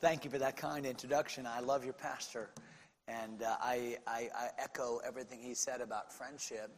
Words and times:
thank 0.00 0.24
you 0.24 0.30
for 0.30 0.38
that 0.38 0.56
kind 0.56 0.86
introduction. 0.86 1.46
I 1.46 1.60
love 1.60 1.84
your 1.84 1.92
pastor, 1.92 2.50
and 3.08 3.42
uh, 3.42 3.56
I, 3.60 3.96
I, 4.06 4.28
I, 4.34 4.48
echo 4.58 5.00
everything 5.04 5.40
he 5.42 5.54
said 5.54 5.80
about 5.80 6.12
friendship. 6.12 6.70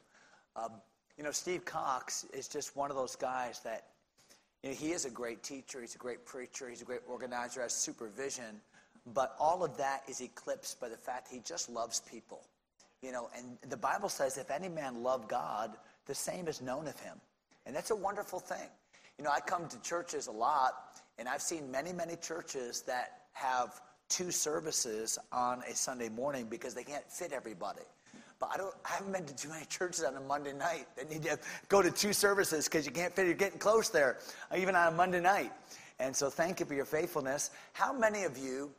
Um, 0.56 0.72
you 1.18 1.24
know, 1.24 1.30
Steve 1.30 1.64
Cox 1.64 2.24
is 2.32 2.48
just 2.48 2.76
one 2.76 2.90
of 2.90 2.96
those 2.96 3.16
guys 3.16 3.60
that 3.60 3.88
you 4.62 4.70
know, 4.70 4.76
he 4.76 4.92
is 4.92 5.04
a 5.04 5.10
great 5.10 5.42
teacher, 5.42 5.80
he's 5.80 5.94
a 5.94 5.98
great 5.98 6.24
preacher, 6.24 6.68
he's 6.68 6.80
a 6.80 6.84
great 6.84 7.00
organizer, 7.06 7.60
has 7.60 7.74
supervision, 7.74 8.60
but 9.12 9.36
all 9.38 9.62
of 9.62 9.76
that 9.76 10.02
is 10.08 10.20
eclipsed 10.22 10.80
by 10.80 10.88
the 10.88 10.96
fact 10.96 11.28
he 11.30 11.40
just 11.40 11.68
loves 11.68 12.00
people. 12.10 12.42
You 13.02 13.12
know, 13.12 13.28
and 13.36 13.58
the 13.68 13.76
Bible 13.76 14.08
says 14.08 14.38
if 14.38 14.50
any 14.50 14.68
man 14.68 15.02
love 15.02 15.28
God, 15.28 15.76
the 16.06 16.14
same 16.14 16.48
is 16.48 16.62
known 16.62 16.86
of 16.86 16.98
him. 17.00 17.20
And 17.66 17.76
that's 17.76 17.90
a 17.90 17.96
wonderful 17.96 18.40
thing. 18.40 18.68
You 19.18 19.24
know, 19.24 19.30
I 19.30 19.40
come 19.40 19.68
to 19.68 19.80
churches 19.82 20.26
a 20.26 20.32
lot, 20.32 20.72
and 21.20 21.28
I've 21.28 21.42
seen 21.42 21.70
many, 21.70 21.92
many 21.92 22.16
churches 22.16 22.80
that 22.86 23.18
have 23.32 23.82
two 24.08 24.30
services 24.30 25.18
on 25.30 25.62
a 25.70 25.76
Sunday 25.76 26.08
morning 26.08 26.46
because 26.48 26.74
they 26.74 26.82
can't 26.82 27.08
fit 27.08 27.32
everybody. 27.32 27.82
But 28.40 28.48
I 28.54 28.56
don't. 28.56 28.74
I 28.86 28.94
haven't 28.94 29.12
been 29.12 29.26
to 29.26 29.36
too 29.36 29.50
many 29.50 29.66
churches 29.66 30.02
on 30.02 30.16
a 30.16 30.20
Monday 30.20 30.54
night 30.54 30.86
that 30.96 31.10
need 31.10 31.22
to 31.24 31.38
go 31.68 31.82
to 31.82 31.90
two 31.90 32.14
services 32.14 32.64
because 32.64 32.86
you 32.86 32.90
can't 32.90 33.14
fit. 33.14 33.26
You're 33.26 33.34
getting 33.34 33.58
close 33.58 33.90
there, 33.90 34.16
even 34.56 34.74
on 34.74 34.94
a 34.94 34.96
Monday 34.96 35.20
night. 35.20 35.52
And 35.98 36.16
so, 36.16 36.30
thank 36.30 36.58
you 36.58 36.64
for 36.64 36.72
your 36.72 36.86
faithfulness. 36.86 37.50
How 37.74 37.92
many 37.92 38.24
of 38.24 38.38
you? 38.38 38.70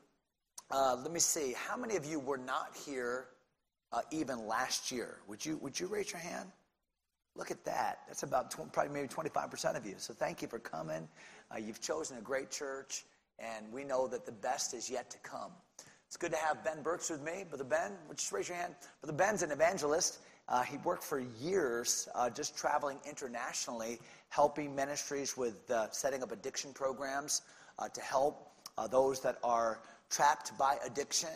Uh, 0.72 0.98
let 1.00 1.12
me 1.12 1.20
see. 1.20 1.54
How 1.56 1.78
many 1.78 1.96
of 1.96 2.06
you 2.06 2.20
were 2.20 2.40
not 2.40 2.76
here 2.76 3.28
uh, 3.94 4.02
even 4.10 4.48
last 4.48 4.92
year? 4.92 5.18
Would 5.28 5.46
you 5.46 5.58
Would 5.58 5.80
you 5.80 5.86
raise 5.86 6.12
your 6.12 6.22
hand? 6.22 6.50
Look 7.36 7.52
at 7.52 7.64
that. 7.66 8.00
That's 8.08 8.24
about 8.24 8.52
probably 8.74 8.94
maybe 8.94 9.08
25% 9.08 9.78
of 9.78 9.86
you. 9.86 9.96
So 9.98 10.14
thank 10.14 10.42
you 10.42 10.48
for 10.48 10.60
coming. 10.60 11.08
Uh, 11.54 11.60
you've 11.60 11.82
chosen 11.82 12.18
a 12.18 12.22
great 12.22 12.52
church, 12.52 13.06
and 13.40 13.72
we 13.72 13.84
know 13.84 14.08
that 14.08 14.26
the 14.26 14.32
best 14.32 14.74
is 14.74 14.90
yet 14.90 15.10
to 15.12 15.18
come. 15.20 15.52
It's 16.08 16.18
good 16.18 16.32
to 16.32 16.38
have 16.38 16.62
Ben 16.62 16.84
Burks 16.84 17.10
with 17.10 17.24
me. 17.24 17.46
Brother 17.48 17.64
Ben, 17.64 17.94
would 18.10 18.16
you 18.16 18.18
just 18.18 18.34
raise 18.34 18.50
your 18.50 18.58
hand? 18.58 18.76
Brother 19.02 19.18
Ben's 19.18 19.44
an 19.44 19.52
evangelist. 19.52 20.20
Uh, 20.50 20.62
he 20.62 20.76
worked 20.80 21.06
for 21.06 21.20
years 21.40 22.10
uh, 22.16 22.30
just 22.30 22.58
traveling 22.58 23.00
internationally, 23.08 23.98
helping 24.28 24.76
ministries 24.76 25.38
with 25.38 25.72
uh, 25.72 25.90
setting 25.92 26.22
up 26.22 26.34
addiction 26.34 26.74
programs 26.74 27.44
uh, 27.80 27.88
to 27.88 28.02
help 28.02 28.52
uh, 28.78 28.88
those 28.88 29.22
that 29.22 29.38
are 29.42 29.80
trapped 30.10 30.58
by 30.58 30.76
addiction, 30.86 31.30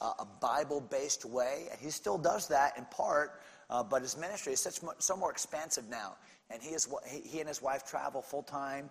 a 0.00 0.24
Bible 0.40 0.80
based 0.80 1.26
way. 1.26 1.66
And 1.70 1.78
he 1.78 1.90
still 1.90 2.16
does 2.16 2.48
that 2.48 2.78
in 2.78 2.86
part, 2.86 3.42
but 3.80 4.02
his 4.02 4.16
ministry 4.16 4.54
is 4.54 4.60
such 4.60 4.80
so 4.98 5.16
more 5.16 5.30
expansive 5.30 5.88
now. 5.88 6.16
And 6.50 6.60
he, 6.60 6.74
is, 6.74 6.88
he 7.10 7.38
and 7.38 7.48
his 7.48 7.62
wife 7.62 7.84
travel 7.86 8.20
full 8.20 8.42
time, 8.42 8.90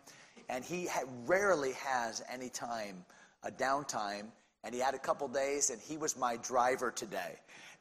and 0.50 0.64
he 0.64 0.88
ha- 0.88 1.04
rarely 1.26 1.74
has 1.74 2.24
any 2.32 2.50
time, 2.50 3.06
a 3.44 3.52
downtime 3.52 4.28
and 4.64 4.74
he 4.74 4.82
had 4.82 4.94
a 4.94 5.00
couple 5.00 5.28
days, 5.28 5.70
and 5.70 5.82
he 5.82 5.98
was 5.98 6.18
my 6.18 6.38
driver 6.38 6.92
today. 6.92 7.36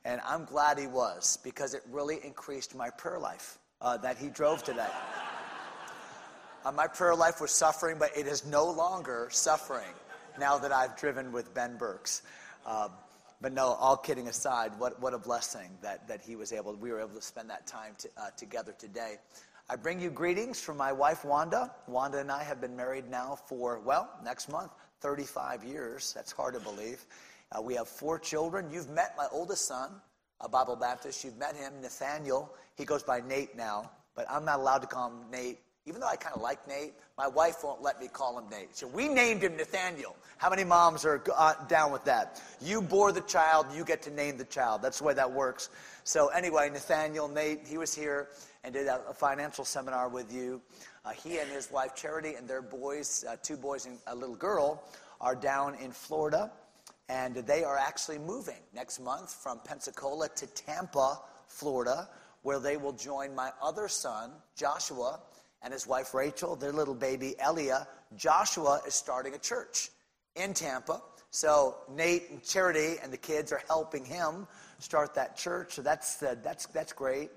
And 0.04 0.20
I'm 0.26 0.44
glad 0.44 0.78
he 0.78 0.86
was 0.86 1.38
because 1.42 1.74
it 1.74 1.82
really 1.90 2.18
increased 2.24 2.74
my 2.74 2.88
prayer 2.90 3.18
life 3.18 3.58
uh, 3.82 3.98
that 3.98 4.16
he 4.16 4.28
drove 4.28 4.62
today. 4.62 4.88
uh, 6.64 6.72
my 6.72 6.86
prayer 6.86 7.14
life 7.14 7.40
was 7.40 7.50
suffering, 7.50 7.96
but 7.98 8.16
it 8.16 8.26
is 8.26 8.46
no 8.46 8.70
longer 8.70 9.28
suffering 9.30 9.92
now 10.38 10.56
that 10.56 10.72
I've 10.72 10.96
driven 10.96 11.32
with 11.32 11.52
Ben 11.52 11.76
Burks. 11.76 12.22
But 13.40 13.54
no, 13.54 13.68
all 13.68 13.96
kidding 13.96 14.28
aside, 14.28 14.72
what, 14.78 15.00
what 15.00 15.14
a 15.14 15.18
blessing 15.18 15.70
that, 15.80 16.06
that 16.08 16.20
he 16.20 16.36
was 16.36 16.52
able, 16.52 16.74
we 16.74 16.92
were 16.92 17.00
able 17.00 17.14
to 17.14 17.22
spend 17.22 17.48
that 17.48 17.66
time 17.66 17.94
to, 17.98 18.08
uh, 18.18 18.30
together 18.36 18.74
today. 18.78 19.16
I 19.68 19.76
bring 19.76 20.00
you 20.00 20.10
greetings 20.10 20.60
from 20.60 20.76
my 20.76 20.92
wife, 20.92 21.24
Wanda. 21.24 21.72
Wanda 21.86 22.18
and 22.18 22.30
I 22.30 22.42
have 22.42 22.60
been 22.60 22.76
married 22.76 23.08
now 23.08 23.38
for, 23.46 23.78
well, 23.78 24.10
next 24.22 24.50
month, 24.50 24.72
35 25.00 25.64
years. 25.64 26.12
That's 26.12 26.32
hard 26.32 26.54
to 26.54 26.60
believe. 26.60 27.06
Uh, 27.52 27.62
we 27.62 27.74
have 27.74 27.88
four 27.88 28.18
children. 28.18 28.68
You've 28.70 28.90
met 28.90 29.14
my 29.16 29.26
oldest 29.32 29.66
son, 29.66 29.90
a 30.40 30.48
Bible 30.48 30.76
Baptist. 30.76 31.24
You've 31.24 31.38
met 31.38 31.56
him, 31.56 31.72
Nathaniel. 31.80 32.52
He 32.76 32.84
goes 32.84 33.02
by 33.02 33.20
Nate 33.20 33.56
now, 33.56 33.90
but 34.14 34.26
I'm 34.30 34.44
not 34.44 34.58
allowed 34.58 34.78
to 34.78 34.86
call 34.86 35.08
him 35.08 35.30
Nate. 35.30 35.60
Even 35.90 36.02
though 36.02 36.06
I 36.06 36.14
kind 36.14 36.36
of 36.36 36.40
like 36.40 36.68
Nate, 36.68 36.94
my 37.18 37.26
wife 37.26 37.64
won't 37.64 37.82
let 37.82 38.00
me 38.00 38.06
call 38.06 38.38
him 38.38 38.48
Nate. 38.48 38.76
So 38.76 38.86
we 38.86 39.08
named 39.08 39.42
him 39.42 39.56
Nathaniel. 39.56 40.14
How 40.38 40.48
many 40.48 40.62
moms 40.62 41.04
are 41.04 41.20
uh, 41.36 41.54
down 41.66 41.90
with 41.90 42.04
that? 42.04 42.40
You 42.60 42.80
bore 42.80 43.10
the 43.10 43.22
child, 43.22 43.66
you 43.74 43.84
get 43.84 44.00
to 44.02 44.10
name 44.12 44.36
the 44.36 44.44
child. 44.44 44.82
That's 44.82 45.00
the 45.00 45.04
way 45.04 45.14
that 45.14 45.32
works. 45.32 45.68
So 46.04 46.28
anyway, 46.28 46.70
Nathaniel, 46.70 47.26
Nate, 47.26 47.66
he 47.66 47.76
was 47.76 47.92
here 47.92 48.28
and 48.62 48.72
did 48.72 48.86
a, 48.86 49.02
a 49.08 49.12
financial 49.12 49.64
seminar 49.64 50.08
with 50.08 50.32
you. 50.32 50.62
Uh, 51.04 51.10
he 51.10 51.38
and 51.38 51.50
his 51.50 51.72
wife 51.72 51.96
Charity 51.96 52.34
and 52.34 52.46
their 52.46 52.62
boys, 52.62 53.24
uh, 53.28 53.34
two 53.42 53.56
boys 53.56 53.86
and 53.86 53.98
a 54.06 54.14
little 54.14 54.36
girl, 54.36 54.84
are 55.20 55.34
down 55.34 55.74
in 55.82 55.90
Florida, 55.90 56.52
and 57.08 57.34
they 57.34 57.64
are 57.64 57.76
actually 57.76 58.18
moving 58.18 58.62
next 58.72 59.00
month 59.00 59.34
from 59.34 59.58
Pensacola 59.64 60.28
to 60.36 60.46
Tampa, 60.46 61.18
Florida, 61.48 62.08
where 62.42 62.60
they 62.60 62.76
will 62.76 62.92
join 62.92 63.34
my 63.34 63.50
other 63.60 63.88
son, 63.88 64.30
Joshua, 64.54 65.18
and 65.62 65.72
his 65.72 65.86
wife 65.86 66.14
Rachel, 66.14 66.56
their 66.56 66.72
little 66.72 66.94
baby 66.94 67.34
Elia. 67.38 67.86
Joshua 68.16 68.80
is 68.86 68.94
starting 68.94 69.34
a 69.34 69.38
church 69.38 69.90
in 70.36 70.54
Tampa. 70.54 71.02
So 71.30 71.76
Nate 71.88 72.30
and 72.30 72.42
Charity 72.42 72.96
and 73.02 73.12
the 73.12 73.16
kids 73.16 73.52
are 73.52 73.62
helping 73.68 74.04
him 74.04 74.46
start 74.78 75.14
that 75.14 75.36
church. 75.36 75.74
So 75.74 75.82
that's 75.82 76.22
uh, 76.22 76.34
that's 76.42 76.66
that's 76.66 76.92
great. 76.92 77.30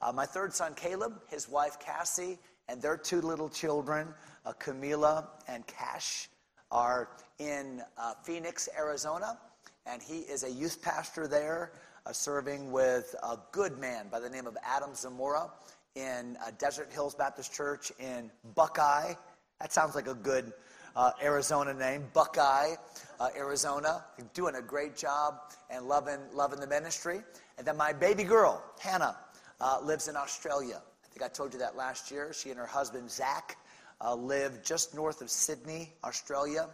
Uh, 0.00 0.12
my 0.12 0.26
third 0.26 0.52
son, 0.52 0.74
Caleb, 0.74 1.20
his 1.28 1.48
wife, 1.48 1.78
Cassie, 1.78 2.38
and 2.68 2.80
their 2.80 2.96
two 2.96 3.20
little 3.20 3.48
children, 3.48 4.08
uh, 4.44 4.52
Camila 4.52 5.26
and 5.48 5.66
Cash, 5.66 6.28
are 6.70 7.10
in 7.38 7.82
uh, 7.98 8.14
Phoenix, 8.22 8.68
Arizona. 8.76 9.38
And 9.86 10.02
he 10.02 10.20
is 10.20 10.44
a 10.44 10.50
youth 10.50 10.80
pastor 10.82 11.26
there, 11.28 11.72
uh, 12.06 12.12
serving 12.12 12.72
with 12.72 13.14
a 13.22 13.38
good 13.52 13.78
man 13.78 14.08
by 14.10 14.20
the 14.20 14.30
name 14.30 14.46
of 14.46 14.56
Adam 14.64 14.94
Zamora 14.94 15.50
in 15.94 16.36
uh, 16.44 16.50
Desert 16.58 16.90
Hills 16.92 17.14
Baptist 17.14 17.52
Church 17.52 17.92
in 17.98 18.30
Buckeye. 18.54 19.14
That 19.60 19.72
sounds 19.72 19.94
like 19.94 20.08
a 20.08 20.14
good 20.14 20.52
uh, 20.96 21.12
Arizona 21.22 21.74
name, 21.74 22.04
Buckeye, 22.12 22.74
uh, 23.20 23.28
Arizona. 23.36 24.04
Doing 24.32 24.56
a 24.56 24.62
great 24.62 24.96
job 24.96 25.34
and 25.70 25.86
loving, 25.86 26.18
loving 26.32 26.60
the 26.60 26.66
ministry. 26.66 27.20
And 27.58 27.66
then 27.66 27.76
my 27.76 27.92
baby 27.92 28.24
girl, 28.24 28.62
Hannah, 28.80 29.16
uh, 29.60 29.78
lives 29.82 30.08
in 30.08 30.16
Australia. 30.16 30.82
I 31.04 31.08
think 31.08 31.22
I 31.22 31.32
told 31.32 31.52
you 31.52 31.60
that 31.60 31.76
last 31.76 32.10
year. 32.10 32.32
She 32.32 32.50
and 32.50 32.58
her 32.58 32.66
husband, 32.66 33.10
Zach, 33.10 33.56
uh, 34.00 34.14
live 34.14 34.62
just 34.64 34.94
north 34.94 35.22
of 35.22 35.30
Sydney, 35.30 35.92
Australia. 36.02 36.68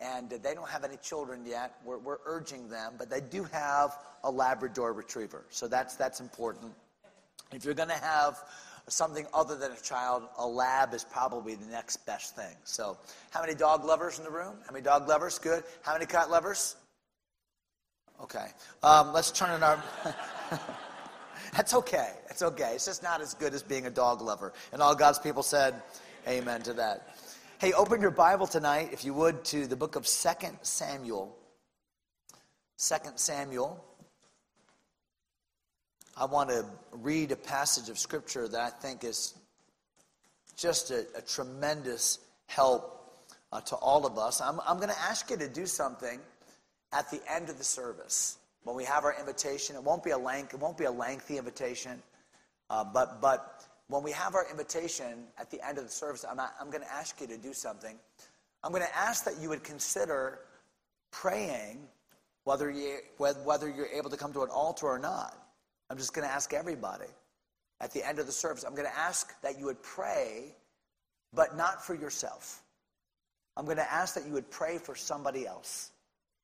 And 0.00 0.28
they 0.28 0.52
don't 0.52 0.68
have 0.68 0.84
any 0.84 0.96
children 0.98 1.46
yet. 1.46 1.76
We're, 1.84 1.98
we're 1.98 2.18
urging 2.26 2.68
them, 2.68 2.94
but 2.98 3.08
they 3.08 3.20
do 3.20 3.44
have 3.44 3.96
a 4.24 4.30
Labrador 4.30 4.92
retriever. 4.92 5.46
So 5.50 5.68
that's, 5.68 5.94
that's 5.94 6.20
important. 6.20 6.72
If 7.52 7.64
you're 7.64 7.74
going 7.74 7.88
to 7.88 7.94
have 7.94 8.38
something 8.88 9.26
other 9.34 9.56
than 9.56 9.72
a 9.72 9.80
child, 9.80 10.24
a 10.38 10.46
lab 10.46 10.94
is 10.94 11.04
probably 11.04 11.54
the 11.54 11.66
next 11.66 11.98
best 12.06 12.36
thing. 12.36 12.56
So, 12.64 12.96
how 13.30 13.40
many 13.40 13.54
dog 13.54 13.84
lovers 13.84 14.18
in 14.18 14.24
the 14.24 14.30
room? 14.30 14.54
How 14.66 14.72
many 14.72 14.84
dog 14.84 15.08
lovers? 15.08 15.38
Good. 15.38 15.64
How 15.82 15.92
many 15.92 16.06
cat 16.06 16.30
lovers? 16.30 16.76
Okay. 18.22 18.46
Um, 18.82 19.12
let's 19.12 19.30
turn 19.30 19.50
it 19.50 19.62
on. 19.62 19.80
That's 21.52 21.74
okay. 21.74 22.12
That's 22.28 22.42
okay. 22.42 22.72
It's 22.74 22.86
just 22.86 23.02
not 23.02 23.20
as 23.20 23.34
good 23.34 23.54
as 23.54 23.62
being 23.62 23.86
a 23.86 23.90
dog 23.90 24.20
lover. 24.22 24.52
And 24.72 24.82
all 24.82 24.94
God's 24.94 25.18
people 25.18 25.42
said, 25.42 25.74
Amen 26.26 26.62
to 26.62 26.72
that. 26.74 27.16
Hey, 27.58 27.72
open 27.72 28.00
your 28.00 28.10
Bible 28.10 28.46
tonight, 28.46 28.90
if 28.92 29.04
you 29.04 29.14
would, 29.14 29.44
to 29.46 29.66
the 29.66 29.76
book 29.76 29.96
of 29.96 30.06
2 30.06 30.28
Samuel. 30.62 31.36
2 32.78 32.96
Samuel. 33.14 33.82
I 36.18 36.24
want 36.24 36.48
to 36.48 36.64
read 36.92 37.30
a 37.30 37.36
passage 37.36 37.90
of 37.90 37.98
Scripture 37.98 38.48
that 38.48 38.60
I 38.60 38.70
think 38.70 39.04
is 39.04 39.34
just 40.56 40.90
a, 40.90 41.06
a 41.14 41.20
tremendous 41.20 42.20
help 42.46 43.26
uh, 43.52 43.60
to 43.60 43.76
all 43.76 44.06
of 44.06 44.16
us. 44.16 44.40
I'm, 44.40 44.58
I'm 44.66 44.76
going 44.76 44.88
to 44.88 44.98
ask 44.98 45.30
you 45.30 45.36
to 45.36 45.48
do 45.48 45.66
something 45.66 46.18
at 46.94 47.10
the 47.10 47.20
end 47.30 47.50
of 47.50 47.58
the 47.58 47.64
service 47.64 48.38
when 48.64 48.74
we 48.74 48.84
have 48.84 49.04
our 49.04 49.14
invitation. 49.20 49.76
It 49.76 49.82
won't 49.82 50.02
be 50.02 50.10
a 50.10 50.18
length, 50.18 50.54
it 50.54 50.60
won't 50.60 50.78
be 50.78 50.84
a 50.84 50.90
lengthy 50.90 51.36
invitation, 51.36 52.02
uh, 52.70 52.82
but 52.82 53.20
but 53.20 53.66
when 53.88 54.02
we 54.02 54.10
have 54.12 54.34
our 54.34 54.46
invitation 54.50 55.24
at 55.38 55.50
the 55.50 55.64
end 55.66 55.76
of 55.76 55.84
the 55.84 55.90
service, 55.90 56.24
I'm, 56.28 56.40
I'm 56.40 56.70
going 56.70 56.82
to 56.82 56.92
ask 56.92 57.20
you 57.20 57.26
to 57.26 57.36
do 57.36 57.52
something. 57.52 57.94
I'm 58.64 58.72
going 58.72 58.82
to 58.82 58.96
ask 58.96 59.24
that 59.24 59.38
you 59.38 59.50
would 59.50 59.62
consider 59.62 60.40
praying, 61.10 61.86
whether 62.44 62.70
you 62.70 63.00
whether 63.18 63.68
you're 63.68 63.86
able 63.86 64.08
to 64.08 64.16
come 64.16 64.32
to 64.32 64.44
an 64.44 64.50
altar 64.50 64.86
or 64.86 64.98
not. 64.98 65.45
I'm 65.90 65.96
just 65.96 66.14
going 66.14 66.26
to 66.26 66.32
ask 66.32 66.52
everybody 66.52 67.06
at 67.80 67.92
the 67.92 68.06
end 68.06 68.18
of 68.18 68.26
the 68.26 68.32
service. 68.32 68.64
I'm 68.64 68.74
going 68.74 68.88
to 68.88 68.98
ask 68.98 69.40
that 69.42 69.58
you 69.58 69.66
would 69.66 69.82
pray, 69.82 70.54
but 71.32 71.56
not 71.56 71.84
for 71.84 71.94
yourself. 71.94 72.62
I'm 73.56 73.64
going 73.64 73.76
to 73.78 73.92
ask 73.92 74.14
that 74.14 74.26
you 74.26 74.32
would 74.32 74.50
pray 74.50 74.78
for 74.78 74.94
somebody 74.94 75.46
else 75.46 75.90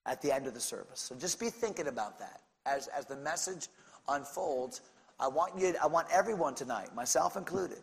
at 0.07 0.23
the 0.23 0.35
end 0.35 0.47
of 0.47 0.55
the 0.55 0.61
service. 0.61 1.01
So 1.01 1.15
just 1.15 1.39
be 1.39 1.49
thinking 1.49 1.89
about 1.89 2.19
that 2.19 2.41
as, 2.67 2.89
as 2.89 3.07
the 3.07 3.17
message 3.17 3.69
unfolds. 4.09 4.81
I 5.21 5.29
want 5.29 5.59
you, 5.59 5.75
I 5.83 5.87
want 5.87 6.09
everyone 6.13 6.55
tonight, 6.55 6.95
myself 6.95 7.37
included, 7.37 7.79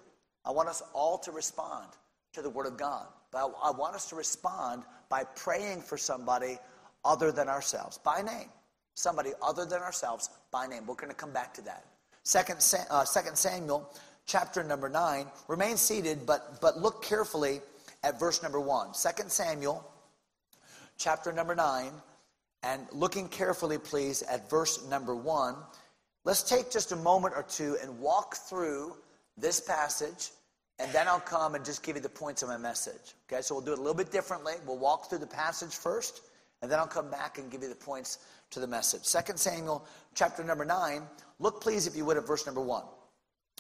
I 0.45 0.51
want 0.51 0.69
us 0.69 0.81
all 0.93 1.17
to 1.19 1.31
respond 1.31 1.87
to 2.33 2.41
the 2.41 2.49
Word 2.49 2.65
of 2.65 2.77
God. 2.77 3.07
But 3.31 3.39
I, 3.39 3.69
I 3.69 3.71
want 3.71 3.95
us 3.95 4.09
to 4.09 4.15
respond 4.15 4.83
by 5.09 5.23
praying 5.35 5.81
for 5.81 5.97
somebody 5.97 6.57
other 7.05 7.31
than 7.31 7.47
ourselves, 7.47 7.97
by 7.97 8.21
name. 8.21 8.49
Somebody 8.95 9.31
other 9.41 9.65
than 9.65 9.81
ourselves, 9.81 10.29
by 10.51 10.67
name. 10.67 10.85
We're 10.85 10.95
going 10.95 11.09
to 11.09 11.15
come 11.15 11.31
back 11.31 11.53
to 11.55 11.61
that. 11.63 11.85
Second, 12.23 12.57
uh, 12.89 13.05
Second 13.05 13.37
Samuel, 13.37 13.89
chapter 14.25 14.63
number 14.63 14.89
9. 14.89 15.25
Remain 15.47 15.77
seated, 15.77 16.25
but, 16.25 16.59
but 16.61 16.77
look 16.77 17.03
carefully 17.03 17.61
at 18.03 18.19
verse 18.19 18.41
number 18.41 18.59
1. 18.59 18.93
Second 18.93 19.31
Samuel, 19.31 19.83
chapter 20.97 21.31
number 21.31 21.55
9, 21.55 21.91
and 22.63 22.81
looking 22.91 23.27
carefully, 23.29 23.77
please, 23.77 24.21
at 24.23 24.49
verse 24.49 24.87
number 24.89 25.15
1. 25.15 25.55
Let's 26.25 26.43
take 26.43 26.69
just 26.71 26.91
a 26.91 26.95
moment 26.95 27.33
or 27.35 27.43
two 27.43 27.77
and 27.81 27.99
walk 27.99 28.35
through 28.35 28.95
this 29.37 29.59
passage, 29.59 30.31
and 30.77 30.91
then 30.91 31.07
I'll 31.07 31.19
come 31.19 31.55
and 31.55 31.63
just 31.63 31.81
give 31.81 31.95
you 31.95 32.01
the 32.01 32.09
points 32.09 32.43
of 32.43 32.49
my 32.49 32.57
message. 32.57 33.15
Okay, 33.31 33.41
so 33.41 33.55
we'll 33.55 33.63
do 33.63 33.71
it 33.71 33.79
a 33.79 33.81
little 33.81 33.97
bit 33.97 34.11
differently. 34.11 34.53
We'll 34.65 34.77
walk 34.77 35.09
through 35.09 35.19
the 35.19 35.27
passage 35.27 35.73
first, 35.73 36.21
and 36.61 36.71
then 36.71 36.79
I'll 36.79 36.87
come 36.87 37.09
back 37.09 37.37
and 37.37 37.49
give 37.49 37.61
you 37.61 37.69
the 37.69 37.75
points 37.75 38.19
to 38.51 38.59
the 38.59 38.67
message. 38.67 39.11
2 39.11 39.33
Samuel 39.37 39.85
chapter 40.13 40.43
number 40.43 40.65
9. 40.65 41.03
Look, 41.39 41.61
please, 41.61 41.87
if 41.87 41.95
you 41.95 42.05
would, 42.05 42.17
at 42.17 42.27
verse 42.27 42.45
number 42.45 42.61
1. 42.61 42.83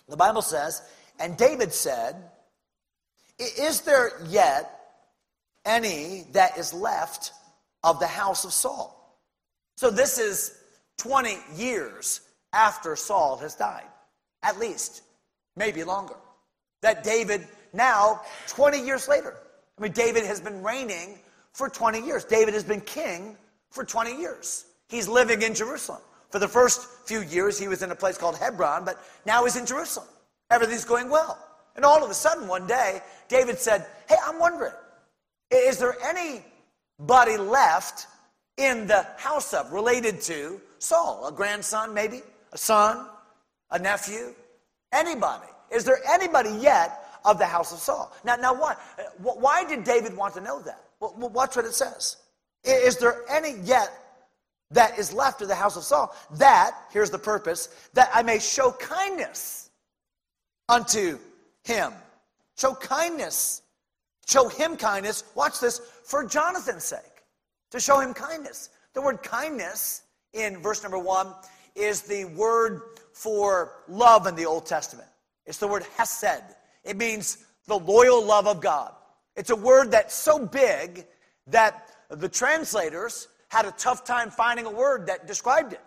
The 0.07 0.17
Bible 0.17 0.41
says, 0.41 0.81
And 1.19 1.37
David 1.37 1.73
said, 1.73 2.15
Is 3.39 3.81
there 3.81 4.11
yet 4.27 4.79
any 5.65 6.25
that 6.33 6.57
is 6.57 6.73
left 6.73 7.31
of 7.83 7.99
the 7.99 8.07
house 8.07 8.43
of 8.43 8.51
Saul? 8.51 8.95
So 9.77 9.89
this 9.89 10.19
is 10.19 10.57
20 10.97 11.37
years 11.55 12.21
after 12.51 12.95
Saul 12.95 13.37
has 13.37 13.55
died, 13.55 13.87
at 14.43 14.59
least, 14.59 15.03
maybe 15.55 15.83
longer. 15.83 16.15
That 16.81 17.03
David, 17.03 17.47
now, 17.71 18.21
20 18.47 18.81
years 18.85 19.07
later, 19.07 19.37
I 19.77 19.81
mean, 19.81 19.91
David 19.93 20.25
has 20.25 20.41
been 20.41 20.61
reigning 20.63 21.19
for 21.59 21.67
20 21.67 21.99
years. 21.99 22.23
David 22.23 22.53
has 22.53 22.63
been 22.63 22.79
king 22.79 23.35
for 23.69 23.83
20 23.83 24.17
years. 24.17 24.65
He's 24.87 25.09
living 25.09 25.41
in 25.41 25.53
Jerusalem. 25.53 26.01
For 26.29 26.39
the 26.39 26.47
first 26.47 26.87
few 27.05 27.21
years, 27.21 27.59
he 27.59 27.67
was 27.67 27.83
in 27.83 27.91
a 27.91 27.95
place 27.95 28.17
called 28.17 28.37
Hebron, 28.37 28.85
but 28.85 28.95
now 29.25 29.43
he's 29.43 29.57
in 29.57 29.65
Jerusalem. 29.65 30.07
Everything's 30.49 30.85
going 30.85 31.09
well. 31.09 31.37
And 31.75 31.83
all 31.83 32.01
of 32.01 32.09
a 32.09 32.13
sudden, 32.13 32.47
one 32.47 32.65
day, 32.65 33.01
David 33.27 33.59
said, 33.59 33.85
Hey, 34.07 34.15
I'm 34.25 34.39
wondering, 34.39 34.71
is 35.51 35.77
there 35.77 35.97
anybody 36.01 37.35
left 37.35 38.07
in 38.55 38.87
the 38.87 39.05
house 39.17 39.53
of 39.53 39.73
related 39.73 40.21
to 40.21 40.61
Saul? 40.77 41.27
A 41.27 41.31
grandson, 41.31 41.93
maybe? 41.93 42.21
A 42.53 42.57
son? 42.57 43.05
A 43.71 43.79
nephew? 43.79 44.33
Anybody? 44.93 45.49
Is 45.71 45.83
there 45.83 45.99
anybody 46.09 46.51
yet 46.51 47.19
of 47.25 47.37
the 47.37 47.45
house 47.45 47.73
of 47.73 47.79
Saul? 47.79 48.13
Now, 48.23 48.37
now 48.37 48.53
what? 48.53 48.79
Why 49.17 49.65
did 49.65 49.83
David 49.83 50.15
want 50.15 50.35
to 50.35 50.41
know 50.41 50.61
that? 50.61 50.85
Well, 50.99 51.29
watch 51.29 51.55
what 51.55 51.65
it 51.65 51.73
says. 51.73 52.17
Is 52.63 52.97
there 52.97 53.23
any 53.29 53.55
yet 53.63 53.91
that 54.71 54.99
is 54.99 55.13
left 55.13 55.41
of 55.41 55.47
the 55.47 55.55
house 55.55 55.77
of 55.77 55.83
Saul? 55.83 56.15
That, 56.35 56.75
here's 56.91 57.09
the 57.09 57.19
purpose, 57.19 57.69
that 57.93 58.09
I 58.13 58.21
may 58.21 58.39
show 58.39 58.71
kindness 58.71 59.69
unto 60.67 61.17
him. 61.63 61.93
Show 62.57 62.73
kindness. 62.75 63.61
Show 64.27 64.49
him 64.49 64.75
kindness. 64.75 65.23
Watch 65.35 65.59
this, 65.59 65.79
for 66.03 66.25
Jonathan's 66.25 66.83
sake. 66.83 66.99
To 67.71 67.79
show 67.79 67.99
him 67.99 68.13
kindness. 68.13 68.69
The 68.93 69.01
word 69.01 69.23
kindness 69.23 70.03
in 70.33 70.61
verse 70.61 70.83
number 70.83 70.99
one 70.99 71.33
is 71.75 72.01
the 72.01 72.25
word 72.25 72.81
for 73.13 73.83
love 73.87 74.27
in 74.27 74.35
the 74.35 74.45
Old 74.45 74.65
Testament. 74.65 75.07
It's 75.45 75.57
the 75.57 75.67
word 75.67 75.85
hesed. 75.97 76.43
It 76.83 76.97
means 76.97 77.45
the 77.67 77.77
loyal 77.77 78.23
love 78.23 78.47
of 78.47 78.61
God. 78.61 78.93
It's 79.35 79.49
a 79.49 79.55
word 79.55 79.91
that's 79.91 80.13
so 80.13 80.45
big 80.45 81.05
that 81.47 81.89
the 82.09 82.29
translators 82.29 83.27
had 83.49 83.65
a 83.65 83.71
tough 83.71 84.03
time 84.03 84.29
finding 84.29 84.65
a 84.65 84.71
word 84.71 85.07
that 85.07 85.27
described 85.27 85.73
it. 85.73 85.81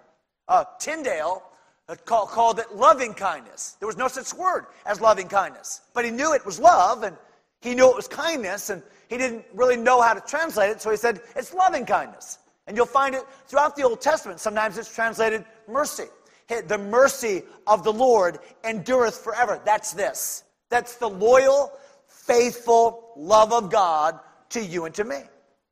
Uh, 0.48 0.64
Tyndale 0.78 1.42
uh, 1.88 1.96
call, 2.04 2.26
called 2.26 2.58
it 2.58 2.74
loving 2.74 3.14
kindness. 3.14 3.76
There 3.78 3.86
was 3.86 3.96
no 3.96 4.08
such 4.08 4.34
word 4.34 4.66
as 4.86 5.00
loving 5.00 5.28
kindness, 5.28 5.82
but 5.94 6.04
he 6.04 6.10
knew 6.10 6.32
it 6.34 6.44
was 6.44 6.58
love 6.58 7.02
and 7.02 7.16
he 7.60 7.74
knew 7.74 7.88
it 7.88 7.96
was 7.96 8.08
kindness 8.08 8.70
and 8.70 8.82
he 9.08 9.16
didn't 9.18 9.44
really 9.54 9.76
know 9.76 10.00
how 10.00 10.14
to 10.14 10.20
translate 10.20 10.70
it, 10.70 10.80
so 10.80 10.90
he 10.90 10.96
said 10.96 11.20
it's 11.36 11.54
loving 11.54 11.86
kindness. 11.86 12.38
And 12.66 12.76
you'll 12.76 12.86
find 12.86 13.14
it 13.14 13.22
throughout 13.46 13.76
the 13.76 13.82
Old 13.82 14.00
Testament. 14.00 14.40
Sometimes 14.40 14.78
it's 14.78 14.92
translated 14.92 15.44
mercy. 15.68 16.04
The 16.48 16.78
mercy 16.78 17.42
of 17.66 17.82
the 17.82 17.92
Lord 17.92 18.38
endureth 18.64 19.16
forever. 19.16 19.60
That's 19.64 19.92
this. 19.92 20.44
That's 20.70 20.96
the 20.96 21.08
loyal, 21.08 21.72
faithful 22.12 23.12
love 23.16 23.52
of 23.52 23.70
God 23.70 24.18
to 24.50 24.62
you 24.62 24.84
and 24.84 24.94
to 24.94 25.04
me. 25.04 25.18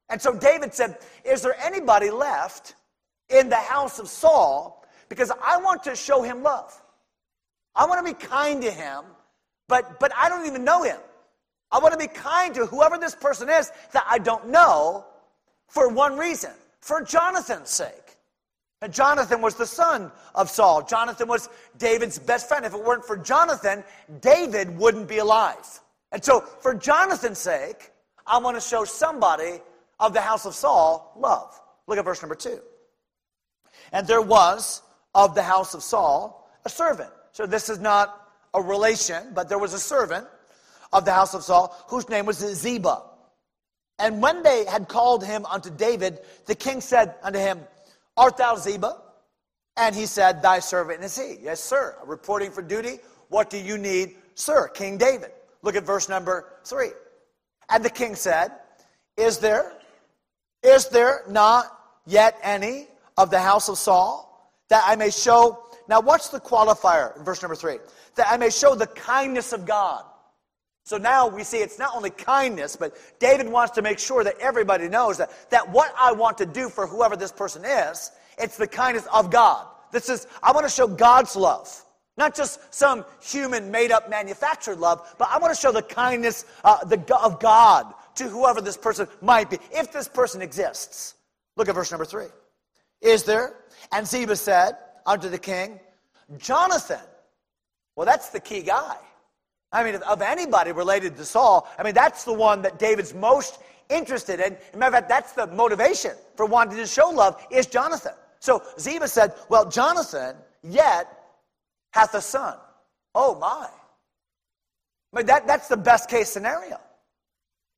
And 0.09 0.21
so 0.21 0.35
David 0.35 0.75
said, 0.75 0.99
Is 1.25 1.43
there 1.43 1.55
anybody 1.61 2.11
left 2.11 2.75
in 3.29 3.49
the 3.49 3.57
house 3.57 3.99
of 3.99 4.09
Saul? 4.09 4.85
Because 5.09 5.31
I 5.43 5.59
want 5.59 5.85
to 5.85 5.95
show 5.95 6.23
him 6.23 6.43
love. 6.43 6.81
I 7.75 7.87
want 7.87 8.05
to 8.05 8.13
be 8.13 8.19
kind 8.19 8.61
to 8.63 8.71
him, 8.71 9.05
but, 9.69 10.01
but 10.01 10.13
I 10.17 10.29
don't 10.29 10.47
even 10.47 10.65
know 10.65 10.83
him. 10.83 10.99
I 11.71 11.79
want 11.79 11.93
to 11.93 11.99
be 11.99 12.09
kind 12.09 12.55
to 12.57 12.67
whoever 12.67 12.99
this 12.99 13.15
person 13.15 13.49
is 13.49 13.71
that 13.93 14.05
I 14.09 14.19
don't 14.19 14.49
know 14.49 15.05
for 15.69 15.89
one 15.89 16.19
reason 16.19 16.51
for 16.81 17.01
Jonathan's 17.01 17.71
sake. 17.71 18.17
And 18.83 18.93
Jonathan 18.93 19.41
was 19.41 19.55
the 19.55 19.67
son 19.67 20.11
of 20.35 20.49
Saul. 20.49 20.83
Jonathan 20.83 21.29
was 21.29 21.49
David's 21.79 22.19
best 22.19 22.49
friend. 22.49 22.65
If 22.65 22.75
it 22.75 22.83
weren't 22.83 23.05
for 23.05 23.17
Jonathan, 23.17 23.85
David 24.21 24.77
wouldn't 24.77 25.07
be 25.07 25.19
alive. 25.19 25.81
And 26.13 26.25
so, 26.25 26.41
for 26.41 26.75
Jonathan's 26.75 27.39
sake, 27.39 27.93
I 28.27 28.39
want 28.39 28.57
to 28.57 28.61
show 28.61 28.85
somebody 28.85 29.61
of 29.99 30.13
the 30.13 30.21
house 30.21 30.47
of 30.47 30.55
Saul 30.55 31.13
love. 31.17 31.61
Look 31.87 31.99
at 31.99 32.05
verse 32.05 32.23
number 32.23 32.35
two. 32.35 32.61
And 33.93 34.07
there 34.07 34.23
was 34.23 34.83
of 35.15 35.35
the 35.35 35.43
house 35.43 35.75
of 35.75 35.83
Saul 35.83 36.49
a 36.65 36.69
servant. 36.69 37.11
So, 37.33 37.47
this 37.47 37.69
is 37.69 37.79
not 37.79 38.29
a 38.55 38.61
relation, 38.61 39.33
but 39.35 39.49
there 39.49 39.59
was 39.59 39.73
a 39.73 39.79
servant 39.79 40.27
of 40.93 41.05
the 41.05 41.13
house 41.13 41.35
of 41.35 41.43
Saul 41.43 41.77
whose 41.89 42.09
name 42.09 42.27
was 42.27 42.39
Ziba. 42.39 43.03
And 43.99 44.23
when 44.23 44.43
they 44.43 44.65
had 44.65 44.89
called 44.89 45.25
him 45.25 45.45
unto 45.47 45.71
David, 45.71 46.21
the 46.47 46.55
king 46.55 46.81
said 46.81 47.15
unto 47.23 47.39
him, 47.39 47.61
Art 48.17 48.37
thou 48.37 48.57
Ziba? 48.57 48.97
And 49.77 49.95
he 49.95 50.07
said, 50.07 50.43
Thy 50.43 50.59
servant 50.59 51.05
is 51.05 51.17
he. 51.17 51.37
Yes, 51.43 51.63
sir. 51.63 51.97
Reporting 52.05 52.51
for 52.51 52.63
duty. 52.63 52.99
What 53.29 53.51
do 53.51 53.59
you 53.59 53.79
need, 53.79 54.17
sir? 54.35 54.69
King 54.69 54.99
David. 54.99 55.31
Look 55.63 55.77
at 55.77 55.85
verse 55.85 56.09
number 56.09 56.55
three. 56.65 56.91
And 57.69 57.85
the 57.85 57.91
king 57.91 58.15
said, 58.15 58.53
Is 59.17 59.39
there, 59.39 59.73
is 60.63 60.89
there 60.89 61.23
not 61.29 61.67
yet 62.07 62.39
any 62.43 62.89
of 63.17 63.31
the 63.31 63.41
house 63.41 63.69
of 63.69 63.79
Saul 63.79 64.53
that 64.69 64.83
I 64.87 64.97
may 64.97 65.11
show? 65.11 65.65
Now, 65.89 66.01
what's 66.01 66.29
the 66.29 66.41
qualifier 66.41 67.17
in 67.17 67.25
verse 67.25 67.43
number 67.43 67.57
three? 67.57 67.79
That 68.17 68.29
I 68.31 68.37
may 68.37 68.51
show 68.51 68.75
the 68.75 68.87
kindness 68.87 69.53
of 69.53 69.67
God. 69.67 70.05
So 70.85 70.97
now 70.97 71.29
we 71.29 71.45
see 71.45 71.59
it's 71.59 71.79
not 71.79 71.95
only 71.95 72.11
kindness, 72.11 72.75
but 72.75 72.97
David 73.21 73.49
wants 73.49 73.75
to 73.75 73.83
make 73.83 73.99
sure 73.99 74.25
that 74.25 74.35
everybody 74.41 74.89
knows 74.89 75.19
that, 75.19 75.31
that 75.51 75.71
what 75.71 75.95
I 75.97 76.13
want 76.13 76.39
to 76.39 76.47
do 76.47 76.69
for 76.69 76.87
whoever 76.87 77.17
this 77.17 77.31
person 77.31 77.65
is, 77.65 78.11
it's 78.39 78.57
the 78.57 78.67
kindness 78.67 79.07
of 79.13 79.31
God. 79.31 79.67
This 79.93 80.09
is, 80.09 80.27
I 80.43 80.53
want 80.53 80.67
to 80.67 80.73
show 80.73 80.89
God's 80.89 81.37
love. 81.37 81.85
Not 82.17 82.35
just 82.35 82.75
some 82.75 83.05
human 83.23 83.71
made 83.71 83.93
up 83.93 84.11
manufactured 84.11 84.79
love, 84.79 85.15
but 85.19 85.29
I 85.31 85.39
want 85.39 85.55
to 85.55 85.61
show 85.61 85.73
the 85.73 85.83
kindness 85.83 86.45
uh, 86.65 86.85
the, 86.85 86.99
of 87.17 87.41
God 87.41 87.95
to 88.17 88.29
whoever 88.29 88.61
this 88.61 88.77
person 88.77 89.09
might 89.23 89.49
be, 89.49 89.59
if 89.73 89.93
this 89.93 90.09
person 90.09 90.43
exists. 90.43 91.15
Look 91.57 91.69
at 91.69 91.75
verse 91.75 91.91
number 91.91 92.05
three. 92.05 92.27
Is 93.01 93.23
there? 93.23 93.55
And 93.93 94.07
Ziba 94.07 94.37
said 94.37 94.77
unto 95.07 95.29
the 95.29 95.39
king, 95.39 95.81
Jonathan. 96.39 97.01
Well, 97.97 98.07
that's 98.07 98.31
the 98.31 98.41
key 98.41 98.63
guy. 98.63 98.97
I 99.73 99.85
mean, 99.85 99.97
of 99.97 100.21
anybody 100.21 100.73
related 100.73 101.17
to 101.17 101.25
Saul, 101.25 101.69
I 101.79 101.83
mean, 101.83 101.95
that's 101.95 102.25
the 102.25 102.33
one 102.33 102.63
that 102.63 102.79
David's 102.79 103.15
most 103.15 103.61
interested 103.89 104.41
in. 104.41 104.55
As 104.55 104.77
matter 104.77 104.89
of 104.89 104.95
fact, 104.95 105.09
that's 105.09 105.33
the 105.33 105.47
motivation 105.49 106.13
for 106.37 106.47
wanting 106.47 106.77
to 106.77 106.87
show 106.87 107.11
love 107.11 107.45
is 107.51 107.67
Jonathan. 107.67 108.13
So 108.41 108.63
Ziba 108.79 109.07
said, 109.07 109.35
Well, 109.49 109.69
Jonathan 109.69 110.37
yet 110.63 111.20
hath 111.93 112.15
a 112.15 112.21
son. 112.21 112.57
Oh 113.15 113.35
my. 113.39 113.69
I 115.13 115.17
mean, 115.17 115.27
that, 115.27 115.47
that's 115.47 115.69
the 115.69 115.77
best 115.77 116.09
case 116.09 116.29
scenario. 116.29 116.79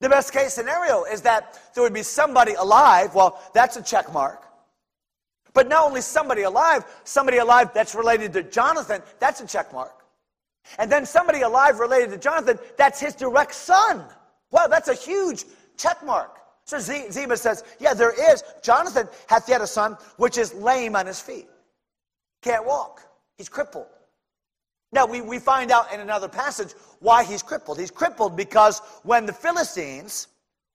The 0.01 0.09
best 0.09 0.33
case 0.33 0.53
scenario 0.53 1.05
is 1.05 1.23
that 1.23 1.61
there 1.75 1.83
would 1.83 1.95
be 1.95 2.03
somebody 2.03 2.55
alive. 2.55 3.15
Well, 3.15 3.41
that's 3.55 3.77
a 3.77 3.83
check 3.83 4.13
mark. 4.13 4.43
But 5.55 5.69
not 5.69 5.87
only 5.87 6.01
somebody 6.01 6.43
alive, 6.43 6.85
somebody 7.05 7.39
alive 7.39 7.71
that's 7.75 7.95
related 7.95 8.33
to 8.35 8.43
Jonathan, 8.43 9.03
that's 9.19 9.41
a 9.41 9.47
check 9.47 9.73
mark. 9.73 10.03
And 10.79 10.91
then 10.91 11.05
somebody 11.07 11.43
alive 11.43 11.79
related 11.79 12.11
to 12.11 12.19
Jonathan, 12.19 12.59
that's 12.77 13.01
his 13.01 13.15
direct 13.15 13.55
son. 13.55 14.05
Wow, 14.51 14.67
that's 14.67 14.89
a 14.89 14.95
huge 14.95 15.45
check 15.77 16.05
mark. 16.05 16.39
So 16.65 16.79
Ziba 16.79 17.37
says, 17.37 17.65
Yeah, 17.81 17.95
there 17.95 18.33
is. 18.33 18.43
Jonathan 18.63 19.09
hath 19.27 19.49
yet 19.49 19.61
a 19.61 19.67
son 19.67 19.97
which 20.17 20.39
is 20.39 20.55
lame 20.55 20.97
on 20.97 21.07
his 21.07 21.21
feet. 21.21 21.49
Can't 22.43 22.67
walk. 22.67 23.03
He's 23.37 23.49
crippled. 23.49 23.87
Now, 24.93 25.07
we, 25.07 25.23
we 25.23 25.39
find 25.39 25.71
out 25.71 25.93
in 25.93 26.01
another 26.01 26.29
passage 26.29 26.73
why 27.01 27.25
he's 27.25 27.43
crippled. 27.43 27.79
He's 27.79 27.91
crippled 27.91 28.37
because 28.37 28.81
when 29.03 29.25
the 29.25 29.33
Philistines 29.33 30.29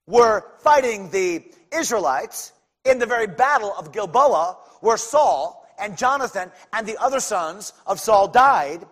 were 0.06 0.44
fighting 0.58 1.10
the 1.10 1.44
Israelites 1.72 2.52
in 2.84 2.98
the 2.98 3.06
very 3.06 3.28
battle 3.28 3.72
of 3.78 3.92
Gilboa, 3.92 4.56
where 4.80 4.96
Saul 4.96 5.66
and 5.78 5.96
Jonathan 5.96 6.50
and 6.72 6.86
the 6.86 6.96
other 6.98 7.20
sons 7.20 7.72
of 7.86 8.00
Saul 8.00 8.26
died, 8.26 8.84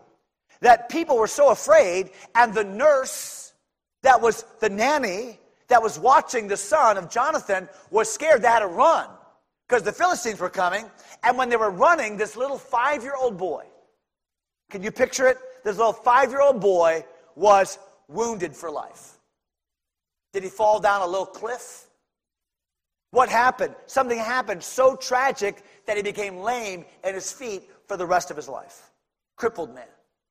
that 0.60 0.88
people 0.88 1.18
were 1.18 1.26
so 1.26 1.50
afraid, 1.50 2.10
and 2.34 2.54
the 2.54 2.64
nurse 2.64 3.52
that 4.02 4.20
was 4.20 4.44
the 4.60 4.68
nanny 4.68 5.38
that 5.68 5.82
was 5.82 5.98
watching 5.98 6.46
the 6.46 6.56
son 6.56 6.96
of 6.96 7.10
Jonathan 7.10 7.68
was 7.90 8.12
scared. 8.12 8.42
They 8.42 8.48
had 8.48 8.60
to 8.60 8.68
run 8.68 9.08
because 9.68 9.82
the 9.82 9.92
Philistines 9.92 10.38
were 10.38 10.50
coming. 10.50 10.84
And 11.24 11.36
when 11.36 11.48
they 11.48 11.56
were 11.56 11.70
running, 11.70 12.16
this 12.16 12.36
little 12.36 12.58
five 12.58 13.02
year 13.02 13.14
old 13.20 13.36
boy, 13.36 13.64
can 14.70 14.82
you 14.82 14.90
picture 14.90 15.26
it? 15.26 15.38
This 15.64 15.76
little 15.76 15.92
five 15.92 16.30
year 16.30 16.40
old 16.40 16.60
boy 16.60 17.04
was 17.34 17.78
wounded 18.08 18.54
for 18.54 18.70
life. 18.70 19.18
Did 20.32 20.42
he 20.42 20.48
fall 20.48 20.80
down 20.80 21.02
a 21.02 21.06
little 21.06 21.26
cliff? 21.26 21.86
What 23.10 23.28
happened? 23.28 23.74
Something 23.86 24.18
happened 24.18 24.62
so 24.62 24.96
tragic 24.96 25.62
that 25.86 25.96
he 25.96 26.02
became 26.02 26.38
lame 26.38 26.84
in 27.04 27.14
his 27.14 27.32
feet 27.32 27.62
for 27.86 27.96
the 27.96 28.06
rest 28.06 28.30
of 28.30 28.36
his 28.36 28.48
life. 28.48 28.90
Crippled 29.36 29.74
man. 29.74 29.86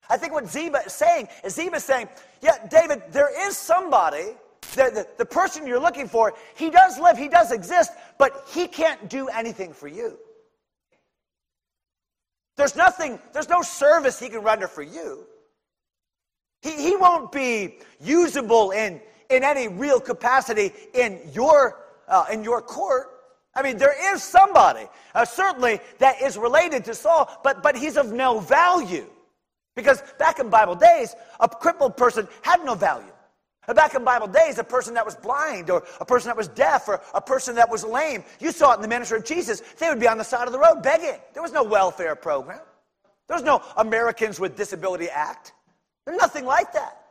I 0.09 0.17
think 0.17 0.33
what 0.33 0.47
Ziba 0.47 0.81
is 0.85 0.93
saying 0.93 1.27
is 1.43 1.55
Ziba 1.55 1.77
is 1.77 1.83
saying, 1.83 2.09
yeah, 2.41 2.67
David, 2.67 3.01
there 3.11 3.47
is 3.47 3.57
somebody, 3.57 4.35
the, 4.75 4.91
the, 4.93 5.07
the 5.17 5.25
person 5.25 5.65
you're 5.65 5.79
looking 5.79 6.07
for, 6.07 6.33
he 6.55 6.69
does 6.69 6.99
live, 6.99 7.17
he 7.17 7.27
does 7.27 7.51
exist, 7.51 7.91
but 8.19 8.45
he 8.53 8.67
can't 8.67 9.09
do 9.09 9.27
anything 9.29 9.73
for 9.73 9.87
you. 9.87 10.19
There's 12.57 12.75
nothing, 12.75 13.19
there's 13.33 13.49
no 13.49 13.61
service 13.61 14.19
he 14.19 14.29
can 14.29 14.39
render 14.39 14.67
for 14.67 14.81
you. 14.81 15.25
He, 16.61 16.71
he 16.71 16.95
won't 16.95 17.31
be 17.31 17.79
usable 17.99 18.71
in, 18.71 19.01
in 19.29 19.43
any 19.43 19.67
real 19.67 19.99
capacity 19.99 20.71
in 20.93 21.19
your, 21.33 21.83
uh, 22.07 22.25
in 22.31 22.43
your 22.43 22.61
court. 22.61 23.11
I 23.53 23.61
mean, 23.61 23.77
there 23.77 24.13
is 24.13 24.23
somebody, 24.23 24.85
uh, 25.13 25.25
certainly, 25.25 25.79
that 25.99 26.21
is 26.21 26.37
related 26.37 26.83
to 26.85 26.93
Saul, 26.93 27.29
but, 27.43 27.63
but 27.63 27.75
he's 27.75 27.97
of 27.97 28.11
no 28.11 28.39
value. 28.39 29.07
Because 29.75 30.01
back 30.17 30.39
in 30.39 30.49
Bible 30.49 30.75
days, 30.75 31.15
a 31.39 31.47
crippled 31.47 31.97
person 31.97 32.27
had 32.41 32.63
no 32.63 32.75
value. 32.75 33.11
Back 33.73 33.95
in 33.95 34.03
Bible 34.03 34.27
days, 34.27 34.57
a 34.59 34.63
person 34.63 34.93
that 34.93 35.05
was 35.05 35.15
blind 35.15 35.69
or 35.69 35.83
a 35.99 36.05
person 36.05 36.29
that 36.29 36.37
was 36.37 36.47
deaf 36.49 36.87
or 36.87 37.01
a 37.13 37.21
person 37.21 37.55
that 37.55 37.69
was 37.69 37.83
lame, 37.83 38.23
you 38.39 38.51
saw 38.51 38.73
it 38.73 38.75
in 38.75 38.81
the 38.81 38.87
ministry 38.87 39.17
of 39.17 39.25
Jesus. 39.25 39.61
They 39.79 39.89
would 39.89 39.99
be 39.99 40.07
on 40.07 40.17
the 40.17 40.23
side 40.23 40.47
of 40.47 40.53
the 40.53 40.59
road 40.59 40.83
begging. 40.83 41.19
There 41.33 41.41
was 41.41 41.51
no 41.51 41.63
welfare 41.63 42.15
program. 42.15 42.59
There 43.27 43.35
was 43.35 43.43
no 43.43 43.63
Americans 43.77 44.39
with 44.39 44.55
Disability 44.55 45.09
Act. 45.09 45.53
There's 46.05 46.17
nothing 46.17 46.45
like 46.45 46.73
that. 46.73 47.01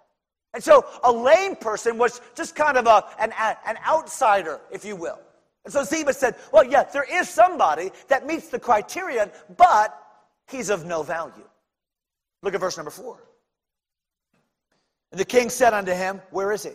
And 0.52 0.62
so 0.62 0.86
a 1.02 1.10
lame 1.10 1.56
person 1.56 1.98
was 1.98 2.20
just 2.36 2.54
kind 2.54 2.76
of 2.76 2.86
a, 2.86 3.04
an, 3.18 3.32
an 3.66 3.76
outsider, 3.86 4.60
if 4.70 4.84
you 4.84 4.94
will. 4.94 5.18
And 5.64 5.72
so 5.72 5.82
Ziba 5.82 6.12
said, 6.12 6.36
well, 6.52 6.62
yeah, 6.62 6.84
there 6.84 7.06
is 7.10 7.28
somebody 7.28 7.90
that 8.08 8.26
meets 8.26 8.48
the 8.48 8.60
criterion, 8.60 9.30
but 9.56 9.98
he's 10.46 10.70
of 10.70 10.84
no 10.84 11.02
value. 11.02 11.48
Look 12.42 12.54
at 12.54 12.60
verse 12.60 12.76
number 12.76 12.90
four. 12.90 13.18
And 15.14 15.20
the 15.20 15.24
king 15.24 15.48
said 15.48 15.72
unto 15.72 15.92
him, 15.92 16.20
Where 16.30 16.50
is 16.50 16.64
he? 16.64 16.72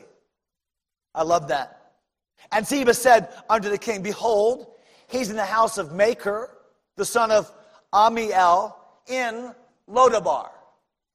I 1.13 1.23
love 1.23 1.49
that. 1.49 1.91
And 2.53 2.65
Ziba 2.65 2.93
said 2.93 3.27
unto 3.49 3.69
the 3.69 3.77
king, 3.77 4.01
Behold, 4.01 4.67
he's 5.09 5.29
in 5.29 5.35
the 5.35 5.43
house 5.43 5.77
of 5.77 5.93
Machir, 5.93 6.47
the 6.95 7.03
son 7.03 7.31
of 7.31 7.51
Ammiel, 7.93 8.75
in 9.09 9.53
Lodebar. 9.89 10.51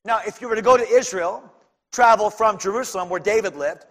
Now, 0.04 0.20
if 0.26 0.42
you 0.42 0.50
were 0.50 0.54
to 0.54 0.60
go 0.60 0.76
to 0.76 0.86
Israel, 0.86 1.50
travel 1.92 2.28
from 2.28 2.58
Jerusalem, 2.58 3.08
where 3.08 3.20
David 3.20 3.56
lived, 3.56 3.86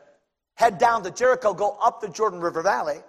head 0.53 0.77
down 0.77 1.01
to 1.01 1.09
Jericho, 1.09 1.55
go 1.55 1.75
up 1.81 2.01
the 2.01 2.09
Jordan 2.09 2.39
River 2.39 2.61
Valley, 2.61 2.99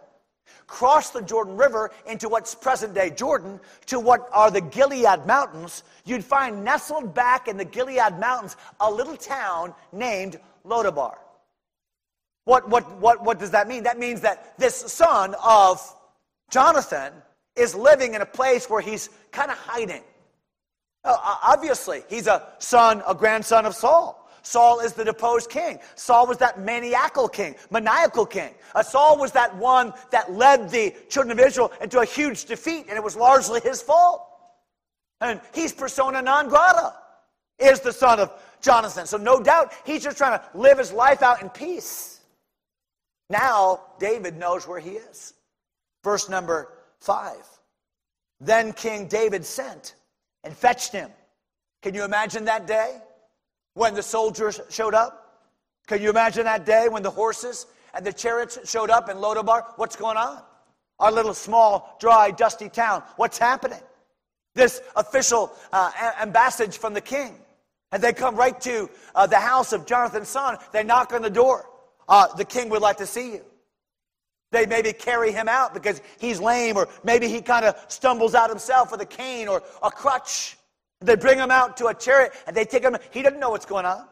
cross 0.67 1.11
the 1.11 1.23
Jordan 1.23 1.57
River 1.57 1.91
into 2.07 2.29
what's 2.29 2.55
present 2.55 2.95
day 2.95 3.11
Jordan 3.11 3.61
to 3.87 4.01
what 4.01 4.29
are 4.33 4.51
the 4.51 4.61
Gilead 4.61 5.27
Mountains, 5.27 5.83
you'd 6.05 6.25
find 6.25 6.65
nestled 6.65 7.15
back 7.15 7.49
in 7.49 7.57
the 7.57 7.65
Gilead 7.65 8.19
Mountains 8.19 8.57
a 8.81 8.91
little 8.91 9.17
town 9.17 9.75
named 9.93 10.39
Lodebar. 10.65 11.17
What, 12.45 12.69
what, 12.69 13.01
what, 13.01 13.25
what 13.25 13.39
does 13.39 13.51
that 13.53 13.69
mean? 13.69 13.85
That 13.85 13.99
means 13.99 14.21
that 14.21 14.59
this 14.59 14.75
son 14.75 15.35
of 15.43 15.81
Jonathan 16.51 17.13
is 17.57 17.75
living 17.75 18.15
in 18.15 18.21
a 18.21 18.27
place 18.27 18.69
where 18.69 18.81
he's 18.81 19.09
kind 19.31 19.51
of 19.51 19.57
hiding. 19.57 20.03
Obviously, 21.05 22.03
he's 22.09 22.27
a 22.27 22.47
son, 22.59 23.03
a 23.07 23.15
grandson 23.15 23.67
of 23.67 23.75
Saul. 23.75 24.24
Saul 24.45 24.81
is 24.81 24.93
the 24.93 25.05
deposed 25.05 25.49
king. 25.49 25.79
Saul 25.95 26.27
was 26.27 26.37
that 26.39 26.61
maniacal 26.61 27.29
king, 27.29 27.57
maniacal 27.71 28.27
king. 28.27 28.55
Uh, 28.75 28.83
Saul 28.83 29.19
was 29.19 29.33
that 29.33 29.57
one 29.57 29.95
that 30.11 30.33
led 30.33 30.71
the 30.71 30.95
children 31.09 31.39
of 31.39 31.45
Israel 31.45 31.73
into 31.81 31.99
a 31.99 32.05
huge 32.05 32.45
defeat, 32.45 32.87
and 32.89 32.97
it 32.97 33.03
was 33.03 33.17
largely 33.17 33.61
his 33.61 33.81
fault. 33.81 34.23
And 35.23 35.41
he's 35.55 35.73
persona 35.73 36.21
non 36.21 36.49
grata, 36.49 36.95
is 37.59 37.81
the 37.81 37.93
son 37.93 38.21
of 38.21 38.33
Jonathan. 38.61 39.07
So 39.07 39.17
no 39.17 39.41
doubt 39.41 39.73
he's 39.87 40.05
just 40.05 40.19
trying 40.19 40.39
to 40.39 40.45
live 40.59 40.79
his 40.79 40.93
life 40.93 41.23
out 41.23 41.41
in 41.41 41.49
peace. 41.49 42.21
Now 43.31 43.81
David 43.99 44.37
knows 44.37 44.69
where 44.69 44.81
he 44.81 44.91
is. 44.91 45.33
Verse 46.03 46.29
number 46.29 46.73
five. 47.01 47.47
Then 48.41 48.75
King 48.75 49.09
David 49.09 49.45
sent 49.47 49.95
and 50.43 50.55
fetched 50.55 50.93
him. 50.93 51.11
Can 51.81 51.95
you 51.95 52.05
imagine 52.05 52.45
that 52.45 52.67
day? 52.67 52.99
When 53.75 53.95
the 53.95 54.03
soldiers 54.03 54.61
showed 54.71 54.95
up? 54.95 55.43
Can 55.87 56.01
you 56.01 56.11
imagine 56.11 56.45
that 56.45 56.65
day 56.65 56.89
when 56.89 57.03
the 57.03 57.11
horses 57.11 57.67
and 57.93 58.05
the 58.05 58.13
chariots 58.13 58.59
showed 58.69 58.91
up 58.91 59.09
in 59.09 59.19
Lodebar? 59.19 59.65
What's 59.77 59.97
going 59.97 60.17
on? 60.17 60.43
Our 60.99 61.13
little 61.13 61.35
small, 61.35 61.97
dry, 62.01 62.31
dusty 62.31 62.69
town. 62.69 63.03
What's 63.17 63.37
happening? 63.37 63.81
This 64.55 64.81
official 64.97 65.53
uh, 65.73 65.91
ambassage 65.93 66.77
from 66.79 66.95
the 66.95 67.01
king. 67.01 67.35
And 67.91 68.03
they 68.03 68.13
come 68.13 68.37
right 68.37 68.59
to 68.63 68.89
uh, 69.15 69.27
the 69.27 69.39
house 69.39 69.73
of 69.73 69.87
Jonathan's 69.87 70.29
son. 70.29 70.57
They 70.73 70.83
knock 70.83 71.13
on 71.13 71.23
the 71.23 71.31
door. 71.31 71.69
Uh, 72.09 72.33
the 72.35 72.45
king 72.45 72.69
would 72.71 72.83
like 72.83 72.97
to 72.99 73.07
see 73.07 73.33
you. 73.33 73.45
They 74.53 74.67
maybe 74.67 74.93
carry 74.93 75.33
him 75.33 75.49
out 75.49 75.75
because 75.75 76.01
he's 76.19 76.41
lame, 76.41 76.77
or 76.77 76.89
maybe 77.03 77.29
he 77.29 77.41
kind 77.41 77.65
of 77.65 77.77
stumbles 77.89 78.37
out 78.37 78.51
himself 78.51 78.93
with 78.93 79.01
a 79.01 79.07
cane 79.07 79.49
or 79.49 79.63
a 79.83 79.91
crutch. 79.91 80.57
They 81.05 81.17
bring 81.17 81.39
him 81.39 81.51
out 81.51 81.77
to 81.79 81.87
a 81.87 81.95
chariot 81.95 82.33
and 82.47 82.57
they 82.57 82.65
take 82.65 82.83
him. 82.83 82.97
He 83.11 83.23
doesn't 83.23 83.41
know 83.41 83.51
what's 83.51 83.67
going 83.67 83.87
on. 83.87 84.07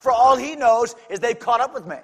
For 0.00 0.10
all 0.10 0.36
he 0.36 0.56
knows 0.56 0.94
is 1.08 1.20
they've 1.20 1.38
caught 1.38 1.60
up 1.60 1.74
with 1.74 1.86
me. 1.86 1.96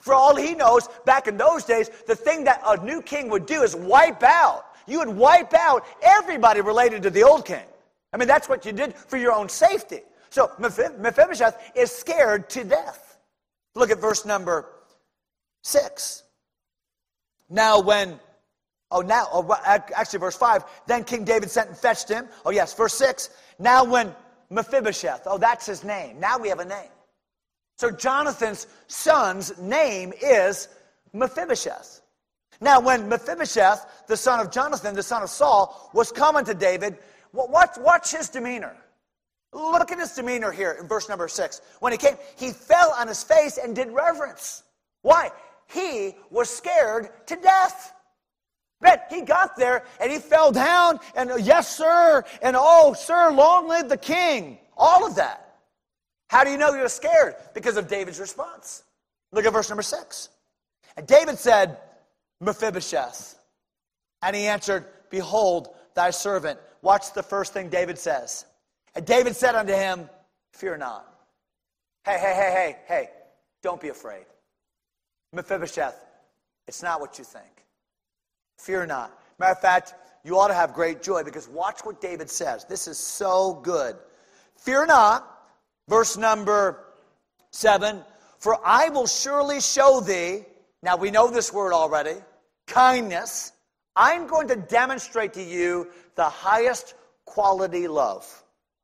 For 0.00 0.14
all 0.14 0.36
he 0.36 0.54
knows, 0.54 0.88
back 1.04 1.26
in 1.26 1.36
those 1.36 1.64
days, 1.64 1.90
the 2.06 2.14
thing 2.14 2.44
that 2.44 2.62
a 2.64 2.82
new 2.84 3.02
king 3.02 3.28
would 3.30 3.46
do 3.46 3.62
is 3.62 3.74
wipe 3.74 4.22
out. 4.22 4.64
You 4.86 5.00
would 5.00 5.08
wipe 5.08 5.52
out 5.54 5.84
everybody 6.02 6.60
related 6.60 7.02
to 7.02 7.10
the 7.10 7.22
old 7.22 7.44
king. 7.44 7.64
I 8.12 8.16
mean, 8.16 8.28
that's 8.28 8.48
what 8.48 8.64
you 8.64 8.72
did 8.72 8.94
for 8.94 9.18
your 9.18 9.32
own 9.32 9.48
safety. 9.48 10.00
So 10.30 10.50
Mephibosheth 10.58 11.72
is 11.74 11.90
scared 11.90 12.48
to 12.50 12.64
death. 12.64 13.18
Look 13.74 13.90
at 13.90 14.00
verse 14.00 14.24
number 14.24 14.66
six. 15.62 16.22
Now, 17.50 17.80
when 17.80 18.18
Oh, 18.90 19.00
now, 19.02 19.26
oh, 19.32 19.56
actually, 19.64 20.20
verse 20.20 20.36
5. 20.36 20.64
Then 20.86 21.04
King 21.04 21.24
David 21.24 21.50
sent 21.50 21.68
and 21.68 21.76
fetched 21.76 22.08
him. 22.08 22.26
Oh, 22.44 22.50
yes, 22.50 22.72
verse 22.72 22.94
6. 22.94 23.30
Now, 23.58 23.84
when 23.84 24.14
Mephibosheth, 24.50 25.22
oh, 25.26 25.38
that's 25.38 25.66
his 25.66 25.84
name. 25.84 26.18
Now 26.18 26.38
we 26.38 26.48
have 26.48 26.60
a 26.60 26.64
name. 26.64 26.90
So 27.76 27.90
Jonathan's 27.90 28.66
son's 28.86 29.58
name 29.58 30.12
is 30.22 30.68
Mephibosheth. 31.12 32.00
Now, 32.60 32.80
when 32.80 33.08
Mephibosheth, 33.08 34.06
the 34.08 34.16
son 34.16 34.40
of 34.40 34.50
Jonathan, 34.50 34.94
the 34.94 35.02
son 35.02 35.22
of 35.22 35.30
Saul, 35.30 35.90
was 35.92 36.10
coming 36.10 36.44
to 36.46 36.54
David, 36.54 36.98
watch, 37.32 37.76
watch 37.78 38.10
his 38.10 38.28
demeanor. 38.28 38.74
Look 39.52 39.92
at 39.92 39.98
his 39.98 40.12
demeanor 40.12 40.50
here 40.50 40.76
in 40.80 40.88
verse 40.88 41.08
number 41.08 41.28
6. 41.28 41.60
When 41.80 41.92
he 41.92 41.98
came, 41.98 42.16
he 42.36 42.50
fell 42.50 42.92
on 42.98 43.06
his 43.06 43.22
face 43.22 43.58
and 43.58 43.76
did 43.76 43.88
reverence. 43.90 44.64
Why? 45.02 45.30
He 45.66 46.16
was 46.30 46.50
scared 46.50 47.10
to 47.26 47.36
death. 47.36 47.94
Bet 48.80 49.06
he 49.10 49.22
got 49.22 49.56
there 49.56 49.84
and 50.00 50.10
he 50.10 50.18
fell 50.18 50.52
down 50.52 51.00
and 51.16 51.32
yes, 51.40 51.76
sir, 51.76 52.24
and 52.42 52.56
oh, 52.58 52.94
sir, 52.94 53.30
long 53.32 53.68
live 53.68 53.88
the 53.88 53.96
king. 53.96 54.58
All 54.76 55.06
of 55.06 55.16
that. 55.16 55.56
How 56.28 56.44
do 56.44 56.50
you 56.50 56.58
know 56.58 56.72
was 56.72 56.92
scared? 56.92 57.34
Because 57.54 57.76
of 57.76 57.88
David's 57.88 58.20
response. 58.20 58.84
Look 59.32 59.44
at 59.44 59.52
verse 59.52 59.68
number 59.68 59.82
six. 59.82 60.28
And 60.96 61.06
David 61.06 61.38
said, 61.38 61.78
Mephibosheth. 62.40 63.38
And 64.22 64.36
he 64.36 64.46
answered, 64.46 64.84
Behold, 65.10 65.68
thy 65.94 66.10
servant. 66.10 66.58
Watch 66.82 67.12
the 67.14 67.22
first 67.22 67.52
thing 67.52 67.68
David 67.68 67.98
says. 67.98 68.44
And 68.94 69.04
David 69.04 69.34
said 69.34 69.54
unto 69.54 69.72
him, 69.72 70.08
Fear 70.52 70.78
not. 70.78 71.06
Hey, 72.04 72.18
hey, 72.18 72.34
hey, 72.34 72.52
hey, 72.52 72.76
hey, 72.86 73.10
don't 73.62 73.80
be 73.80 73.88
afraid. 73.88 74.24
Mephibosheth, 75.32 76.04
it's 76.66 76.82
not 76.82 77.00
what 77.00 77.18
you 77.18 77.24
think. 77.24 77.57
Fear 78.58 78.86
not. 78.86 79.18
Matter 79.38 79.52
of 79.52 79.60
fact, 79.60 79.94
you 80.24 80.38
ought 80.38 80.48
to 80.48 80.54
have 80.54 80.74
great 80.74 81.02
joy 81.02 81.22
because 81.22 81.48
watch 81.48 81.80
what 81.84 82.00
David 82.00 82.28
says. 82.28 82.64
This 82.64 82.86
is 82.86 82.98
so 82.98 83.54
good. 83.62 83.96
Fear 84.56 84.86
not, 84.86 85.48
verse 85.88 86.16
number 86.16 86.84
seven, 87.50 88.02
for 88.38 88.58
I 88.64 88.88
will 88.90 89.06
surely 89.06 89.60
show 89.60 90.00
thee, 90.00 90.44
now 90.82 90.96
we 90.96 91.10
know 91.10 91.28
this 91.30 91.52
word 91.52 91.72
already, 91.72 92.16
kindness. 92.66 93.52
I'm 93.96 94.26
going 94.26 94.48
to 94.48 94.56
demonstrate 94.56 95.32
to 95.34 95.42
you 95.42 95.88
the 96.14 96.24
highest 96.24 96.94
quality 97.24 97.88
love. 97.88 98.26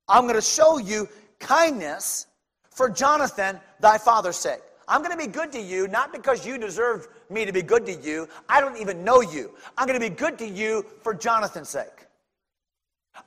I'm 0.08 0.22
going 0.22 0.34
to 0.34 0.40
show 0.40 0.78
you 0.78 1.08
kindness 1.38 2.26
for 2.70 2.88
Jonathan, 2.90 3.60
thy 3.80 3.98
father's 3.98 4.36
sake. 4.36 4.62
I'm 4.88 5.02
going 5.02 5.16
to 5.16 5.26
be 5.26 5.30
good 5.30 5.52
to 5.52 5.60
you, 5.60 5.88
not 5.88 6.12
because 6.12 6.46
you 6.46 6.58
deserve 6.58 7.08
me 7.30 7.44
to 7.44 7.52
be 7.52 7.62
good 7.62 7.86
to 7.86 7.94
you. 7.94 8.28
I 8.48 8.60
don't 8.60 8.76
even 8.78 9.04
know 9.04 9.20
you. 9.20 9.54
I'm 9.78 9.86
going 9.86 10.00
to 10.00 10.10
be 10.10 10.14
good 10.14 10.38
to 10.38 10.46
you 10.46 10.84
for 11.02 11.14
Jonathan's 11.14 11.68
sake. 11.68 12.06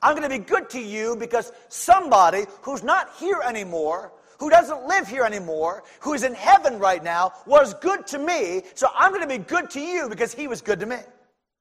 I'm 0.02 0.16
going 0.16 0.28
to 0.28 0.38
be 0.38 0.44
good 0.44 0.68
to 0.70 0.80
you 0.80 1.16
because 1.16 1.52
somebody 1.68 2.44
who's 2.62 2.82
not 2.82 3.10
here 3.18 3.40
anymore, 3.44 4.12
who 4.38 4.50
doesn't 4.50 4.86
live 4.86 5.08
here 5.08 5.24
anymore, 5.24 5.82
who 6.00 6.14
is 6.14 6.22
in 6.22 6.34
heaven 6.34 6.78
right 6.78 7.02
now, 7.02 7.32
was 7.46 7.74
good 7.74 8.06
to 8.08 8.18
me. 8.18 8.62
So 8.74 8.88
I'm 8.94 9.10
going 9.10 9.22
to 9.22 9.38
be 9.38 9.42
good 9.42 9.70
to 9.70 9.80
you 9.80 10.08
because 10.08 10.32
he 10.32 10.46
was 10.46 10.60
good 10.60 10.80
to 10.80 10.86
me. 10.86 10.98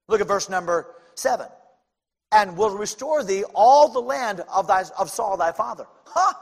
Look 0.07 0.21
at 0.21 0.27
verse 0.27 0.49
number 0.49 0.95
seven. 1.15 1.47
And 2.31 2.57
will 2.57 2.77
restore 2.77 3.23
thee 3.23 3.45
all 3.55 3.87
the 3.87 4.01
land 4.01 4.41
of, 4.53 4.67
thy, 4.67 4.83
of 4.99 5.09
Saul 5.09 5.37
thy 5.37 5.53
father. 5.53 5.87
Huh? 6.05 6.33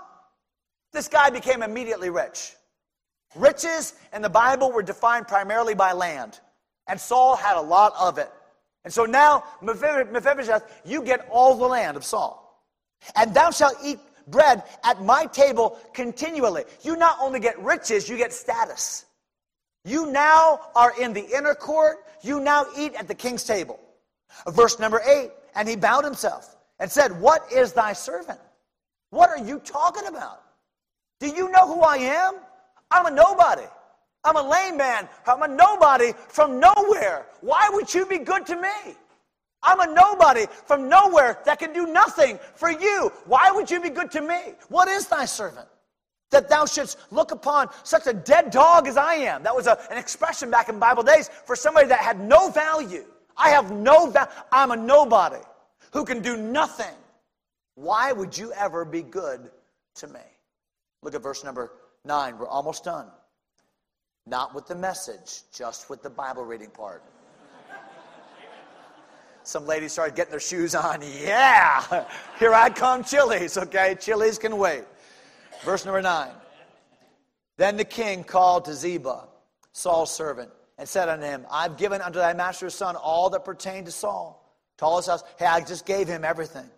This 0.91 1.07
guy 1.07 1.29
became 1.29 1.61
immediately 1.61 2.09
rich. 2.09 2.53
Riches 3.35 3.93
in 4.13 4.21
the 4.21 4.29
Bible 4.29 4.71
were 4.71 4.83
defined 4.83 5.27
primarily 5.27 5.75
by 5.75 5.91
land, 5.91 6.39
and 6.87 6.99
Saul 6.99 7.35
had 7.35 7.57
a 7.57 7.61
lot 7.61 7.93
of 7.99 8.17
it. 8.17 8.31
And 8.83 8.93
so 8.93 9.05
now, 9.05 9.43
Mephibosheth, 9.61 10.81
you 10.85 11.01
get 11.01 11.27
all 11.31 11.55
the 11.55 11.65
land 11.65 11.97
of 11.97 12.05
Saul. 12.05 12.41
And 13.15 13.33
thou 13.33 13.51
shalt 13.51 13.75
eat 13.83 13.99
bread 14.27 14.63
at 14.83 15.03
my 15.03 15.25
table 15.25 15.77
continually. 15.93 16.63
You 16.83 16.95
not 16.95 17.17
only 17.19 17.39
get 17.39 17.59
riches, 17.59 18.07
you 18.07 18.17
get 18.17 18.31
status. 18.31 19.05
You 19.83 20.11
now 20.11 20.59
are 20.75 20.93
in 20.99 21.13
the 21.13 21.25
inner 21.35 21.55
court. 21.55 21.97
You 22.21 22.39
now 22.39 22.65
eat 22.77 22.93
at 22.95 23.07
the 23.07 23.15
king's 23.15 23.43
table. 23.43 23.79
Verse 24.49 24.79
number 24.79 25.01
eight, 25.05 25.31
and 25.55 25.67
he 25.67 25.75
bowed 25.75 26.03
himself 26.03 26.55
and 26.79 26.91
said, 26.91 27.19
What 27.19 27.51
is 27.51 27.73
thy 27.73 27.93
servant? 27.93 28.39
What 29.11 29.29
are 29.29 29.37
you 29.37 29.59
talking 29.59 30.07
about? 30.07 30.41
Do 31.19 31.27
you 31.27 31.49
know 31.51 31.73
who 31.73 31.81
I 31.81 31.97
am? 31.97 32.35
I'm 32.91 33.05
a 33.05 33.11
nobody. 33.11 33.65
I'm 34.23 34.37
a 34.37 34.49
lame 34.49 34.77
man. 34.77 35.07
I'm 35.27 35.43
a 35.43 35.47
nobody 35.47 36.13
from 36.27 36.59
nowhere. 36.59 37.27
Why 37.41 37.69
would 37.71 37.93
you 37.93 38.05
be 38.05 38.17
good 38.17 38.45
to 38.47 38.59
me? 38.59 38.95
I'm 39.61 39.79
a 39.79 39.93
nobody 39.93 40.45
from 40.65 40.89
nowhere 40.89 41.39
that 41.45 41.59
can 41.59 41.73
do 41.73 41.87
nothing 41.87 42.39
for 42.55 42.71
you. 42.71 43.11
Why 43.25 43.51
would 43.51 43.69
you 43.69 43.81
be 43.81 43.89
good 43.89 44.11
to 44.11 44.21
me? 44.21 44.53
What 44.69 44.87
is 44.87 45.07
thy 45.07 45.25
servant? 45.25 45.67
That 46.31 46.49
thou 46.49 46.65
shouldst 46.65 46.97
look 47.11 47.31
upon 47.31 47.69
such 47.83 48.07
a 48.07 48.13
dead 48.13 48.51
dog 48.51 48.87
as 48.87 48.97
I 48.97 49.15
am. 49.15 49.43
That 49.43 49.55
was 49.55 49.67
a, 49.67 49.77
an 49.91 49.97
expression 49.97 50.51
back 50.51 50.69
in 50.69 50.79
Bible 50.79 51.03
days 51.03 51.29
for 51.45 51.55
somebody 51.55 51.87
that 51.87 51.99
had 51.99 52.19
no 52.19 52.49
value. 52.49 53.05
I 53.37 53.49
have 53.49 53.71
no 53.71 54.09
value. 54.09 54.31
I'm 54.51 54.71
a 54.71 54.75
nobody 54.75 55.41
who 55.93 56.03
can 56.03 56.21
do 56.21 56.37
nothing. 56.37 56.93
Why 57.75 58.11
would 58.11 58.37
you 58.37 58.51
ever 58.53 58.85
be 58.85 59.01
good 59.01 59.51
to 59.95 60.07
me? 60.07 60.19
Look 61.03 61.15
at 61.15 61.21
verse 61.21 61.43
number 61.43 61.71
9. 62.05 62.37
We're 62.37 62.47
almost 62.47 62.83
done. 62.83 63.07
Not 64.27 64.55
with 64.55 64.67
the 64.67 64.75
message, 64.75 65.43
just 65.53 65.89
with 65.89 66.01
the 66.01 66.09
Bible 66.09 66.43
reading 66.45 66.69
part. 66.69 67.03
Some 69.43 69.67
ladies 69.67 69.91
started 69.91 70.15
getting 70.15 70.31
their 70.31 70.39
shoes 70.39 70.73
on. 70.73 71.03
Yeah, 71.03 72.05
here 72.39 72.53
I 72.55 72.71
come, 72.71 73.03
Chili's. 73.03 73.57
Okay, 73.57 73.95
Chili's 73.99 74.39
can 74.39 74.57
wait. 74.57 74.83
Verse 75.63 75.85
number 75.85 76.01
9. 76.01 76.29
Then 77.57 77.77
the 77.77 77.85
king 77.85 78.23
called 78.23 78.65
to 78.65 78.73
Ziba, 78.73 79.27
Saul's 79.71 80.13
servant, 80.13 80.49
and 80.79 80.89
said 80.89 81.09
unto 81.09 81.25
him, 81.25 81.45
I've 81.51 81.77
given 81.77 82.01
unto 82.01 82.17
thy 82.17 82.33
master's 82.33 82.73
son 82.73 82.95
all 82.95 83.29
that 83.29 83.45
pertained 83.45 83.85
to 83.85 83.91
Saul. 83.91 84.41
To 84.77 84.85
all 84.85 84.97
his 84.97 85.05
house. 85.05 85.23
Hey, 85.37 85.45
I 85.45 85.61
just 85.61 85.85
gave 85.85 86.07
him 86.07 86.25
everything. 86.25 86.69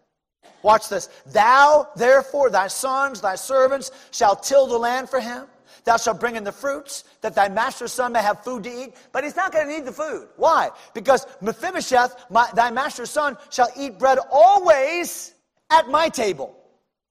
Watch 0.64 0.90
this. 0.90 1.10
Thou, 1.28 1.88
therefore, 1.96 2.50
thy 2.50 2.68
sons, 2.68 3.22
thy 3.22 3.36
servants, 3.36 3.92
shall 4.12 4.36
till 4.36 4.68
the 4.68 4.78
land 4.78 5.10
for 5.10 5.20
him. 5.20 5.46
Thou 5.86 5.96
shalt 5.96 6.20
bring 6.20 6.36
in 6.36 6.44
the 6.44 6.52
fruits, 6.52 7.06
that 7.22 7.34
thy 7.34 7.48
master's 7.48 7.94
son 7.94 8.12
may 8.12 8.22
have 8.22 8.44
food 8.44 8.64
to 8.66 8.70
eat. 8.70 8.96
But 9.14 9.24
he's 9.24 9.38
not 9.38 9.54
going 9.54 9.68
to 9.68 9.74
need 9.74 9.86
the 9.86 9.94
food. 9.94 10.28
Why? 10.36 10.72
Because 10.94 11.26
Mephibosheth, 11.40 12.26
my, 12.30 12.50
thy 12.54 12.70
master's 12.72 13.10
son, 13.10 13.38
shall 13.50 13.70
eat 13.78 13.98
bread 13.98 14.20
always 14.30 15.34
at 15.70 15.88
my 15.88 16.10
table. 16.10 16.54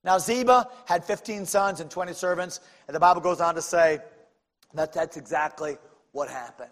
Now, 0.04 0.18
Ziba 0.18 0.68
had 0.84 1.04
15 1.04 1.46
sons 1.46 1.80
and 1.80 1.90
20 1.90 2.12
servants, 2.12 2.60
and 2.86 2.94
the 2.94 3.00
Bible 3.00 3.22
goes 3.22 3.40
on 3.40 3.54
to 3.54 3.62
say 3.62 3.98
that 4.74 4.92
that's 4.92 5.16
exactly 5.16 5.78
what 6.12 6.28
happened. 6.28 6.70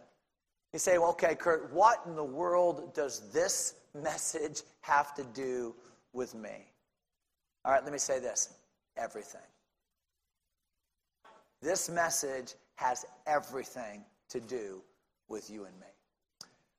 You 0.75 0.79
say, 0.79 0.99
well, 0.99 1.11
okay, 1.11 1.35
Kurt, 1.35 1.73
what 1.73 2.03
in 2.05 2.15
the 2.15 2.25
world 2.25 2.95
does 2.95 3.31
this 3.33 3.77
message 3.95 4.63
have 4.83 5.15
to 5.15 5.25
do 5.33 5.75
with 6.15 6.35
me? 6.35 6.73
All 7.65 7.73
right, 7.73 7.83
let 7.83 7.93
me 7.93 7.99
say 7.99 8.19
this 8.19 8.55
everything. 8.97 9.41
This 11.61 11.89
message 11.89 12.55
has 12.77 13.05
everything 13.27 14.05
to 14.29 14.41
do 14.41 14.83
with 15.29 15.51
you 15.51 15.65
and 15.65 15.75
me. 15.81 15.87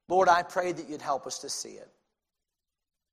Lord, 0.08 0.30
I 0.30 0.44
pray 0.44 0.72
that 0.72 0.88
you'd 0.88 1.02
help 1.02 1.26
us 1.26 1.40
to 1.40 1.50
see 1.50 1.70
it. 1.70 1.90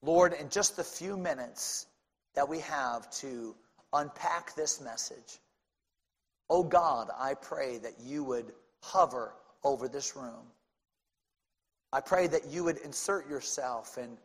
Lord, 0.03 0.35
in 0.35 0.49
just 0.49 0.77
the 0.77 0.85
few 0.85 1.17
minutes 1.17 1.87
that 2.35 2.49
we 2.49 2.59
have 2.61 3.11
to 3.11 3.55
unpack 3.93 4.55
this 4.55 4.81
message, 4.81 5.39
oh 6.51 6.63
God, 6.63 7.09
I 7.19 7.35
pray 7.35 7.79
that 7.79 7.95
you 8.05 8.25
would 8.25 8.53
hover 8.83 9.33
over 9.65 9.89
this 9.89 10.17
room. 10.17 10.47
I 11.93 12.01
pray 12.01 12.27
that 12.27 12.47
you 12.49 12.65
would 12.65 12.79
insert 12.79 13.29
yourself 13.29 13.97
in 13.97 14.17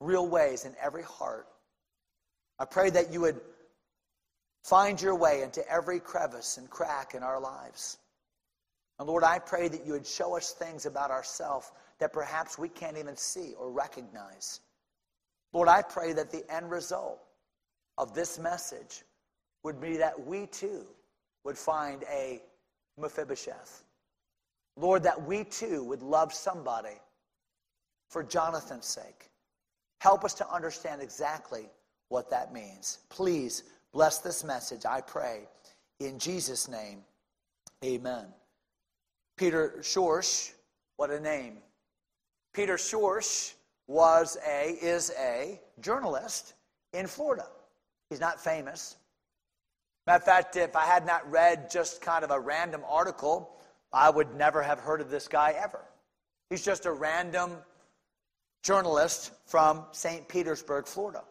real 0.00 0.26
ways 0.28 0.64
in 0.64 0.74
every 0.82 1.02
heart. 1.02 1.46
I 2.58 2.64
pray 2.64 2.90
that 2.90 3.12
you 3.12 3.20
would 3.22 3.40
find 4.62 5.00
your 5.00 5.14
way 5.14 5.42
into 5.42 5.66
every 5.70 6.00
crevice 6.00 6.56
and 6.56 6.68
crack 6.70 7.14
in 7.14 7.22
our 7.22 7.40
lives. 7.40 7.98
And 8.98 9.08
Lord, 9.08 9.24
I 9.24 9.38
pray 9.38 9.68
that 9.68 9.84
you 9.84 9.92
would 9.92 10.06
show 10.06 10.36
us 10.36 10.52
things 10.52 10.86
about 10.86 11.10
ourselves 11.10 11.72
that 11.98 12.12
perhaps 12.12 12.58
we 12.58 12.68
can't 12.68 12.96
even 12.96 13.16
see 13.16 13.54
or 13.58 13.70
recognize. 13.70 14.60
Lord, 15.52 15.68
I 15.68 15.82
pray 15.82 16.12
that 16.12 16.30
the 16.30 16.44
end 16.52 16.70
result 16.70 17.20
of 17.98 18.14
this 18.14 18.38
message 18.38 19.02
would 19.62 19.80
be 19.80 19.96
that 19.96 20.26
we 20.26 20.46
too 20.46 20.86
would 21.44 21.58
find 21.58 22.04
a 22.10 22.42
Mephibosheth. 22.98 23.84
Lord, 24.76 25.02
that 25.04 25.26
we 25.26 25.44
too 25.44 25.84
would 25.84 26.02
love 26.02 26.32
somebody 26.32 26.96
for 28.10 28.22
Jonathan's 28.22 28.86
sake. 28.86 29.30
Help 30.04 30.22
us 30.22 30.34
to 30.34 30.46
understand 30.52 31.00
exactly 31.00 31.70
what 32.10 32.28
that 32.28 32.52
means. 32.52 32.98
Please 33.08 33.62
bless 33.90 34.18
this 34.18 34.44
message, 34.44 34.84
I 34.84 35.00
pray. 35.00 35.48
In 35.98 36.18
Jesus' 36.18 36.68
name, 36.68 36.98
amen. 37.82 38.26
Peter 39.38 39.76
Schorsch, 39.80 40.52
what 40.98 41.08
a 41.08 41.18
name. 41.18 41.56
Peter 42.52 42.74
Schorsch 42.74 43.54
was 43.86 44.36
a, 44.46 44.76
is 44.82 45.10
a 45.18 45.58
journalist 45.80 46.52
in 46.92 47.06
Florida. 47.06 47.46
He's 48.10 48.20
not 48.20 48.38
famous. 48.38 48.96
Matter 50.06 50.18
of 50.18 50.24
fact, 50.24 50.56
if 50.56 50.76
I 50.76 50.84
had 50.84 51.06
not 51.06 51.30
read 51.30 51.70
just 51.70 52.02
kind 52.02 52.24
of 52.24 52.30
a 52.30 52.38
random 52.38 52.82
article, 52.86 53.56
I 53.90 54.10
would 54.10 54.34
never 54.34 54.60
have 54.62 54.80
heard 54.80 55.00
of 55.00 55.08
this 55.08 55.28
guy 55.28 55.54
ever. 55.56 55.80
He's 56.50 56.62
just 56.62 56.84
a 56.84 56.92
random 56.92 57.56
journalist 58.64 59.32
from 59.46 59.84
St. 59.92 60.26
Petersburg, 60.26 60.86
Florida. 60.86 61.22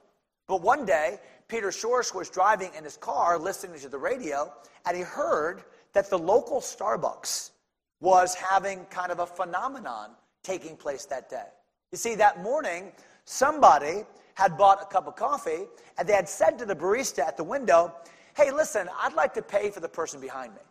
But 0.47 0.61
one 0.61 0.85
day, 0.85 1.19
Peter 1.47 1.69
Schorsch 1.69 2.13
was 2.13 2.29
driving 2.29 2.71
in 2.77 2.83
his 2.83 2.95
car 2.95 3.37
listening 3.39 3.79
to 3.79 3.89
the 3.89 3.97
radio, 3.97 4.53
and 4.85 4.95
he 4.95 5.03
heard 5.03 5.63
that 5.93 6.09
the 6.09 6.17
local 6.17 6.61
Starbucks 6.61 7.51
was 7.99 8.35
having 8.35 8.85
kind 8.85 9.11
of 9.11 9.19
a 9.19 9.25
phenomenon 9.25 10.11
taking 10.43 10.77
place 10.77 11.05
that 11.05 11.29
day. 11.29 11.45
You 11.91 11.97
see, 11.97 12.15
that 12.15 12.41
morning, 12.41 12.91
somebody 13.25 14.03
had 14.35 14.57
bought 14.57 14.81
a 14.81 14.85
cup 14.85 15.07
of 15.07 15.15
coffee, 15.15 15.65
and 15.97 16.07
they 16.07 16.13
had 16.13 16.29
said 16.29 16.59
to 16.59 16.65
the 16.65 16.75
barista 16.75 17.19
at 17.19 17.37
the 17.37 17.43
window, 17.43 17.93
Hey, 18.35 18.51
listen, 18.51 18.89
I'd 19.01 19.13
like 19.13 19.33
to 19.35 19.41
pay 19.43 19.69
for 19.69 19.79
the 19.79 19.87
person 19.87 20.19
behind 20.19 20.53
me. 20.53 20.61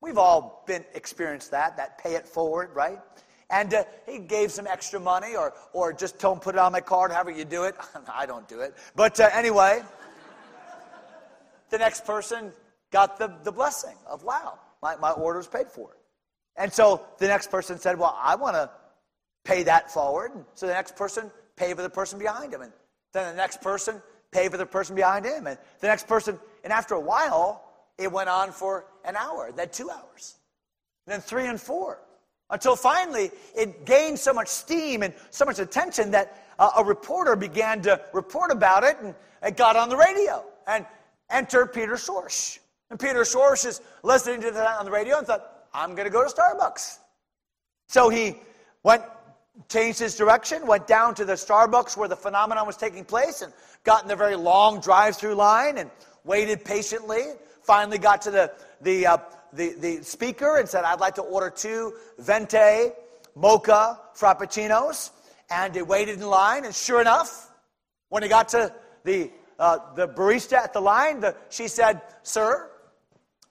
We've 0.00 0.16
all 0.16 0.64
been 0.66 0.84
experienced 0.94 1.50
that, 1.50 1.76
that 1.76 1.98
pay 1.98 2.14
it 2.14 2.26
forward, 2.26 2.70
right? 2.74 2.98
And 3.50 3.74
uh, 3.74 3.84
he 4.06 4.18
gave 4.18 4.52
some 4.52 4.66
extra 4.66 5.00
money 5.00 5.34
or, 5.34 5.52
or 5.72 5.92
just 5.92 6.18
told 6.18 6.38
him 6.38 6.40
put 6.40 6.54
it 6.54 6.58
on 6.58 6.72
my 6.72 6.80
card, 6.80 7.10
however 7.10 7.30
you 7.30 7.44
do 7.44 7.64
it. 7.64 7.74
I 8.12 8.24
don't 8.26 8.48
do 8.48 8.60
it. 8.60 8.76
But 8.94 9.18
uh, 9.18 9.28
anyway, 9.32 9.82
the 11.70 11.78
next 11.78 12.04
person 12.04 12.52
got 12.92 13.18
the, 13.18 13.32
the 13.42 13.52
blessing 13.52 13.96
of, 14.08 14.22
wow, 14.22 14.58
my, 14.82 14.96
my 14.96 15.10
order's 15.10 15.46
paid 15.46 15.68
for. 15.68 15.96
And 16.56 16.72
so 16.72 17.04
the 17.18 17.26
next 17.26 17.50
person 17.50 17.78
said, 17.78 17.98
well, 17.98 18.16
I 18.20 18.36
want 18.36 18.54
to 18.54 18.70
pay 19.44 19.62
that 19.64 19.90
forward. 19.90 20.32
So 20.54 20.66
the 20.66 20.72
next 20.72 20.96
person 20.96 21.30
paid 21.56 21.76
for 21.76 21.82
the 21.82 21.90
person 21.90 22.18
behind 22.18 22.52
him. 22.52 22.62
And 22.62 22.72
then 23.12 23.30
the 23.30 23.36
next 23.36 23.60
person 23.60 24.00
paid 24.30 24.50
for 24.50 24.56
the 24.56 24.66
person 24.66 24.94
behind 24.94 25.24
him. 25.24 25.46
And 25.46 25.58
the 25.80 25.86
next 25.86 26.06
person, 26.06 26.38
and 26.62 26.72
after 26.72 26.94
a 26.94 27.00
while, 27.00 27.64
it 27.98 28.10
went 28.10 28.28
on 28.28 28.52
for 28.52 28.86
an 29.04 29.16
hour, 29.16 29.52
then 29.54 29.68
two 29.70 29.90
hours, 29.90 30.36
then 31.06 31.20
three 31.20 31.46
and 31.46 31.60
four, 31.60 32.00
until 32.50 32.76
finally 32.76 33.30
it 33.54 33.84
gained 33.84 34.18
so 34.18 34.32
much 34.32 34.48
steam 34.48 35.02
and 35.02 35.14
so 35.30 35.44
much 35.44 35.58
attention 35.58 36.10
that 36.10 36.44
uh, 36.58 36.70
a 36.78 36.84
reporter 36.84 37.36
began 37.36 37.80
to 37.82 38.00
report 38.12 38.50
about 38.50 38.84
it 38.84 38.96
and 39.02 39.14
it 39.42 39.56
got 39.56 39.76
on 39.76 39.88
the 39.88 39.96
radio. 39.96 40.44
And 40.66 40.84
enter 41.30 41.66
Peter 41.66 41.94
Schorsch. 41.94 42.58
And 42.90 42.98
Peter 42.98 43.20
Schorsch 43.20 43.64
is 43.66 43.80
listening 44.02 44.40
to 44.42 44.50
that 44.50 44.78
on 44.78 44.84
the 44.84 44.90
radio 44.90 45.18
and 45.18 45.26
thought, 45.26 45.66
I'm 45.72 45.94
going 45.94 46.06
to 46.06 46.12
go 46.12 46.26
to 46.26 46.32
Starbucks. 46.32 46.98
So 47.88 48.08
he 48.08 48.36
went, 48.82 49.02
changed 49.68 50.00
his 50.00 50.16
direction, 50.16 50.66
went 50.66 50.86
down 50.86 51.14
to 51.14 51.24
the 51.24 51.34
Starbucks 51.34 51.96
where 51.96 52.08
the 52.08 52.16
phenomenon 52.16 52.66
was 52.66 52.76
taking 52.76 53.04
place, 53.04 53.42
and 53.42 53.52
got 53.84 54.02
in 54.02 54.08
the 54.08 54.16
very 54.16 54.36
long 54.36 54.80
drive 54.80 55.16
through 55.16 55.34
line 55.34 55.78
and 55.78 55.90
waited 56.24 56.64
patiently. 56.64 57.22
Finally, 57.62 57.98
got 57.98 58.22
to 58.22 58.30
the, 58.30 58.52
the, 58.80 59.06
uh, 59.06 59.18
the, 59.52 59.74
the 59.74 60.02
speaker 60.02 60.58
and 60.58 60.68
said, 60.68 60.84
I'd 60.84 61.00
like 61.00 61.14
to 61.16 61.22
order 61.22 61.50
two 61.50 61.94
Venti 62.18 62.90
mocha 63.34 63.98
frappuccinos. 64.16 65.10
And 65.50 65.74
he 65.74 65.82
waited 65.82 66.20
in 66.20 66.26
line, 66.28 66.64
and 66.64 66.74
sure 66.74 67.00
enough, 67.00 67.50
when 68.08 68.22
he 68.22 68.28
got 68.28 68.48
to 68.50 68.72
the, 69.04 69.30
uh, 69.58 69.78
the 69.94 70.06
barista 70.06 70.54
at 70.54 70.72
the 70.72 70.80
line, 70.80 71.20
the, 71.20 71.34
she 71.48 71.66
said, 71.66 72.00
Sir, 72.22 72.70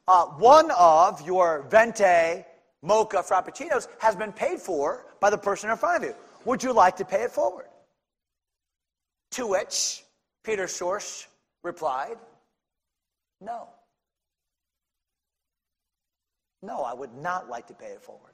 uh, 0.07 0.25
one 0.25 0.71
of 0.71 1.25
your 1.25 1.65
Venti 1.69 2.45
mocha 2.81 3.17
frappuccinos 3.17 3.87
has 3.99 4.15
been 4.15 4.31
paid 4.31 4.59
for 4.59 5.05
by 5.19 5.29
the 5.29 5.37
person 5.37 5.69
in 5.69 5.77
front 5.77 6.03
of 6.03 6.09
you. 6.09 6.15
Would 6.45 6.63
you 6.63 6.71
like 6.71 6.95
to 6.97 7.05
pay 7.05 7.23
it 7.23 7.31
forward? 7.31 7.65
To 9.31 9.47
which 9.47 10.03
Peter 10.43 10.65
Schorsch 10.65 11.27
replied, 11.63 12.17
No. 13.41 13.67
No, 16.61 16.83
I 16.83 16.93
would 16.93 17.13
not 17.15 17.49
like 17.49 17.67
to 17.67 17.73
pay 17.73 17.87
it 17.87 18.01
forward. 18.01 18.33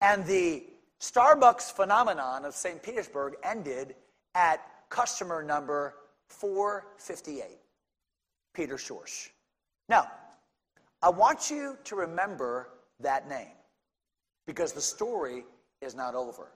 And 0.00 0.24
the 0.24 0.64
Starbucks 1.00 1.72
phenomenon 1.72 2.44
of 2.44 2.54
St. 2.54 2.82
Petersburg 2.82 3.34
ended 3.42 3.94
at 4.34 4.60
customer 4.88 5.42
number 5.42 5.94
458, 6.28 7.58
Peter 8.54 8.76
Schorsch. 8.76 9.28
Now, 9.88 10.10
I 11.02 11.10
want 11.10 11.50
you 11.50 11.76
to 11.84 11.96
remember 11.96 12.68
that 13.00 13.28
name 13.28 13.56
because 14.46 14.72
the 14.72 14.80
story 14.80 15.44
is 15.80 15.94
not 15.94 16.14
over. 16.14 16.52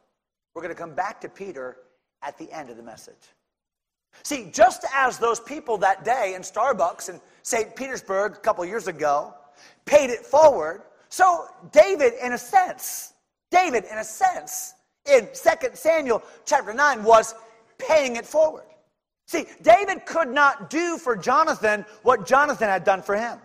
We're 0.55 0.63
going 0.63 0.75
to 0.75 0.81
come 0.81 0.95
back 0.95 1.21
to 1.23 1.29
Peter 1.29 1.79
at 2.23 2.39
the 2.39 2.51
end 2.53 2.71
of 2.71 2.77
the 2.77 2.83
message. 2.83 3.15
See, 4.23 4.51
just 4.53 4.85
as 4.95 5.19
those 5.19 5.41
people 5.41 5.77
that 5.79 6.05
day 6.05 6.35
in 6.35 6.43
Starbucks 6.43 7.09
in 7.09 7.21
St. 7.43 7.75
Petersburg 7.75 8.35
a 8.35 8.41
couple 8.41 8.65
years 8.65 8.87
ago 8.87 9.35
paid 9.85 10.11
it 10.11 10.25
forward, 10.25 10.83
so 11.09 11.47
David, 11.71 12.15
in 12.23 12.33
a 12.33 12.39
sense, 12.39 13.13
David, 13.51 13.85
in 13.91 13.99
a 13.99 14.05
sense, 14.05 14.75
in 15.07 15.29
2 15.33 15.69
Samuel 15.75 16.23
chapter 16.45 16.75
9, 16.75 17.05
was 17.05 17.35
paying 17.79 18.17
it 18.17 18.27
forward. 18.27 18.65
See, 19.27 19.47
David 19.63 20.07
could 20.07 20.29
not 20.29 20.71
do 20.71 20.99
for 20.99 21.17
Jonathan 21.17 21.85
what 22.03 22.27
Jonathan 22.27 22.69
had 22.69 22.85
done 22.85 23.01
for 23.01 23.17
him. 23.17 23.39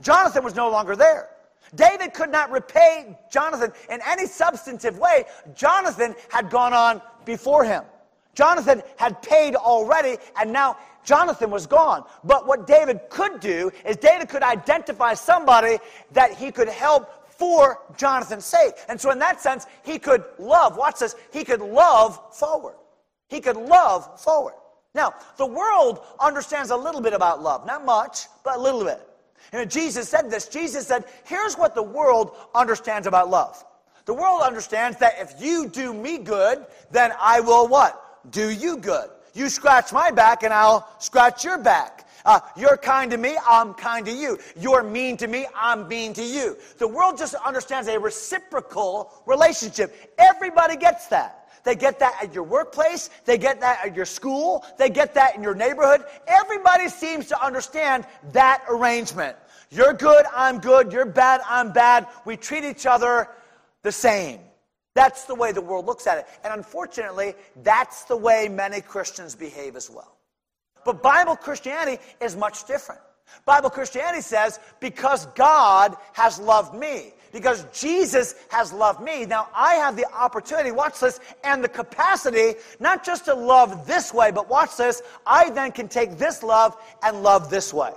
Jonathan 0.00 0.44
was 0.44 0.54
no 0.54 0.70
longer 0.70 0.96
there. 0.96 1.28
David 1.74 2.12
could 2.12 2.30
not 2.30 2.50
repay 2.50 3.18
Jonathan 3.30 3.72
in 3.90 4.00
any 4.06 4.26
substantive 4.26 4.98
way. 4.98 5.24
Jonathan 5.54 6.14
had 6.28 6.50
gone 6.50 6.72
on 6.72 7.00
before 7.24 7.64
him. 7.64 7.82
Jonathan 8.36 8.82
had 8.96 9.20
paid 9.22 9.56
already, 9.56 10.18
and 10.38 10.52
now 10.52 10.76
Jonathan 11.04 11.50
was 11.50 11.66
gone. 11.66 12.04
But 12.22 12.46
what 12.46 12.66
David 12.66 13.00
could 13.08 13.40
do 13.40 13.72
is 13.84 13.96
David 13.96 14.28
could 14.28 14.42
identify 14.42 15.14
somebody 15.14 15.78
that 16.12 16.34
he 16.34 16.52
could 16.52 16.68
help 16.68 17.10
for 17.30 17.80
Jonathan's 17.96 18.44
sake. 18.44 18.74
And 18.88 19.00
so, 19.00 19.10
in 19.10 19.18
that 19.18 19.40
sense, 19.40 19.66
he 19.82 19.98
could 19.98 20.22
love. 20.38 20.76
Watch 20.76 21.00
this. 21.00 21.16
He 21.32 21.44
could 21.44 21.60
love 21.60 22.20
forward. 22.34 22.76
He 23.28 23.40
could 23.40 23.56
love 23.56 24.20
forward. 24.20 24.54
Now, 24.94 25.14
the 25.36 25.46
world 25.46 26.00
understands 26.20 26.70
a 26.70 26.76
little 26.76 27.00
bit 27.00 27.12
about 27.12 27.42
love. 27.42 27.66
Not 27.66 27.84
much, 27.84 28.26
but 28.44 28.56
a 28.56 28.60
little 28.60 28.84
bit. 28.84 29.00
And 29.52 29.70
Jesus 29.70 30.08
said 30.08 30.30
this. 30.30 30.48
Jesus 30.48 30.86
said, 30.86 31.04
here's 31.24 31.56
what 31.56 31.74
the 31.74 31.82
world 31.82 32.36
understands 32.54 33.06
about 33.06 33.30
love. 33.30 33.64
The 34.06 34.14
world 34.14 34.42
understands 34.42 34.98
that 34.98 35.14
if 35.18 35.34
you 35.40 35.68
do 35.68 35.92
me 35.92 36.18
good, 36.18 36.64
then 36.90 37.12
I 37.20 37.40
will 37.40 37.68
what? 37.68 38.02
Do 38.30 38.50
you 38.50 38.78
good. 38.78 39.08
You 39.34 39.48
scratch 39.48 39.92
my 39.92 40.10
back 40.10 40.42
and 40.42 40.52
I'll 40.52 40.88
scratch 40.98 41.44
your 41.44 41.58
back. 41.58 42.08
Uh, 42.24 42.40
you're 42.56 42.76
kind 42.76 43.10
to 43.12 43.16
me, 43.16 43.36
I'm 43.48 43.72
kind 43.74 44.04
to 44.06 44.12
you. 44.12 44.38
You're 44.56 44.82
mean 44.82 45.16
to 45.18 45.28
me, 45.28 45.46
I'm 45.54 45.86
mean 45.86 46.12
to 46.14 46.24
you. 46.24 46.56
The 46.78 46.88
world 46.88 47.16
just 47.16 47.34
understands 47.34 47.86
a 47.86 48.00
reciprocal 48.00 49.12
relationship. 49.26 50.14
Everybody 50.18 50.76
gets 50.76 51.06
that. 51.08 51.48
They 51.62 51.76
get 51.76 51.98
that 52.00 52.18
at 52.22 52.34
your 52.34 52.44
workplace. 52.44 53.10
They 53.24 53.38
get 53.38 53.60
that 53.60 53.84
at 53.84 53.94
your 53.94 54.04
school. 54.04 54.64
They 54.78 54.88
get 54.88 55.14
that 55.14 55.36
in 55.36 55.42
your 55.42 55.54
neighborhood. 55.54 56.04
Everybody 56.26 56.88
seems 56.88 57.26
to 57.26 57.44
understand 57.44 58.06
that 58.32 58.64
arrangement. 58.68 59.36
You're 59.70 59.92
good, 59.92 60.26
I'm 60.34 60.58
good. 60.58 60.92
You're 60.92 61.06
bad, 61.06 61.40
I'm 61.48 61.72
bad. 61.72 62.06
We 62.24 62.36
treat 62.36 62.64
each 62.64 62.86
other 62.86 63.28
the 63.82 63.92
same. 63.92 64.40
That's 64.96 65.26
the 65.26 65.34
way 65.34 65.52
the 65.52 65.60
world 65.60 65.84
looks 65.84 66.06
at 66.06 66.16
it. 66.16 66.26
And 66.42 66.54
unfortunately, 66.54 67.34
that's 67.62 68.04
the 68.04 68.16
way 68.16 68.48
many 68.48 68.80
Christians 68.80 69.34
behave 69.34 69.76
as 69.76 69.90
well. 69.90 70.16
But 70.86 71.02
Bible 71.02 71.36
Christianity 71.36 72.02
is 72.18 72.34
much 72.34 72.64
different. 72.64 73.02
Bible 73.44 73.68
Christianity 73.68 74.22
says, 74.22 74.58
because 74.80 75.26
God 75.34 75.94
has 76.14 76.38
loved 76.38 76.74
me, 76.74 77.12
because 77.30 77.66
Jesus 77.74 78.36
has 78.48 78.72
loved 78.72 79.02
me. 79.02 79.26
Now 79.26 79.50
I 79.54 79.74
have 79.74 79.96
the 79.96 80.10
opportunity, 80.14 80.70
watch 80.70 80.98
this, 81.00 81.20
and 81.44 81.62
the 81.62 81.68
capacity 81.68 82.54
not 82.80 83.04
just 83.04 83.26
to 83.26 83.34
love 83.34 83.86
this 83.86 84.14
way, 84.14 84.30
but 84.30 84.48
watch 84.48 84.78
this, 84.78 85.02
I 85.26 85.50
then 85.50 85.72
can 85.72 85.88
take 85.88 86.16
this 86.16 86.42
love 86.42 86.74
and 87.02 87.22
love 87.22 87.50
this 87.50 87.74
way. 87.74 87.92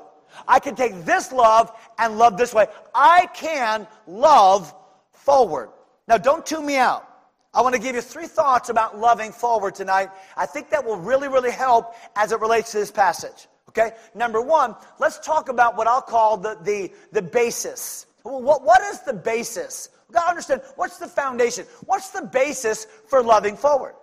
I 0.49 0.59
can 0.59 0.75
take 0.75 1.05
this 1.05 1.31
love 1.31 1.71
and 1.97 2.17
love 2.17 2.37
this 2.37 2.53
way. 2.53 2.67
I 2.93 3.27
can 3.27 3.87
love 4.05 4.73
forward. 5.13 5.69
Now 6.09 6.17
don't 6.17 6.45
tune 6.45 6.65
me 6.65 6.75
out. 6.75 7.05
I 7.53 7.61
want 7.61 7.73
to 7.73 7.81
give 7.81 7.95
you 7.95 8.01
three 8.01 8.27
thoughts 8.27 8.67
about 8.69 8.99
loving 8.99 9.31
forward 9.31 9.73
tonight. 9.75 10.09
I 10.35 10.45
think 10.45 10.69
that 10.71 10.83
will 10.83 10.97
really, 10.97 11.29
really 11.29 11.51
help 11.51 11.95
as 12.17 12.33
it 12.33 12.41
relates 12.41 12.71
to 12.73 12.79
this 12.79 12.91
passage. 12.91 13.47
Okay? 13.69 13.91
Number 14.13 14.41
one, 14.41 14.75
let's 14.99 15.19
talk 15.19 15.47
about 15.47 15.77
what 15.77 15.87
I'll 15.87 16.01
call 16.01 16.35
the, 16.35 16.57
the, 16.63 16.91
the 17.13 17.21
basis 17.21 18.07
what, 18.23 18.63
what 18.63 18.81
is 18.81 19.01
the 19.01 19.13
basis? 19.13 19.89
We've 20.07 20.15
got 20.15 20.23
to 20.23 20.29
understand 20.29 20.61
what's 20.75 20.97
the 20.97 21.07
foundation? 21.07 21.65
What's 21.85 22.09
the 22.09 22.23
basis 22.23 22.85
for 23.07 23.23
loving 23.23 23.55
forward? 23.55 23.95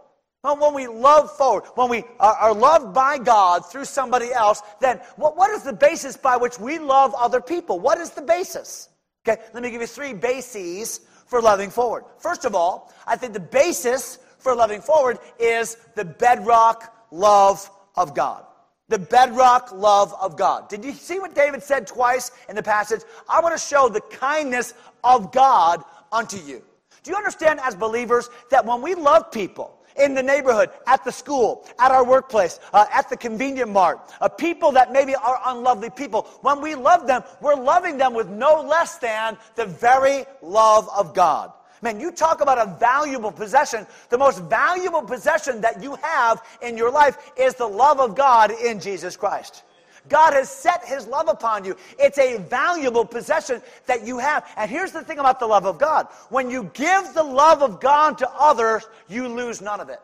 Well, 0.43 0.59
when 0.59 0.75
we 0.75 0.87
love 0.87 1.31
forward, 1.37 1.65
when 1.75 1.89
we 1.89 2.05
are, 2.21 2.35
are 2.35 2.55
loved 2.55 2.95
by 2.95 3.19
God 3.19 3.69
through 3.71 3.87
somebody 3.87 4.33
else, 4.33 4.63
then 4.81 5.01
what, 5.17 5.37
what 5.37 5.51
is 5.51 5.63
the 5.63 5.73
basis 5.73 6.17
by 6.17 6.37
which 6.37 6.61
we 6.61 6.79
love 6.79 7.15
other 7.15 7.41
people? 7.41 7.81
What 7.81 7.99
is 7.99 8.11
the 8.11 8.23
basis? 8.23 8.89
Okay, 9.29 9.43
let 9.53 9.63
me 9.63 9.71
give 9.71 9.81
you 9.81 9.89
three 9.89 10.13
bases 10.13 11.01
for 11.27 11.43
loving 11.43 11.71
forward. 11.71 12.05
First 12.19 12.45
of 12.45 12.55
all, 12.55 12.93
I 13.07 13.17
think 13.17 13.33
the 13.33 13.41
basis 13.41 14.19
for 14.39 14.55
loving 14.55 14.81
forward 14.81 15.19
is 15.39 15.77
the 15.95 16.05
bedrock 16.05 17.07
love 17.11 17.69
of 17.97 18.15
God. 18.15 18.45
The 18.89 18.99
bedrock 18.99 19.73
love 19.73 20.15
of 20.21 20.37
God. 20.37 20.69
Did 20.69 20.85
you 20.85 20.93
see 20.93 21.19
what 21.19 21.35
David 21.35 21.63
said 21.63 21.87
twice 21.87 22.31
in 22.49 22.55
the 22.55 22.63
passage? 22.63 23.01
I 23.29 23.41
want 23.41 23.59
to 23.59 23.61
show 23.61 23.89
the 23.89 24.01
kindness 24.01 24.75
of 25.03 25.33
God 25.33 25.83
unto 26.13 26.37
you. 26.37 26.63
Do 27.03 27.11
you 27.11 27.17
understand 27.17 27.61
as 27.61 27.75
believers 27.75 28.31
that 28.51 28.65
when 28.65 28.83
we 28.83 28.95
love 28.95 29.33
people, 29.33 29.76
in 29.99 30.15
the 30.15 30.23
neighborhood, 30.23 30.71
at 30.87 31.05
the 31.05 31.13
school, 31.13 31.67
at 31.79 31.91
our 31.91 32.05
workplace, 32.05 32.61
uh, 32.73 32.87
at 32.93 33.09
the 33.09 33.17
convenient 33.17 33.71
mart, 33.71 34.01
uh, 34.21 34.29
people 34.29 34.73
that 34.73 34.93
maybe 34.93 35.15
are 35.15 35.41
unlovely 35.47 35.91
people. 35.91 36.23
When 36.43 36.61
we 36.61 36.75
love 36.75 37.07
them, 37.07 37.23
we're 37.41 37.55
loving 37.55 37.99
them 37.99 38.15
with 38.15 38.29
no 38.29 38.61
less 38.61 38.99
than 38.99 39.37
the 39.55 39.67
very 39.67 40.25
love 40.43 40.89
of 40.97 41.15
God. 41.15 41.53
Man, 41.83 42.01
you 42.01 42.11
talk 42.11 42.41
about 42.41 42.59
a 42.59 42.77
valuable 42.79 43.31
possession. 43.31 43.87
The 44.09 44.19
most 44.19 44.43
valuable 44.45 45.03
possession 45.03 45.61
that 45.61 45.83
you 45.83 45.97
have 45.97 46.43
in 46.63 46.77
your 46.77 46.91
life 46.91 47.33
is 47.37 47.55
the 47.55 47.67
love 47.67 48.01
of 48.01 48.15
God 48.15 48.51
in 48.51 48.81
Jesus 48.81 49.17
Christ. 49.17 49.63
God 50.09 50.33
has 50.35 50.51
set 50.51 50.85
his 50.85 51.07
love 51.07 51.29
upon 51.29 51.65
you. 51.65 51.77
It's 51.99 52.19
a 52.19 52.39
valuable 52.39 53.05
possession 53.05 53.63
that 53.87 54.07
you 54.07 54.19
have. 54.19 54.47
And 54.57 54.71
here's 54.71 54.93
the 54.93 55.03
thing 55.03 55.19
about 55.19 55.41
the 55.41 55.47
love 55.47 55.67
of 55.67 55.79
God 55.79 56.07
when 56.29 56.51
you 56.51 56.71
give 56.75 57.15
the 57.15 57.23
love 57.23 57.63
of 57.63 57.81
God 57.81 58.19
to 58.19 58.31
others, 58.31 58.87
you 59.09 59.29
lose 59.29 59.61
none 59.61 59.81
of 59.81 59.89
it. 59.89 60.01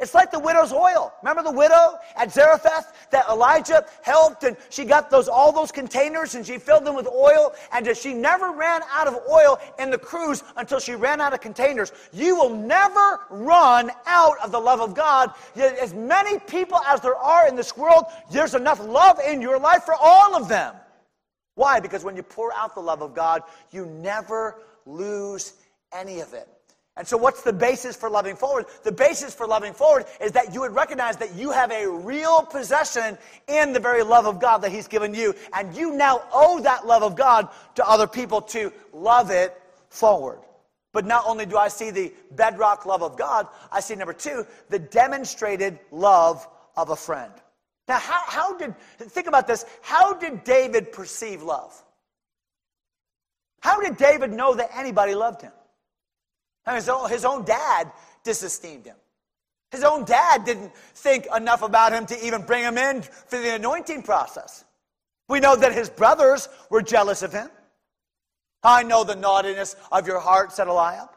It's 0.00 0.14
like 0.14 0.30
the 0.30 0.38
widow's 0.38 0.72
oil. 0.72 1.12
Remember 1.22 1.42
the 1.42 1.52
widow 1.52 1.98
at 2.16 2.32
Zarephath 2.32 3.08
that 3.10 3.28
Elijah 3.28 3.84
helped 4.02 4.44
and 4.44 4.56
she 4.70 4.84
got 4.84 5.10
those 5.10 5.28
all 5.28 5.52
those 5.52 5.70
containers 5.70 6.34
and 6.34 6.46
she 6.46 6.56
filled 6.56 6.86
them 6.86 6.94
with 6.96 7.06
oil 7.06 7.52
and 7.72 7.94
she 7.96 8.14
never 8.14 8.50
ran 8.50 8.80
out 8.90 9.06
of 9.06 9.18
oil 9.30 9.58
in 9.78 9.90
the 9.90 9.98
cruse 9.98 10.42
until 10.56 10.80
she 10.80 10.94
ran 10.94 11.20
out 11.20 11.34
of 11.34 11.40
containers. 11.40 11.92
You 12.12 12.34
will 12.34 12.48
never 12.48 13.20
run 13.28 13.90
out 14.06 14.36
of 14.42 14.52
the 14.52 14.58
love 14.58 14.80
of 14.80 14.94
God. 14.94 15.32
As 15.54 15.92
many 15.92 16.38
people 16.38 16.78
as 16.86 17.00
there 17.02 17.16
are 17.16 17.46
in 17.46 17.54
this 17.54 17.76
world, 17.76 18.04
there's 18.32 18.54
enough 18.54 18.80
love 18.80 19.20
in 19.20 19.42
your 19.42 19.58
life 19.58 19.84
for 19.84 19.94
all 19.94 20.34
of 20.34 20.48
them. 20.48 20.74
Why? 21.56 21.78
Because 21.78 22.04
when 22.04 22.16
you 22.16 22.22
pour 22.22 22.54
out 22.54 22.74
the 22.74 22.80
love 22.80 23.02
of 23.02 23.14
God, 23.14 23.42
you 23.70 23.84
never 23.84 24.62
lose 24.86 25.54
any 25.92 26.20
of 26.20 26.32
it. 26.32 26.48
And 26.96 27.06
so, 27.06 27.16
what's 27.16 27.42
the 27.42 27.52
basis 27.52 27.96
for 27.96 28.10
loving 28.10 28.36
forward? 28.36 28.66
The 28.82 28.92
basis 28.92 29.32
for 29.32 29.46
loving 29.46 29.72
forward 29.72 30.06
is 30.20 30.32
that 30.32 30.52
you 30.52 30.60
would 30.60 30.74
recognize 30.74 31.16
that 31.18 31.34
you 31.34 31.50
have 31.52 31.70
a 31.70 31.88
real 31.88 32.42
possession 32.42 33.16
in 33.48 33.72
the 33.72 33.80
very 33.80 34.02
love 34.02 34.26
of 34.26 34.40
God 34.40 34.58
that 34.58 34.72
He's 34.72 34.88
given 34.88 35.14
you. 35.14 35.34
And 35.52 35.74
you 35.74 35.92
now 35.92 36.22
owe 36.32 36.60
that 36.60 36.86
love 36.86 37.02
of 37.02 37.16
God 37.16 37.48
to 37.76 37.88
other 37.88 38.06
people 38.06 38.42
to 38.42 38.72
love 38.92 39.30
it 39.30 39.58
forward. 39.88 40.40
But 40.92 41.06
not 41.06 41.24
only 41.26 41.46
do 41.46 41.56
I 41.56 41.68
see 41.68 41.90
the 41.90 42.12
bedrock 42.32 42.84
love 42.84 43.02
of 43.02 43.16
God, 43.16 43.46
I 43.70 43.80
see 43.80 43.94
number 43.94 44.12
two, 44.12 44.44
the 44.68 44.78
demonstrated 44.78 45.78
love 45.92 46.46
of 46.76 46.90
a 46.90 46.96
friend. 46.96 47.32
Now, 47.86 47.98
how, 47.98 48.22
how 48.26 48.58
did, 48.58 48.74
think 48.98 49.26
about 49.26 49.46
this, 49.46 49.64
how 49.82 50.14
did 50.14 50.44
David 50.44 50.92
perceive 50.92 51.42
love? 51.42 51.80
How 53.60 53.80
did 53.80 53.96
David 53.96 54.32
know 54.32 54.54
that 54.54 54.70
anybody 54.74 55.14
loved 55.14 55.42
him? 55.42 55.52
His, 56.66 56.88
own, 56.88 57.08
his 57.10 57.24
own 57.24 57.44
dad 57.44 57.90
disesteemed 58.24 58.86
him. 58.86 58.96
His 59.70 59.84
own 59.84 60.04
dad 60.04 60.44
didn't 60.44 60.74
think 60.74 61.26
enough 61.34 61.62
about 61.62 61.92
him 61.92 62.06
to 62.06 62.26
even 62.26 62.42
bring 62.42 62.64
him 62.64 62.76
in 62.76 63.02
for 63.02 63.38
the 63.38 63.54
anointing 63.54 64.02
process. 64.02 64.64
We 65.28 65.38
know 65.38 65.54
that 65.54 65.72
his 65.72 65.88
brothers 65.88 66.48
were 66.70 66.82
jealous 66.82 67.22
of 67.22 67.32
him. 67.32 67.48
I 68.62 68.82
know 68.82 69.04
the 69.04 69.14
naughtiness 69.14 69.76
of 69.92 70.06
your 70.06 70.18
heart, 70.18 70.52
said 70.52 70.66
Eliab. 70.66 71.08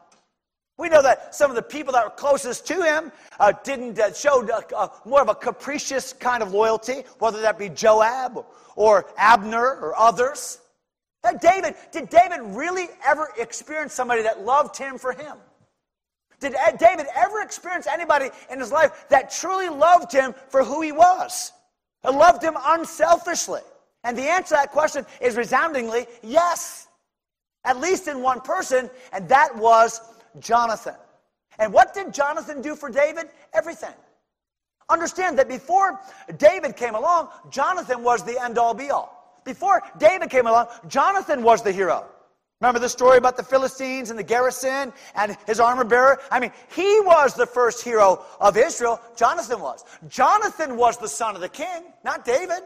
We 0.76 0.88
know 0.88 1.02
that 1.02 1.34
some 1.34 1.50
of 1.50 1.56
the 1.56 1.62
people 1.62 1.92
that 1.92 2.04
were 2.04 2.10
closest 2.10 2.66
to 2.68 2.82
him 2.82 3.12
uh, 3.38 3.52
didn't 3.62 3.98
uh, 3.98 4.12
show 4.12 4.46
uh, 4.48 4.60
uh 4.74 4.88
more 5.04 5.20
of 5.20 5.28
a 5.28 5.34
capricious 5.34 6.12
kind 6.12 6.42
of 6.42 6.52
loyalty, 6.52 7.04
whether 7.18 7.40
that 7.42 7.58
be 7.58 7.68
Joab 7.68 8.44
or 8.74 9.06
Abner 9.16 9.66
or 9.66 9.98
others. 9.98 10.58
David, 11.32 11.74
did 11.92 12.10
David 12.10 12.40
really 12.42 12.88
ever 13.06 13.30
experience 13.38 13.94
somebody 13.94 14.22
that 14.22 14.44
loved 14.44 14.76
him 14.76 14.98
for 14.98 15.12
him? 15.12 15.36
Did 16.40 16.54
eh, 16.54 16.72
David 16.72 17.06
ever 17.16 17.40
experience 17.40 17.86
anybody 17.86 18.28
in 18.50 18.60
his 18.60 18.70
life 18.70 19.06
that 19.08 19.30
truly 19.30 19.68
loved 19.68 20.12
him 20.12 20.34
for 20.48 20.62
who 20.62 20.82
he 20.82 20.92
was? 20.92 21.52
And 22.02 22.18
loved 22.18 22.42
him 22.42 22.54
unselfishly? 22.62 23.62
And 24.02 24.18
the 24.18 24.22
answer 24.22 24.48
to 24.48 24.60
that 24.60 24.70
question 24.70 25.06
is 25.20 25.36
resoundingly 25.36 26.06
yes. 26.22 26.88
At 27.64 27.80
least 27.80 28.08
in 28.08 28.20
one 28.20 28.42
person, 28.42 28.90
and 29.12 29.26
that 29.30 29.56
was 29.56 30.02
Jonathan. 30.38 30.96
And 31.58 31.72
what 31.72 31.94
did 31.94 32.12
Jonathan 32.12 32.60
do 32.60 32.76
for 32.76 32.90
David? 32.90 33.30
Everything. 33.54 33.94
Understand 34.90 35.38
that 35.38 35.48
before 35.48 35.98
David 36.36 36.76
came 36.76 36.94
along, 36.94 37.28
Jonathan 37.48 38.02
was 38.02 38.22
the 38.22 38.38
end 38.42 38.58
all 38.58 38.74
be 38.74 38.90
all. 38.90 39.13
Before 39.44 39.82
David 39.98 40.30
came 40.30 40.46
along, 40.46 40.68
Jonathan 40.88 41.42
was 41.42 41.62
the 41.62 41.72
hero. 41.72 42.06
Remember 42.60 42.78
the 42.78 42.88
story 42.88 43.18
about 43.18 43.36
the 43.36 43.42
Philistines 43.42 44.10
and 44.10 44.18
the 44.18 44.22
garrison 44.24 44.92
and 45.14 45.36
his 45.46 45.60
armor 45.60 45.84
bearer? 45.84 46.20
I 46.30 46.40
mean, 46.40 46.50
he 46.74 47.00
was 47.00 47.34
the 47.34 47.46
first 47.46 47.84
hero 47.84 48.24
of 48.40 48.56
Israel. 48.56 49.00
Jonathan 49.16 49.60
was. 49.60 49.84
Jonathan 50.08 50.76
was 50.76 50.96
the 50.96 51.08
son 51.08 51.34
of 51.34 51.42
the 51.42 51.48
king, 51.48 51.84
not 52.04 52.24
David. 52.24 52.62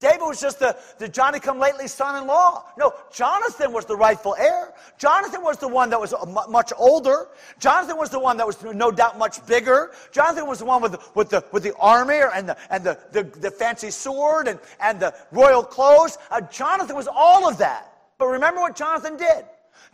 David 0.00 0.22
was 0.22 0.40
just 0.40 0.58
the, 0.58 0.74
the 0.98 1.08
Johnny 1.08 1.38
come 1.40 1.58
lately 1.58 1.86
son 1.86 2.22
in 2.22 2.26
law. 2.26 2.64
No, 2.78 2.94
Jonathan 3.12 3.70
was 3.70 3.84
the 3.84 3.96
rightful 3.96 4.34
heir. 4.38 4.72
Jonathan 4.96 5.42
was 5.42 5.58
the 5.58 5.68
one 5.68 5.90
that 5.90 6.00
was 6.00 6.14
much 6.48 6.72
older. 6.78 7.28
Jonathan 7.58 7.98
was 7.98 8.08
the 8.08 8.18
one 8.18 8.38
that 8.38 8.46
was 8.46 8.62
no 8.64 8.90
doubt 8.90 9.18
much 9.18 9.44
bigger. 9.46 9.90
Jonathan 10.10 10.46
was 10.46 10.60
the 10.60 10.64
one 10.64 10.80
with 10.80 10.96
with 11.14 11.28
the, 11.28 11.44
with 11.52 11.62
the 11.62 11.74
army 11.76 12.20
and, 12.34 12.48
the, 12.48 12.56
and 12.70 12.82
the, 12.82 12.98
the, 13.12 13.24
the 13.24 13.50
fancy 13.50 13.90
sword 13.90 14.48
and, 14.48 14.58
and 14.80 14.98
the 14.98 15.14
royal 15.32 15.62
clothes. 15.62 16.16
Uh, 16.30 16.40
Jonathan 16.40 16.96
was 16.96 17.06
all 17.06 17.46
of 17.46 17.58
that. 17.58 17.92
But 18.16 18.28
remember 18.28 18.60
what 18.62 18.76
Jonathan 18.76 19.18
did? 19.18 19.44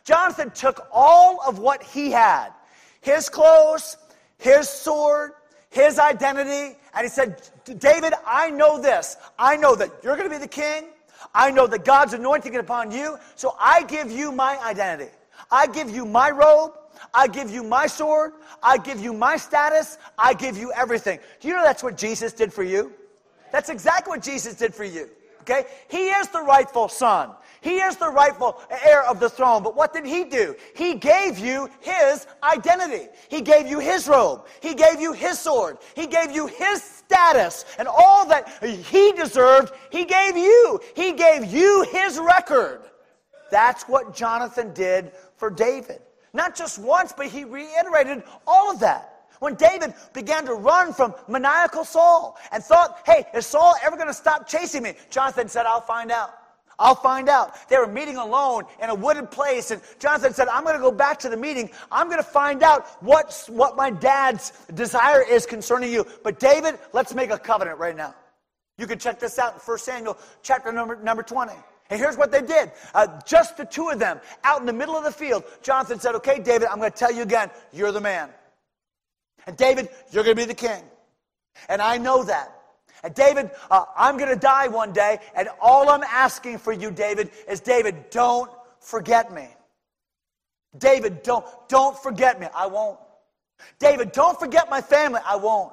Jonathan 0.05 0.51
took 0.51 0.87
all 0.93 1.41
of 1.47 1.59
what 1.59 1.83
he 1.83 2.13
had 2.13 2.51
his 3.01 3.29
clothes, 3.29 3.97
his 4.39 4.69
sword, 4.69 5.33
his 5.71 5.99
identity, 5.99 6.77
and 6.95 7.05
he 7.05 7.09
said, 7.09 7.41
David, 7.75 8.15
I 8.27 8.51
know 8.51 8.81
this. 8.81 9.17
I 9.39 9.57
know 9.57 9.75
that 9.75 9.91
you're 10.03 10.17
going 10.17 10.29
to 10.29 10.35
be 10.35 10.41
the 10.41 10.49
king. 10.49 10.85
I 11.35 11.51
know 11.51 11.67
that 11.67 11.85
God's 11.85 12.13
anointing 12.13 12.55
it 12.55 12.59
upon 12.59 12.91
you. 12.91 13.19
So 13.35 13.57
I 13.59 13.83
give 13.85 14.11
you 14.11 14.33
my 14.33 14.59
identity. 14.65 15.11
I 15.51 15.67
give 15.67 15.91
you 15.91 16.05
my 16.05 16.31
robe. 16.31 16.73
I 17.13 17.29
give 17.29 17.51
you 17.51 17.63
my 17.63 17.87
sword. 17.87 18.33
I 18.63 18.79
give 18.79 19.01
you 19.01 19.13
my 19.13 19.37
status. 19.37 19.99
I 20.19 20.35
give 20.35 20.57
you 20.57 20.73
everything. 20.73 21.19
Do 21.41 21.49
you 21.49 21.55
know 21.55 21.63
that's 21.63 21.83
what 21.83 21.97
Jesus 21.97 22.33
did 22.33 22.53
for 22.53 22.63
you? 22.63 22.93
That's 23.53 23.69
exactly 23.69 24.11
what 24.11 24.23
Jesus 24.23 24.55
did 24.55 24.75
for 24.75 24.85
you. 24.85 25.09
Okay? 25.43 25.67
He 25.89 26.09
is 26.09 26.29
the 26.29 26.41
rightful 26.41 26.89
son. 26.89 27.31
He 27.61 27.77
is 27.77 27.97
the 27.97 28.09
rightful 28.09 28.61
heir 28.85 29.03
of 29.05 29.19
the 29.21 29.29
throne. 29.29 29.63
But 29.63 29.77
what 29.77 29.93
did 29.93 30.07
he 30.07 30.25
do? 30.25 30.55
He 30.75 30.95
gave 30.95 31.39
you 31.39 31.69
his 31.81 32.27
identity. 32.43 33.09
He 33.29 33.41
gave 33.41 33.67
you 33.67 33.79
his 33.79 34.09
robe. 34.09 34.47
He 34.61 34.75
gave 34.75 35.01
you 35.01 35.13
his 35.13 35.39
sword. 35.39 35.79
He 35.95 36.07
gave 36.07 36.31
you 36.31 36.47
his 36.47 36.96
status. 37.07 37.65
And 37.79 37.89
all 37.89 38.27
that 38.27 38.49
he 38.63 39.13
deserved, 39.13 39.73
he 39.91 40.05
gave 40.05 40.37
you. 40.37 40.81
He 40.95 41.13
gave 41.13 41.45
you 41.45 41.87
his 41.93 42.19
record. 42.19 42.83
That's 43.51 43.85
what 43.85 44.15
Jonathan 44.15 44.73
did 44.75 45.13
for 45.37 45.51
David. 45.51 46.01
Not 46.33 46.55
just 46.55 46.79
once, 46.79 47.13
but 47.17 47.27
he 47.27 47.45
reiterated 47.45 48.23
all 48.47 48.71
of 48.71 48.81
that. 48.81 49.13
When 49.39 49.55
David 49.55 49.95
began 50.15 50.45
to 50.47 50.55
run 50.55 50.93
from 50.93 51.15
maniacal 51.29 51.85
Saul 51.85 52.39
and 52.53 52.63
thought, 52.63 53.01
hey, 53.05 53.27
is 53.35 53.47
Saul 53.47 53.75
ever 53.85 53.97
going 53.97 54.09
to 54.09 54.15
stop 54.15 54.49
chasing 54.49 54.83
me? 54.83 54.95
Jonathan 55.11 55.49
said, 55.49 55.67
I'll 55.67 55.81
find 55.81 56.11
out. 56.11 56.31
I'll 56.79 56.95
find 56.95 57.29
out. 57.29 57.69
They 57.69 57.79
were 57.79 57.87
meeting 57.87 58.17
alone 58.17 58.65
in 58.83 58.91
a 58.91 58.95
wooded 58.95 59.31
place, 59.31 59.71
and 59.71 59.81
Jonathan 59.99 60.35
said, 60.35 60.49
I'm 60.49 60.63
going 60.63 60.77
to 60.77 60.83
go 60.83 60.93
back 60.93 61.19
to 61.21 61.29
the 61.29 61.37
meeting. 61.37 61.71
I'm 61.91 62.09
going 62.09 62.19
to 62.19 62.29
find 62.29 62.63
out 62.63 63.03
what's, 63.03 63.49
what 63.49 63.77
my 63.77 63.91
dad's 63.91 64.53
desire 64.75 65.23
is 65.23 65.47
concerning 65.47 65.93
you. 65.93 66.07
But 66.23 66.39
David, 66.39 66.79
let's 66.93 67.15
make 67.15 67.31
a 67.31 67.39
covenant 67.39 67.79
right 67.79 67.97
now. 67.97 68.15
You 68.79 68.87
can 68.87 68.99
check 68.99 69.19
this 69.19 69.39
out 69.39 69.55
in 69.55 69.61
1 69.61 69.79
Samuel 69.79 70.19
chapter 70.43 70.71
number, 70.71 70.97
number 70.97 71.23
20. 71.23 71.53
And 71.89 72.01
here's 72.01 72.17
what 72.17 72.31
they 72.31 72.43
did. 72.43 72.73
Uh, 72.95 73.07
just 73.25 73.57
the 73.57 73.65
two 73.65 73.89
of 73.89 73.99
them 73.99 74.21
out 74.45 74.61
in 74.61 74.67
the 74.67 74.73
middle 74.73 74.97
of 74.97 75.05
the 75.05 75.13
field. 75.13 75.45
Jonathan 75.63 76.01
said, 76.01 76.15
Okay, 76.17 76.41
David, 76.41 76.69
I'm 76.69 76.79
going 76.79 76.91
to 76.91 76.97
tell 76.97 77.13
you 77.13 77.23
again, 77.23 77.49
you're 77.73 77.93
the 77.93 78.01
man. 78.01 78.29
And 79.47 79.57
David, 79.57 79.89
you're 80.11 80.25
going 80.25 80.37
to 80.37 80.43
be 80.43 80.47
the 80.47 80.55
king. 80.55 80.83
And 81.69 81.81
I 81.81 81.97
know 81.97 82.25
that. 82.25 82.56
And 83.07 83.15
David, 83.15 83.53
uh, 83.71 83.85
I'm 83.97 84.17
going 84.19 84.31
to 84.31 84.41
die 84.41 84.67
one 84.67 84.93
day, 84.93 85.21
and 85.37 85.49
all 85.63 85.91
I'm 85.91 86.03
asking 86.03 86.59
for 86.59 86.73
you, 86.73 86.91
David, 86.91 87.31
is 87.49 87.61
David, 87.61 88.11
don't 88.11 88.51
forget 88.81 89.33
me. 89.33 89.47
David, 90.77 91.23
don't, 91.23 91.47
don't 91.69 91.97
forget 91.97 92.41
me. 92.41 92.49
I 92.53 92.67
won't. 92.67 92.99
David, 93.79 94.11
don't 94.11 94.37
forget 94.41 94.69
my 94.69 94.81
family. 94.81 95.21
I 95.25 95.37
won't. 95.37 95.73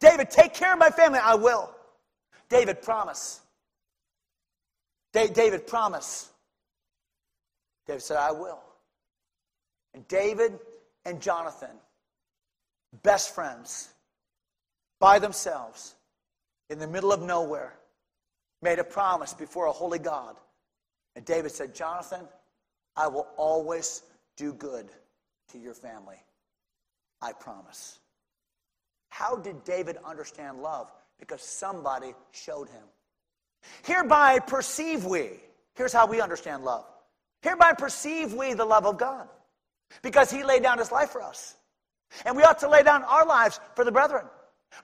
David, 0.00 0.30
take 0.30 0.52
care 0.52 0.74
of 0.74 0.78
my 0.78 0.90
family. 0.90 1.18
I 1.18 1.34
will. 1.34 1.74
David, 2.50 2.82
promise. 2.82 3.40
Da- 5.14 5.28
David, 5.28 5.66
promise. 5.66 6.28
David 7.86 8.02
said, 8.02 8.18
I 8.18 8.32
will. 8.32 8.60
And 9.94 10.06
David 10.08 10.58
and 11.06 11.22
Jonathan, 11.22 11.74
best 13.02 13.34
friends, 13.34 13.88
by 15.00 15.18
themselves, 15.18 15.94
in 16.70 16.78
the 16.78 16.86
middle 16.86 17.12
of 17.12 17.22
nowhere, 17.22 17.74
made 18.62 18.78
a 18.78 18.84
promise 18.84 19.32
before 19.34 19.66
a 19.66 19.72
holy 19.72 19.98
God. 19.98 20.36
And 21.16 21.24
David 21.24 21.52
said, 21.52 21.74
Jonathan, 21.74 22.26
I 22.96 23.06
will 23.08 23.28
always 23.36 24.02
do 24.36 24.52
good 24.52 24.88
to 25.52 25.58
your 25.58 25.74
family. 25.74 26.16
I 27.20 27.32
promise. 27.32 27.98
How 29.08 29.36
did 29.36 29.64
David 29.64 29.96
understand 30.04 30.60
love? 30.60 30.92
Because 31.18 31.42
somebody 31.42 32.14
showed 32.30 32.68
him. 32.68 32.84
Hereby 33.84 34.38
perceive 34.38 35.04
we, 35.04 35.30
here's 35.74 35.92
how 35.92 36.06
we 36.06 36.20
understand 36.20 36.64
love. 36.64 36.84
Hereby 37.42 37.72
perceive 37.72 38.34
we 38.34 38.54
the 38.54 38.64
love 38.64 38.86
of 38.86 38.98
God. 38.98 39.28
Because 40.02 40.30
he 40.30 40.44
laid 40.44 40.62
down 40.62 40.78
his 40.78 40.92
life 40.92 41.10
for 41.10 41.22
us. 41.22 41.56
And 42.24 42.36
we 42.36 42.42
ought 42.42 42.58
to 42.60 42.68
lay 42.68 42.82
down 42.82 43.02
our 43.04 43.26
lives 43.26 43.58
for 43.74 43.84
the 43.84 43.92
brethren. 43.92 44.24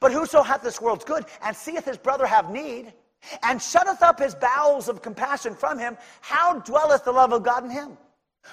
But 0.01 0.12
whoso 0.12 0.42
hath 0.42 0.62
this 0.62 0.81
world's 0.81 1.05
good, 1.05 1.25
and 1.42 1.57
seeth 1.57 1.85
his 1.85 1.99
brother 1.99 2.27
have 2.27 2.51
need, 2.51 2.92
and 3.42 3.61
shutteth 3.61 4.03
up 4.03 4.18
his 4.18 4.35
bowels 4.35 4.88
of 4.88 5.03
compassion 5.03 5.55
from 5.55 5.79
him, 5.79 5.97
how 6.20 6.61
dwelleth 6.61 7.05
the 7.05 7.12
love 7.12 7.33
of 7.33 7.42
God 7.42 7.64
in 7.64 7.70
him? 7.70 7.97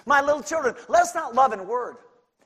My 0.05 0.21
little 0.21 0.41
children, 0.41 0.75
let 0.87 1.03
us 1.03 1.15
not 1.15 1.35
love 1.35 1.53
in 1.53 1.67
word, 1.67 1.97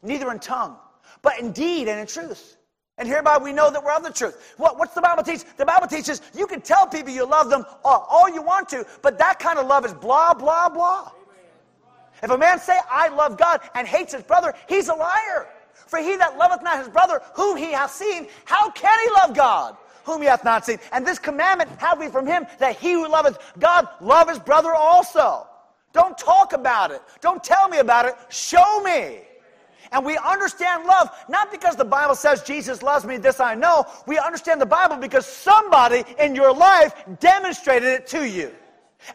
neither 0.02 0.32
in 0.32 0.40
tongue, 0.40 0.78
but 1.22 1.40
in 1.40 1.52
deed 1.52 1.88
and 1.88 2.00
in 2.00 2.08
truth. 2.08 2.58
And 2.98 3.08
hereby 3.08 3.38
we 3.38 3.52
know 3.52 3.70
that 3.70 3.84
we're 3.84 3.94
of 3.94 4.04
the 4.04 4.12
truth. 4.12 4.54
What, 4.58 4.78
what's 4.78 4.94
the 4.94 5.02
Bible 5.02 5.22
teach? 5.22 5.44
The 5.58 5.66
Bible 5.66 5.88
teaches 5.88 6.22
you 6.34 6.48
can 6.48 6.62
tell 6.62 6.88
people 6.88 7.12
you 7.12 7.26
love 7.26 7.50
them 7.50 7.66
all, 7.84 8.08
all 8.10 8.30
you 8.30 8.42
want 8.42 8.70
to, 8.70 8.86
but 9.02 9.18
that 9.20 9.38
kind 9.40 9.60
of 9.60 9.68
love 9.68 9.86
is 9.86 9.94
blah, 9.94 10.34
blah, 10.34 10.70
blah. 10.70 11.12
If 12.24 12.32
a 12.32 12.38
man 12.38 12.60
say, 12.60 12.78
I 12.90 13.10
love 13.10 13.38
God, 13.38 13.60
and 13.76 13.86
hates 13.86 14.14
his 14.14 14.24
brother, 14.24 14.54
he's 14.70 14.88
a 14.88 14.96
liar. 14.96 15.48
For 15.88 16.00
he 16.00 16.16
that 16.18 16.38
loveth 16.38 16.64
not 16.64 16.80
his 16.80 16.90
brother, 16.90 17.22
whom 17.34 17.58
he 17.58 17.72
hath 17.72 17.92
seen, 17.92 18.28
how 18.46 18.72
can 18.72 18.98
he 19.04 19.10
love 19.22 19.36
God, 19.36 19.78
whom 20.04 20.22
he 20.22 20.28
hath 20.28 20.44
not 20.44 20.66
seen? 20.66 20.80
And 20.92 21.06
this 21.06 21.20
commandment 21.20 21.70
have 21.78 22.00
we 22.00 22.08
from 22.08 22.26
him, 22.26 22.46
that 22.60 22.76
he 22.76 22.94
who 22.94 23.08
loveth 23.08 23.38
God 23.60 23.88
love 24.02 24.30
his 24.30 24.40
brother 24.40 24.74
also. 24.74 25.48
Don't 25.94 26.18
talk 26.18 26.54
about 26.54 26.92
it. 26.92 27.02
Don't 27.22 27.44
tell 27.44 27.70
me 27.70 27.78
about 27.78 28.06
it. 28.06 28.16
Show 28.30 28.82
me. 28.84 29.22
And 29.92 30.06
we 30.06 30.18
understand 30.18 30.86
love 30.86 31.10
not 31.30 31.52
because 31.52 31.76
the 31.76 31.86
Bible 31.86 32.16
says 32.16 32.44
Jesus 32.44 32.82
loves 32.82 33.06
me, 33.06 33.18
this 33.18 33.40
I 33.40 33.56
know. 33.56 33.86
We 34.08 34.18
understand 34.18 34.60
the 34.60 34.66
Bible 34.66 34.98
because 34.98 35.26
somebody 35.26 36.04
in 36.20 36.36
your 36.36 36.54
life 36.54 36.94
demonstrated 37.20 37.90
it 37.90 38.08
to 38.08 38.28
you. 38.28 38.52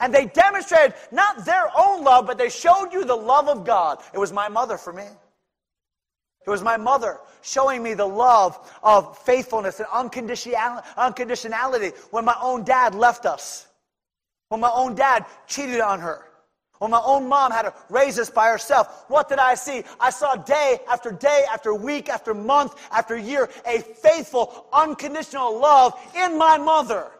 And 0.00 0.14
they 0.14 0.26
demonstrated 0.26 0.94
not 1.10 1.44
their 1.44 1.66
own 1.76 2.04
love, 2.04 2.26
but 2.26 2.38
they 2.38 2.48
showed 2.48 2.92
you 2.92 3.04
the 3.04 3.16
love 3.16 3.48
of 3.48 3.64
God. 3.64 4.02
It 4.14 4.18
was 4.18 4.32
my 4.32 4.48
mother 4.48 4.78
for 4.78 4.92
me. 4.92 5.06
It 6.46 6.50
was 6.50 6.62
my 6.62 6.76
mother 6.76 7.18
showing 7.42 7.82
me 7.82 7.94
the 7.94 8.06
love 8.06 8.70
of 8.82 9.18
faithfulness 9.18 9.80
and 9.80 9.88
unconditionality 9.88 11.96
when 12.10 12.24
my 12.24 12.36
own 12.40 12.64
dad 12.64 12.94
left 12.94 13.26
us, 13.26 13.66
when 14.48 14.60
my 14.60 14.70
own 14.72 14.94
dad 14.94 15.26
cheated 15.46 15.80
on 15.80 16.00
her. 16.00 16.26
When 16.78 16.92
my 16.92 17.02
own 17.04 17.28
mom 17.28 17.52
had 17.52 17.62
to 17.62 17.74
raise 17.90 18.18
us 18.18 18.30
by 18.30 18.48
herself, 18.48 19.04
what 19.08 19.28
did 19.28 19.38
I 19.38 19.54
see? 19.54 19.84
I 20.00 20.08
saw 20.08 20.34
day 20.34 20.80
after 20.88 21.12
day, 21.12 21.44
after 21.52 21.74
week, 21.74 22.08
after 22.08 22.32
month, 22.32 22.74
after 22.90 23.18
year, 23.18 23.50
a 23.66 23.80
faithful, 23.80 24.66
unconditional 24.72 25.60
love 25.60 25.92
in 26.16 26.38
my 26.38 26.56
mother. 26.56 27.10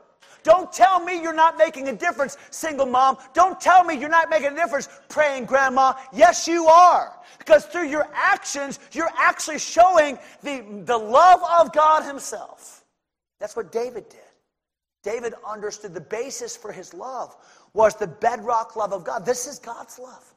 Don't 0.42 0.72
tell 0.72 1.04
me 1.04 1.20
you're 1.20 1.32
not 1.32 1.58
making 1.58 1.88
a 1.88 1.94
difference, 1.94 2.36
single 2.50 2.86
mom. 2.86 3.18
Don't 3.34 3.60
tell 3.60 3.84
me 3.84 3.94
you're 3.94 4.08
not 4.08 4.30
making 4.30 4.52
a 4.52 4.56
difference, 4.56 4.88
praying 5.08 5.44
grandma. 5.44 5.94
Yes, 6.12 6.48
you 6.48 6.66
are. 6.66 7.18
Because 7.38 7.66
through 7.66 7.88
your 7.88 8.08
actions, 8.14 8.78
you're 8.92 9.10
actually 9.16 9.58
showing 9.58 10.18
the, 10.42 10.64
the 10.84 10.96
love 10.96 11.40
of 11.58 11.72
God 11.72 12.04
Himself. 12.04 12.84
That's 13.38 13.56
what 13.56 13.72
David 13.72 14.08
did. 14.08 14.20
David 15.02 15.34
understood 15.46 15.94
the 15.94 16.00
basis 16.00 16.56
for 16.56 16.72
his 16.72 16.92
love 16.92 17.36
was 17.72 17.94
the 17.94 18.06
bedrock 18.06 18.76
love 18.76 18.92
of 18.92 19.04
God. 19.04 19.24
This 19.24 19.46
is 19.46 19.58
God's 19.58 19.98
love. 19.98 20.34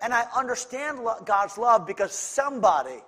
And 0.00 0.14
I 0.14 0.26
understand 0.36 1.00
God's 1.24 1.58
love 1.58 1.86
because 1.86 2.12
somebody 2.12 3.02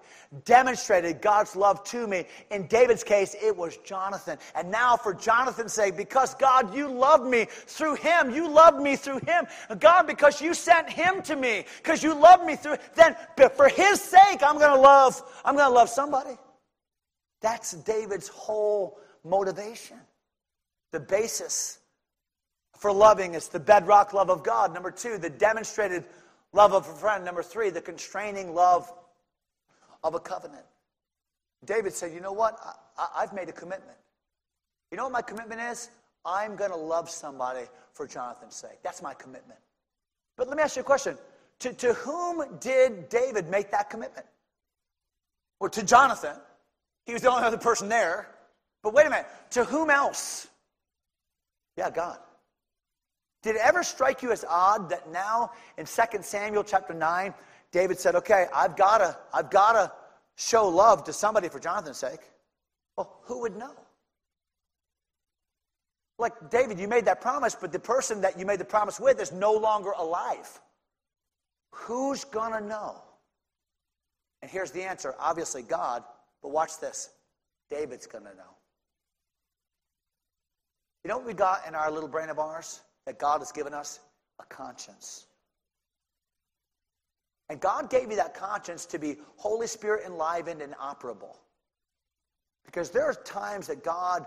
demonstrated 0.44 1.20
God's 1.20 1.56
love 1.56 1.82
to 1.84 2.06
me. 2.06 2.24
In 2.50 2.66
David's 2.68 3.02
case, 3.02 3.34
it 3.42 3.56
was 3.56 3.76
Jonathan. 3.78 4.38
And 4.54 4.70
now, 4.70 4.96
for 4.96 5.12
Jonathan's 5.12 5.72
sake, 5.72 5.96
because 5.96 6.34
God, 6.34 6.74
you 6.74 6.88
loved 6.88 7.26
me 7.28 7.46
through 7.50 7.96
him, 7.96 8.30
you 8.30 8.48
loved 8.48 8.80
me 8.80 8.94
through 8.94 9.20
him. 9.26 9.46
God, 9.80 10.06
because 10.06 10.40
you 10.40 10.54
sent 10.54 10.88
him 10.88 11.20
to 11.22 11.34
me, 11.34 11.64
because 11.78 12.02
you 12.02 12.14
loved 12.14 12.44
me 12.44 12.54
through, 12.54 12.76
then 12.94 13.16
for 13.56 13.68
his 13.68 14.00
sake, 14.00 14.40
I'm 14.42 14.58
going 14.58 14.74
to 14.74 14.80
love, 14.80 15.20
I'm 15.44 15.56
going 15.56 15.68
to 15.68 15.74
love 15.74 15.88
somebody. 15.88 16.38
That's 17.42 17.72
David's 17.72 18.28
whole 18.28 19.00
motivation. 19.24 19.96
The 20.92 21.00
basis 21.00 21.78
for 22.76 22.92
loving 22.92 23.34
is 23.34 23.48
the 23.48 23.60
bedrock 23.60 24.12
love 24.12 24.30
of 24.30 24.44
God. 24.44 24.72
Number 24.72 24.90
two, 24.90 25.18
the 25.18 25.30
demonstrated 25.30 26.04
love 26.52 26.72
of 26.72 26.88
a 26.88 26.92
friend. 26.94 27.24
Number 27.24 27.42
three, 27.42 27.70
the 27.70 27.80
constraining 27.80 28.54
love 28.54 28.92
of 30.02 30.14
a 30.14 30.20
covenant. 30.20 30.64
David 31.64 31.92
said, 31.92 32.12
You 32.12 32.20
know 32.20 32.32
what? 32.32 32.58
I, 32.98 33.20
have 33.20 33.32
made 33.32 33.48
a 33.48 33.52
commitment. 33.52 33.98
You 34.90 34.96
know 34.96 35.04
what 35.04 35.12
my 35.12 35.22
commitment 35.22 35.60
is? 35.60 35.90
I'm 36.24 36.56
going 36.56 36.70
to 36.70 36.76
love 36.76 37.08
somebody 37.08 37.66
for 37.92 38.06
Jonathan's 38.06 38.54
sake. 38.54 38.78
That's 38.82 39.02
my 39.02 39.14
commitment. 39.14 39.58
But 40.36 40.48
let 40.48 40.56
me 40.56 40.62
ask 40.62 40.76
you 40.76 40.82
a 40.82 40.84
question. 40.84 41.16
To, 41.60 41.72
to 41.72 41.92
whom 41.94 42.42
did 42.58 43.08
David 43.08 43.48
make 43.48 43.70
that 43.70 43.90
commitment? 43.90 44.26
Well, 45.60 45.70
to 45.70 45.82
Jonathan. 45.82 46.36
He 47.06 47.12
was 47.12 47.22
the 47.22 47.30
only 47.30 47.44
other 47.44 47.58
person 47.58 47.88
there. 47.88 48.28
But 48.82 48.94
wait 48.94 49.06
a 49.06 49.10
minute. 49.10 49.26
To 49.50 49.64
whom 49.64 49.90
else? 49.90 50.48
Yeah, 51.76 51.90
God. 51.90 52.18
Did 53.42 53.56
it 53.56 53.62
ever 53.62 53.82
strike 53.82 54.22
you 54.22 54.32
as 54.32 54.44
odd 54.48 54.90
that 54.90 55.10
now 55.10 55.52
in 55.78 55.86
2 55.86 56.02
Samuel 56.22 56.64
chapter 56.64 56.92
9, 56.92 57.32
David 57.72 57.98
said, 57.98 58.14
Okay, 58.14 58.46
I've 58.54 58.76
gotta, 58.76 59.16
I've 59.32 59.50
gotta 59.50 59.92
show 60.36 60.68
love 60.68 61.04
to 61.04 61.12
somebody 61.12 61.48
for 61.48 61.58
Jonathan's 61.58 61.98
sake? 61.98 62.20
Well, 62.96 63.20
who 63.24 63.40
would 63.40 63.56
know? 63.56 63.72
Like, 66.18 66.50
David, 66.50 66.78
you 66.78 66.86
made 66.86 67.06
that 67.06 67.20
promise, 67.20 67.54
but 67.54 67.72
the 67.72 67.78
person 67.78 68.20
that 68.20 68.38
you 68.38 68.44
made 68.44 68.60
the 68.60 68.64
promise 68.64 69.00
with 69.00 69.20
is 69.20 69.32
no 69.32 69.52
longer 69.52 69.92
alive. 69.96 70.60
Who's 71.72 72.24
gonna 72.24 72.60
know? 72.60 72.96
And 74.42 74.50
here's 74.50 74.70
the 74.70 74.82
answer 74.82 75.14
obviously, 75.18 75.62
God, 75.62 76.02
but 76.42 76.50
watch 76.50 76.78
this 76.80 77.10
David's 77.70 78.06
gonna 78.06 78.34
know. 78.34 78.56
You 81.04 81.08
know 81.08 81.16
what 81.16 81.26
we 81.26 81.32
got 81.32 81.66
in 81.66 81.74
our 81.74 81.90
little 81.90 82.08
brain 82.08 82.28
of 82.28 82.38
ours? 82.38 82.80
that 83.06 83.18
God 83.18 83.38
has 83.40 83.52
given 83.52 83.74
us? 83.74 84.00
A 84.40 84.44
conscience. 84.44 85.26
And 87.50 87.60
God 87.60 87.90
gave 87.90 88.10
you 88.10 88.16
that 88.16 88.32
conscience 88.32 88.86
to 88.86 88.98
be 88.98 89.16
Holy 89.36 89.66
Spirit 89.66 90.04
enlivened 90.06 90.62
and 90.62 90.72
operable. 90.74 91.36
Because 92.64 92.90
there 92.90 93.04
are 93.04 93.12
times 93.12 93.66
that 93.66 93.82
God 93.82 94.24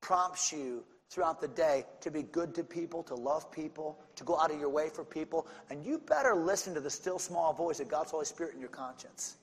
prompts 0.00 0.52
you 0.52 0.84
throughout 1.10 1.40
the 1.40 1.48
day 1.48 1.84
to 2.00 2.12
be 2.12 2.22
good 2.22 2.54
to 2.54 2.62
people, 2.62 3.02
to 3.02 3.16
love 3.16 3.50
people, 3.50 3.98
to 4.14 4.22
go 4.22 4.38
out 4.38 4.52
of 4.52 4.60
your 4.60 4.68
way 4.68 4.88
for 4.88 5.04
people. 5.04 5.48
And 5.68 5.84
you 5.84 5.98
better 5.98 6.36
listen 6.36 6.72
to 6.74 6.80
the 6.80 6.90
still 6.90 7.18
small 7.18 7.52
voice 7.52 7.80
of 7.80 7.88
God's 7.88 8.12
Holy 8.12 8.24
Spirit 8.24 8.54
in 8.54 8.60
your 8.60 8.68
conscience. 8.68 9.36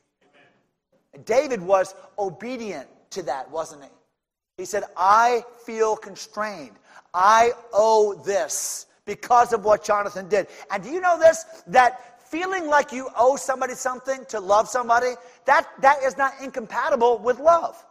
And 1.13 1.25
David 1.25 1.61
was 1.61 1.95
obedient 2.17 2.87
to 3.09 3.23
that, 3.23 3.51
wasn't 3.51 3.83
he? 3.83 3.89
He 4.55 4.63
said, 4.63 4.83
I 4.95 5.43
feel 5.65 5.97
constrained. 5.97 6.77
I 7.13 7.51
owe 7.73 8.13
this 8.25 8.85
because 9.03 9.51
of 9.51 9.65
what 9.65 9.83
Jonathan 9.83 10.29
did. 10.29 10.47
And 10.71 10.81
do 10.81 10.89
you 10.89 11.01
know 11.01 11.19
this? 11.19 11.43
That 11.67 12.16
feeling 12.29 12.67
like 12.67 12.91
you 12.91 13.09
owe 13.17 13.35
somebody 13.35 13.73
something 13.73 14.25
to 14.29 14.39
love 14.39 14.67
somebody, 14.67 15.13
that, 15.45 15.67
that 15.81 16.03
is 16.03 16.17
not 16.17 16.33
incompatible 16.41 17.19
with 17.19 17.39
love. 17.39 17.83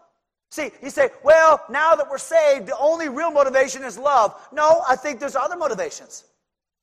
See, 0.50 0.70
you 0.82 0.90
say, 0.90 1.10
well, 1.24 1.62
now 1.68 1.94
that 1.94 2.08
we're 2.08 2.18
saved, 2.18 2.66
the 2.66 2.78
only 2.78 3.08
real 3.08 3.30
motivation 3.30 3.82
is 3.82 3.98
love. 3.98 4.34
No, 4.52 4.82
I 4.88 4.96
think 4.96 5.18
there's 5.20 5.36
other 5.36 5.56
motivations. 5.56 6.24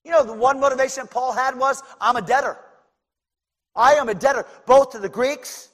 You 0.04 0.12
know, 0.12 0.24
the 0.24 0.34
one 0.34 0.60
motivation 0.60 1.08
Paul 1.08 1.32
had 1.32 1.58
was, 1.58 1.82
I'm 2.02 2.18
a 2.18 2.22
debtor. 2.22 2.58
I 3.76 3.94
am 3.94 4.10
a 4.10 4.14
debtor, 4.14 4.46
both 4.66 4.92
to 4.92 5.00
the 5.00 5.10
Greeks 5.10 5.70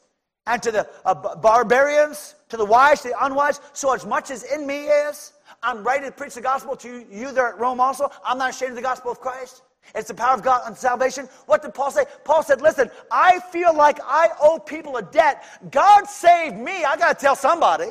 and 0.46 0.62
to 0.64 0.72
the 0.72 0.88
uh, 1.04 1.36
barbarians, 1.36 2.36
to 2.50 2.58
the 2.58 2.66
wise, 2.66 3.02
to 3.02 3.10
the 3.10 3.26
unwise. 3.26 3.60
So 3.74 3.94
as 3.94 4.06
much 4.06 4.32
as 4.32 4.44
in 4.44 4.66
me 4.66 4.86
is, 4.86 5.34
I'm 5.62 5.84
ready 5.84 6.06
to 6.06 6.12
preach 6.12 6.36
the 6.36 6.42
gospel 6.42 6.76
to 6.78 7.06
you 7.12 7.32
there 7.32 7.48
at 7.48 7.60
Rome 7.60 7.80
also. 7.80 8.10
I'm 8.24 8.38
not 8.38 8.52
ashamed 8.52 8.72
of 8.72 8.76
the 8.78 8.82
gospel 8.82 9.12
of 9.12 9.20
Christ. 9.20 9.64
It's 9.96 10.08
the 10.08 10.14
power 10.14 10.34
of 10.34 10.44
God 10.44 10.62
on 10.66 10.76
salvation. 10.76 11.28
What 11.46 11.62
did 11.62 11.74
Paul 11.74 11.92
say? 11.92 12.06
Paul 12.24 12.44
said, 12.44 12.62
Listen, 12.62 12.90
I 13.12 13.40
feel 13.52 13.76
like 13.76 14.00
I 14.04 14.30
owe 14.42 14.60
people 14.60 14.98
a 14.98 15.02
debt. 15.02 15.44
God 15.72 16.06
saved 16.06 16.58
me. 16.58 16.84
I 16.84 16.96
got 16.96 17.18
to 17.18 17.26
tell 17.26 17.36
somebody. 17.36 17.90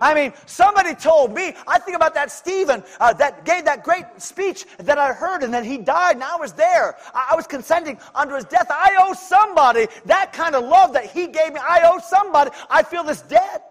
I 0.00 0.14
mean, 0.14 0.32
somebody 0.46 0.94
told 0.94 1.32
me, 1.32 1.54
I 1.66 1.78
think 1.78 1.96
about 1.96 2.14
that 2.14 2.30
Stephen 2.30 2.82
uh, 3.00 3.12
that 3.14 3.44
gave 3.44 3.64
that 3.64 3.82
great 3.82 4.04
speech 4.18 4.66
that 4.78 4.98
I 4.98 5.12
heard 5.12 5.42
and 5.42 5.52
then 5.52 5.64
he 5.64 5.78
died 5.78 6.16
and 6.16 6.24
I 6.24 6.36
was 6.36 6.52
there. 6.52 6.96
I, 7.14 7.30
I 7.32 7.36
was 7.36 7.46
consenting 7.46 7.98
under 8.14 8.36
his 8.36 8.44
death. 8.44 8.66
I 8.70 8.96
owe 9.00 9.14
somebody 9.14 9.88
that 10.04 10.32
kind 10.32 10.54
of 10.54 10.64
love 10.64 10.92
that 10.92 11.06
he 11.06 11.26
gave 11.26 11.54
me. 11.54 11.60
I 11.66 11.82
owe 11.84 11.98
somebody. 11.98 12.50
I 12.70 12.82
feel 12.82 13.02
this 13.02 13.22
debt. 13.22 13.64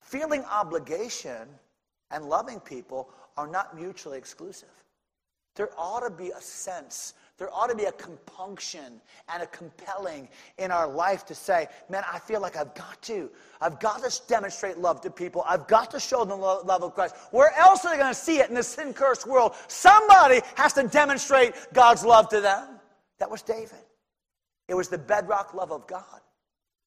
Feeling 0.00 0.44
obligation 0.44 1.48
and 2.10 2.24
loving 2.28 2.60
people 2.60 3.10
are 3.36 3.46
not 3.46 3.76
mutually 3.76 4.18
exclusive. 4.18 4.68
There 5.56 5.70
ought 5.76 6.00
to 6.00 6.10
be 6.10 6.30
a 6.30 6.40
sense, 6.40 7.14
there 7.36 7.52
ought 7.52 7.68
to 7.68 7.74
be 7.74 7.84
a 7.84 7.92
compunction 7.92 9.00
and 9.28 9.42
a 9.42 9.46
compelling 9.46 10.28
in 10.58 10.70
our 10.70 10.86
life 10.86 11.24
to 11.26 11.34
say, 11.34 11.66
man, 11.88 12.04
I 12.10 12.18
feel 12.18 12.40
like 12.40 12.56
I've 12.56 12.74
got 12.74 13.00
to. 13.02 13.30
I've 13.60 13.80
got 13.80 14.02
to 14.02 14.20
demonstrate 14.28 14.78
love 14.78 15.00
to 15.02 15.10
people. 15.10 15.42
I've 15.46 15.66
got 15.66 15.90
to 15.90 16.00
show 16.00 16.24
them 16.24 16.40
the 16.40 16.46
love 16.46 16.82
of 16.82 16.94
Christ. 16.94 17.16
Where 17.30 17.52
else 17.56 17.84
are 17.84 17.92
they 17.92 18.00
going 18.00 18.12
to 18.12 18.18
see 18.18 18.38
it 18.38 18.48
in 18.48 18.54
this 18.54 18.68
sin 18.68 18.92
cursed 18.92 19.26
world? 19.26 19.54
Somebody 19.68 20.40
has 20.56 20.72
to 20.74 20.86
demonstrate 20.86 21.54
God's 21.72 22.04
love 22.04 22.28
to 22.28 22.40
them. 22.40 22.68
That 23.18 23.30
was 23.30 23.42
David. 23.42 23.78
It 24.68 24.74
was 24.74 24.88
the 24.88 24.98
bedrock 24.98 25.52
love 25.52 25.72
of 25.72 25.86
God. 25.86 26.20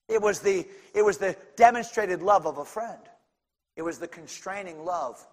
It 0.08 0.22
was 0.22 0.40
the, 0.40 0.66
it 0.94 1.04
was 1.04 1.18
the 1.18 1.36
demonstrated 1.56 2.22
love 2.22 2.46
of 2.46 2.58
a 2.58 2.66
friend. 2.66 3.02
It 3.76 3.82
was 3.82 4.00
the 4.00 4.08
constraining 4.08 4.86
love 4.86 5.26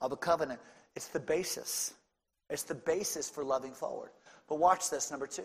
of 0.00 0.12
a 0.12 0.16
covenant. 0.16 0.60
It's 0.94 1.08
the 1.08 1.20
basis. 1.20 1.94
It's 2.50 2.62
the 2.62 2.74
basis 2.74 3.28
for 3.28 3.44
loving 3.44 3.72
forward. 3.72 4.10
But 4.48 4.58
watch 4.58 4.90
this, 4.90 5.10
number 5.10 5.26
two. 5.26 5.42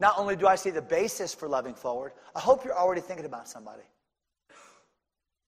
Not 0.00 0.18
only 0.18 0.36
do 0.36 0.46
I 0.46 0.56
see 0.56 0.70
the 0.70 0.82
basis 0.82 1.34
for 1.34 1.48
loving 1.48 1.74
forward, 1.74 2.12
I 2.34 2.40
hope 2.40 2.64
you're 2.64 2.76
already 2.76 3.00
thinking 3.00 3.26
about 3.26 3.48
somebody. 3.48 3.82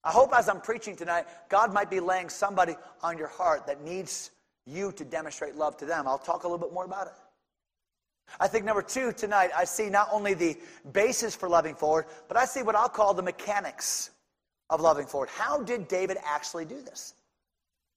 I 0.04 0.10
hope 0.10 0.32
as 0.34 0.48
I'm 0.48 0.60
preaching 0.60 0.96
tonight, 0.96 1.26
God 1.48 1.72
might 1.72 1.90
be 1.90 2.00
laying 2.00 2.28
somebody 2.28 2.76
on 3.02 3.18
your 3.18 3.28
heart 3.28 3.66
that 3.66 3.82
needs 3.82 4.30
you 4.64 4.92
to 4.92 5.04
demonstrate 5.04 5.56
love 5.56 5.76
to 5.78 5.84
them. 5.84 6.06
I'll 6.06 6.18
talk 6.18 6.44
a 6.44 6.48
little 6.48 6.64
bit 6.64 6.72
more 6.72 6.84
about 6.84 7.08
it. 7.08 7.12
I 8.38 8.46
think 8.46 8.64
number 8.64 8.82
two 8.82 9.12
tonight, 9.12 9.50
I 9.56 9.64
see 9.64 9.88
not 9.88 10.08
only 10.12 10.34
the 10.34 10.56
basis 10.92 11.34
for 11.34 11.48
loving 11.48 11.74
forward, 11.74 12.06
but 12.28 12.36
I 12.36 12.44
see 12.44 12.62
what 12.62 12.76
I'll 12.76 12.88
call 12.88 13.14
the 13.14 13.22
mechanics 13.22 14.10
of 14.70 14.80
loving 14.80 15.06
forward. 15.06 15.30
How 15.30 15.62
did 15.62 15.88
David 15.88 16.18
actually 16.24 16.64
do 16.64 16.80
this? 16.80 17.14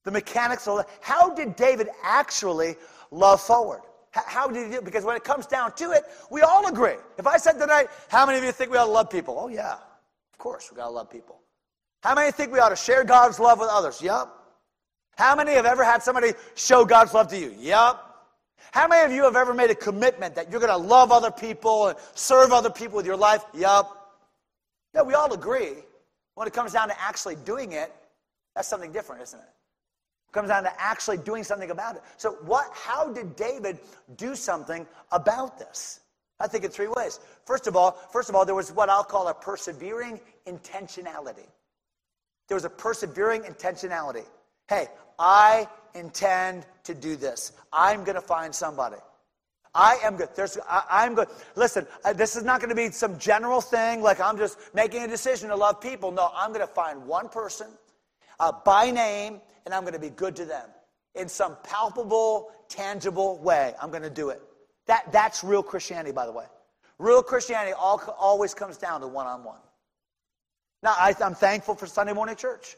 The 0.03 0.11
mechanics 0.11 0.67
of 0.67 0.85
how 1.01 1.33
did 1.33 1.55
David 1.55 1.89
actually 2.03 2.75
love 3.11 3.41
forward? 3.41 3.81
How 4.11 4.47
did 4.47 4.65
he 4.65 4.71
do 4.71 4.77
it? 4.79 4.85
Because 4.85 5.05
when 5.05 5.15
it 5.15 5.23
comes 5.23 5.45
down 5.45 5.73
to 5.75 5.91
it, 5.91 6.03
we 6.29 6.41
all 6.41 6.67
agree. 6.67 6.95
If 7.17 7.27
I 7.27 7.37
said 7.37 7.53
tonight, 7.53 7.87
how 8.09 8.25
many 8.25 8.37
of 8.37 8.43
you 8.43 8.51
think 8.51 8.71
we 8.71 8.77
ought 8.77 8.85
to 8.85 8.91
love 8.91 9.09
people? 9.09 9.37
Oh, 9.39 9.47
yeah, 9.47 9.73
of 9.73 10.37
course, 10.37 10.69
we 10.69 10.75
got 10.75 10.85
to 10.85 10.91
love 10.91 11.09
people. 11.09 11.39
How 12.03 12.15
many 12.15 12.31
think 12.31 12.51
we 12.51 12.59
ought 12.59 12.69
to 12.69 12.75
share 12.75 13.03
God's 13.03 13.39
love 13.39 13.59
with 13.59 13.69
others? 13.71 14.01
Yep. 14.01 14.27
How 15.17 15.35
many 15.35 15.53
have 15.53 15.65
ever 15.65 15.83
had 15.83 16.01
somebody 16.01 16.33
show 16.55 16.83
God's 16.83 17.13
love 17.13 17.27
to 17.29 17.37
you? 17.37 17.53
Yep. 17.59 18.03
How 18.71 18.87
many 18.87 19.05
of 19.05 19.11
you 19.11 19.23
have 19.23 19.35
ever 19.35 19.53
made 19.53 19.69
a 19.69 19.75
commitment 19.75 20.35
that 20.35 20.49
you're 20.49 20.59
going 20.59 20.71
to 20.71 20.77
love 20.77 21.11
other 21.11 21.31
people 21.31 21.87
and 21.87 21.97
serve 22.15 22.51
other 22.51 22.69
people 22.69 22.97
with 22.97 23.05
your 23.05 23.17
life? 23.17 23.43
Yep. 23.53 23.85
Yeah, 24.95 25.01
we 25.03 25.13
all 25.13 25.31
agree. 25.31 25.75
When 26.35 26.47
it 26.47 26.53
comes 26.53 26.73
down 26.73 26.89
to 26.89 27.01
actually 27.01 27.35
doing 27.35 27.73
it, 27.73 27.93
that's 28.55 28.67
something 28.67 28.91
different, 28.91 29.21
isn't 29.21 29.39
it? 29.39 29.45
Comes 30.31 30.49
down 30.49 30.63
to 30.63 30.81
actually 30.81 31.17
doing 31.17 31.43
something 31.43 31.71
about 31.71 31.95
it. 31.95 32.03
So, 32.17 32.33
what? 32.45 32.69
How 32.73 33.11
did 33.11 33.35
David 33.35 33.79
do 34.15 34.35
something 34.35 34.87
about 35.11 35.59
this? 35.59 35.99
I 36.39 36.47
think 36.47 36.63
in 36.63 36.71
three 36.71 36.87
ways. 36.87 37.19
First 37.45 37.67
of 37.67 37.75
all, 37.75 37.91
first 38.11 38.29
of 38.29 38.35
all, 38.35 38.45
there 38.45 38.55
was 38.55 38.71
what 38.71 38.89
I'll 38.89 39.03
call 39.03 39.27
a 39.27 39.33
persevering 39.33 40.19
intentionality. 40.47 41.47
There 42.47 42.55
was 42.55 42.65
a 42.65 42.69
persevering 42.69 43.43
intentionality. 43.43 44.25
Hey, 44.67 44.87
I 45.19 45.67
intend 45.93 46.65
to 46.83 46.93
do 46.93 47.15
this. 47.15 47.51
I'm 47.71 48.03
going 48.03 48.15
to 48.15 48.21
find 48.21 48.53
somebody. 48.53 48.97
I 49.73 49.97
am 50.03 50.17
good. 50.17 50.29
There's, 50.35 50.57
I, 50.69 51.05
am 51.05 51.15
good. 51.15 51.29
Listen, 51.55 51.87
uh, 52.03 52.11
this 52.11 52.35
is 52.35 52.43
not 52.43 52.59
going 52.59 52.69
to 52.69 52.75
be 52.75 52.91
some 52.91 53.17
general 53.17 53.61
thing 53.61 54.01
like 54.01 54.19
I'm 54.19 54.37
just 54.37 54.57
making 54.73 55.03
a 55.03 55.07
decision 55.07 55.49
to 55.49 55.55
love 55.55 55.79
people. 55.79 56.11
No, 56.11 56.29
I'm 56.35 56.49
going 56.49 56.65
to 56.65 56.73
find 56.73 57.05
one 57.05 57.29
person 57.29 57.67
uh, 58.41 58.51
by 58.65 58.91
name 58.91 59.39
and 59.65 59.73
I'm 59.73 59.81
going 59.81 59.93
to 59.93 59.99
be 59.99 60.09
good 60.09 60.35
to 60.37 60.45
them 60.45 60.67
in 61.15 61.29
some 61.29 61.55
palpable, 61.63 62.49
tangible 62.67 63.37
way. 63.39 63.73
I'm 63.81 63.91
going 63.91 64.03
to 64.03 64.09
do 64.09 64.29
it. 64.29 64.41
That, 64.87 65.11
that's 65.11 65.43
real 65.43 65.63
Christianity, 65.63 66.11
by 66.11 66.25
the 66.25 66.31
way. 66.31 66.45
Real 66.97 67.21
Christianity 67.21 67.73
all, 67.73 68.01
always 68.19 68.53
comes 68.53 68.77
down 68.77 69.01
to 69.01 69.07
one 69.07 69.27
on 69.27 69.43
one. 69.43 69.59
Now, 70.83 70.95
I, 70.97 71.13
I'm 71.23 71.35
thankful 71.35 71.75
for 71.75 71.85
Sunday 71.85 72.13
morning 72.13 72.35
church. 72.35 72.75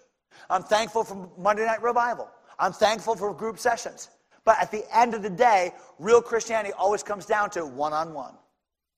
I'm 0.49 0.63
thankful 0.63 1.05
for 1.05 1.29
Monday 1.37 1.65
night 1.65 1.81
revival. 1.81 2.29
I'm 2.59 2.73
thankful 2.73 3.15
for 3.15 3.33
group 3.33 3.57
sessions. 3.57 4.09
But 4.45 4.57
at 4.61 4.71
the 4.71 4.83
end 4.95 5.13
of 5.13 5.23
the 5.23 5.29
day, 5.29 5.71
real 5.99 6.21
Christianity 6.21 6.73
always 6.77 7.03
comes 7.03 7.25
down 7.25 7.49
to 7.51 7.65
one 7.65 7.93
on 7.93 8.13
one. 8.13 8.33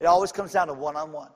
It 0.02 0.06
always 0.06 0.32
comes 0.32 0.52
down 0.54 0.68
to 0.68 0.74
one 0.74 0.96
on 0.96 1.12
one. 1.12 1.30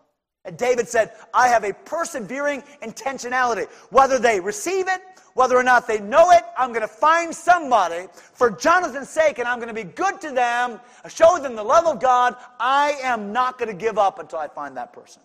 And 0.49 0.57
David 0.57 0.87
said, 0.87 1.11
I 1.31 1.47
have 1.47 1.63
a 1.63 1.73
persevering 1.73 2.63
intentionality. 2.81 3.67
Whether 3.91 4.17
they 4.17 4.39
receive 4.39 4.87
it, 4.87 4.99
whether 5.35 5.55
or 5.55 5.61
not 5.61 5.87
they 5.87 5.99
know 5.99 6.31
it, 6.31 6.41
I'm 6.57 6.69
going 6.69 6.81
to 6.81 6.87
find 6.87 7.35
somebody 7.35 8.07
for 8.15 8.49
Jonathan's 8.49 9.09
sake 9.09 9.37
and 9.37 9.47
I'm 9.47 9.59
going 9.59 9.67
to 9.67 9.75
be 9.75 9.83
good 9.83 10.19
to 10.21 10.31
them, 10.31 10.79
show 11.07 11.37
them 11.37 11.55
the 11.55 11.63
love 11.63 11.85
of 11.85 12.01
God. 12.01 12.35
I 12.59 12.95
am 13.03 13.31
not 13.31 13.59
going 13.59 13.69
to 13.69 13.75
give 13.75 13.99
up 13.99 14.17
until 14.17 14.39
I 14.39 14.47
find 14.47 14.75
that 14.75 14.91
person. 14.91 15.21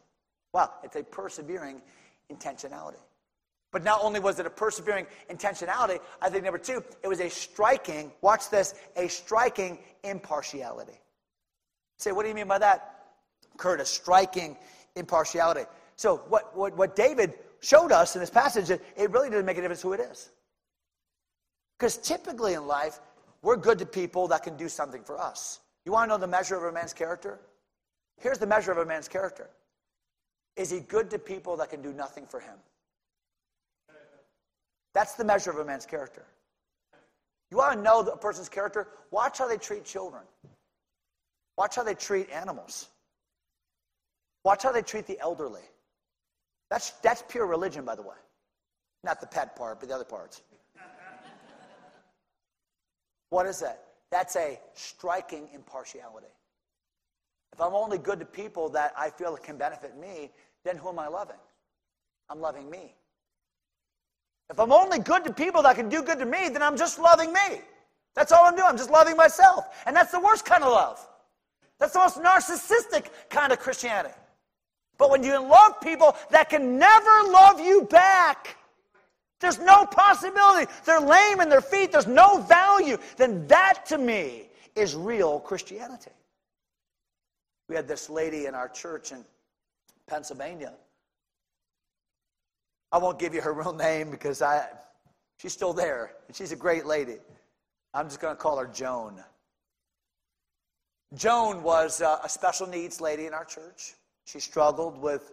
Wow, 0.52 0.72
it's 0.82 0.96
a 0.96 1.02
persevering 1.02 1.80
intentionality. 2.30 3.00
But 3.72 3.82
not 3.82 4.00
only 4.02 4.20
was 4.20 4.38
it 4.40 4.44
a 4.44 4.50
persevering 4.50 5.06
intentionality, 5.30 6.00
I 6.20 6.28
think 6.28 6.44
number 6.44 6.58
two, 6.58 6.84
it 7.02 7.08
was 7.08 7.20
a 7.20 7.30
striking, 7.30 8.12
watch 8.20 8.50
this, 8.50 8.74
a 8.96 9.08
striking 9.08 9.78
impartiality. 10.02 11.00
Say, 11.96 12.12
what 12.12 12.24
do 12.24 12.28
you 12.28 12.34
mean 12.34 12.46
by 12.46 12.58
that? 12.58 12.90
Kurt, 13.56 13.80
a 13.80 13.84
striking 13.84 14.56
impartiality. 14.96 15.62
So, 15.96 16.18
what, 16.28 16.56
what, 16.56 16.76
what 16.76 16.96
David 16.96 17.34
showed 17.60 17.92
us 17.92 18.16
in 18.16 18.20
this 18.20 18.30
passage, 18.30 18.70
it, 18.70 18.82
it 18.96 19.10
really 19.10 19.30
doesn't 19.30 19.46
make 19.46 19.58
a 19.58 19.60
difference 19.60 19.82
who 19.82 19.92
it 19.92 20.00
is. 20.00 20.30
Because 21.78 21.96
typically 21.96 22.54
in 22.54 22.66
life, 22.66 23.00
we're 23.42 23.56
good 23.56 23.78
to 23.78 23.86
people 23.86 24.28
that 24.28 24.42
can 24.42 24.56
do 24.56 24.68
something 24.68 25.02
for 25.02 25.20
us. 25.20 25.60
You 25.84 25.92
want 25.92 26.08
to 26.08 26.14
know 26.14 26.18
the 26.18 26.26
measure 26.26 26.56
of 26.56 26.62
a 26.64 26.72
man's 26.72 26.92
character? 26.92 27.40
Here's 28.20 28.38
the 28.38 28.46
measure 28.46 28.72
of 28.72 28.78
a 28.78 28.86
man's 28.86 29.08
character 29.08 29.50
Is 30.56 30.70
he 30.70 30.80
good 30.80 31.10
to 31.10 31.18
people 31.18 31.56
that 31.56 31.70
can 31.70 31.82
do 31.82 31.92
nothing 31.92 32.26
for 32.26 32.40
him? 32.40 32.54
That's 34.94 35.14
the 35.14 35.24
measure 35.24 35.50
of 35.50 35.58
a 35.58 35.64
man's 35.64 35.86
character. 35.86 36.24
You 37.50 37.58
want 37.58 37.76
to 37.76 37.82
know 37.82 38.00
a 38.00 38.16
person's 38.16 38.48
character? 38.48 38.88
Watch 39.10 39.38
how 39.38 39.48
they 39.48 39.58
treat 39.58 39.84
children. 39.84 40.22
Watch 41.56 41.76
how 41.76 41.82
they 41.82 41.94
treat 41.94 42.30
animals. 42.30 42.88
Watch 44.44 44.62
how 44.62 44.72
they 44.72 44.82
treat 44.82 45.06
the 45.06 45.18
elderly. 45.20 45.62
That's, 46.70 46.90
that's 47.02 47.22
pure 47.28 47.46
religion, 47.46 47.84
by 47.84 47.94
the 47.94 48.02
way. 48.02 48.16
Not 49.02 49.20
the 49.20 49.26
pet 49.26 49.56
part, 49.56 49.80
but 49.80 49.88
the 49.88 49.94
other 49.94 50.04
parts. 50.04 50.42
what 53.30 53.46
is 53.46 53.60
that? 53.60 53.84
That's 54.10 54.36
a 54.36 54.60
striking 54.74 55.48
impartiality. 55.52 56.28
If 57.52 57.60
I'm 57.60 57.74
only 57.74 57.98
good 57.98 58.18
to 58.20 58.24
people 58.26 58.68
that 58.70 58.92
I 58.96 59.10
feel 59.10 59.36
can 59.36 59.56
benefit 59.56 59.96
me, 59.96 60.30
then 60.64 60.76
who 60.76 60.88
am 60.88 60.98
I 60.98 61.08
loving? 61.08 61.36
I'm 62.28 62.40
loving 62.40 62.68
me. 62.70 62.94
If 64.50 64.58
I'm 64.58 64.72
only 64.72 64.98
good 64.98 65.24
to 65.24 65.32
people 65.32 65.62
that 65.62 65.76
can 65.76 65.88
do 65.88 66.02
good 66.02 66.18
to 66.18 66.26
me, 66.26 66.48
then 66.48 66.62
I'm 66.62 66.76
just 66.76 66.98
loving 66.98 67.32
me. 67.32 67.60
That's 68.14 68.32
all 68.32 68.46
I'm 68.46 68.54
doing. 68.54 68.68
I'm 68.68 68.76
just 68.76 68.90
loving 68.90 69.16
myself. 69.16 69.66
And 69.86 69.96
that's 69.96 70.12
the 70.12 70.20
worst 70.20 70.44
kind 70.44 70.62
of 70.62 70.72
love. 70.72 71.06
That's 71.78 71.92
the 71.92 71.98
most 71.98 72.22
narcissistic 72.22 73.06
kind 73.30 73.52
of 73.52 73.58
Christianity. 73.58 74.14
But 74.98 75.10
when 75.10 75.22
you 75.22 75.40
love 75.40 75.80
people 75.80 76.16
that 76.30 76.50
can 76.50 76.78
never 76.78 77.30
love 77.30 77.60
you 77.60 77.82
back, 77.82 78.56
there's 79.40 79.58
no 79.58 79.86
possibility. 79.86 80.70
They're 80.84 81.00
lame 81.00 81.40
in 81.40 81.48
their 81.48 81.60
feet, 81.60 81.92
there's 81.92 82.06
no 82.06 82.40
value. 82.40 82.96
Then 83.16 83.46
that 83.48 83.84
to 83.86 83.98
me 83.98 84.48
is 84.74 84.94
real 84.94 85.40
Christianity. 85.40 86.10
We 87.68 87.76
had 87.76 87.88
this 87.88 88.08
lady 88.08 88.46
in 88.46 88.54
our 88.54 88.68
church 88.68 89.12
in 89.12 89.24
Pennsylvania 90.06 90.72
I 92.94 92.98
won't 92.98 93.18
give 93.18 93.34
you 93.34 93.40
her 93.40 93.52
real 93.62 93.72
name 93.72 94.12
because 94.12 94.40
I, 94.40 94.68
she's 95.38 95.52
still 95.52 95.72
there, 95.72 96.12
and 96.28 96.36
she's 96.36 96.52
a 96.52 96.56
great 96.56 96.86
lady. 96.86 97.16
I'm 97.92 98.06
just 98.06 98.20
going 98.20 98.34
to 98.34 98.40
call 98.40 98.56
her 98.56 98.68
Joan. 98.68 99.22
Joan 101.16 101.64
was 101.64 102.00
uh, 102.00 102.18
a 102.22 102.28
special 102.28 102.68
needs 102.68 103.00
lady 103.00 103.26
in 103.26 103.34
our 103.34 103.44
church. 103.44 103.94
She 104.24 104.40
struggled 104.40 105.00
with 105.00 105.32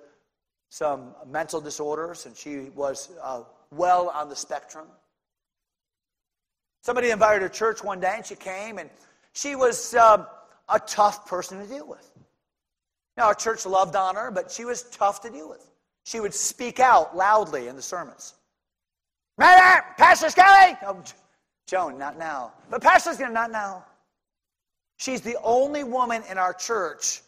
some 0.69 1.15
mental 1.27 1.59
disorders, 1.61 2.25
and 2.25 2.35
she 2.35 2.69
was 2.75 3.09
uh, 3.21 3.43
well 3.71 4.09
on 4.09 4.29
the 4.29 4.35
spectrum. 4.35 4.87
Somebody 6.83 7.11
invited 7.11 7.41
her 7.41 7.49
to 7.49 7.53
church 7.53 7.83
one 7.83 7.99
day, 7.99 8.13
and 8.15 8.25
she 8.25 8.35
came, 8.35 8.77
and 8.77 8.89
she 9.33 9.55
was 9.55 9.93
um, 9.95 10.25
a 10.69 10.79
tough 10.79 11.27
person 11.27 11.59
to 11.59 11.67
deal 11.67 11.87
with. 11.87 12.09
Now, 13.17 13.27
our 13.27 13.35
church 13.35 13.65
loved 13.65 13.95
on 13.95 14.15
her, 14.15 14.31
but 14.31 14.49
she 14.49 14.65
was 14.65 14.83
tough 14.83 15.21
to 15.21 15.29
deal 15.29 15.49
with. 15.49 15.69
She 16.05 16.19
would 16.19 16.33
speak 16.33 16.79
out 16.79 17.15
loudly 17.15 17.67
in 17.67 17.75
the 17.75 17.81
sermons. 17.81 18.33
Matter, 19.37 19.85
Pastor 19.97 20.29
Skelly! 20.29 20.77
Oh, 20.85 21.01
Joan, 21.67 21.97
not 21.97 22.17
now. 22.17 22.53
But 22.69 22.81
Pastor 22.81 23.13
Skelly, 23.13 23.33
not 23.33 23.51
now. 23.51 23.85
She's 24.97 25.21
the 25.21 25.37
only 25.43 25.83
woman 25.83 26.23
in 26.29 26.37
our 26.37 26.53
church 26.53 27.21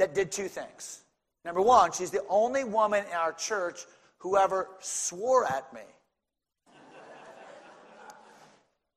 that 0.00 0.14
did 0.14 0.32
two 0.32 0.48
things. 0.48 1.02
Number 1.44 1.60
one, 1.60 1.92
she's 1.92 2.10
the 2.10 2.24
only 2.30 2.64
woman 2.64 3.04
in 3.04 3.12
our 3.12 3.34
church 3.34 3.84
who 4.16 4.38
ever 4.38 4.66
swore 4.80 5.44
at 5.44 5.70
me 5.74 5.82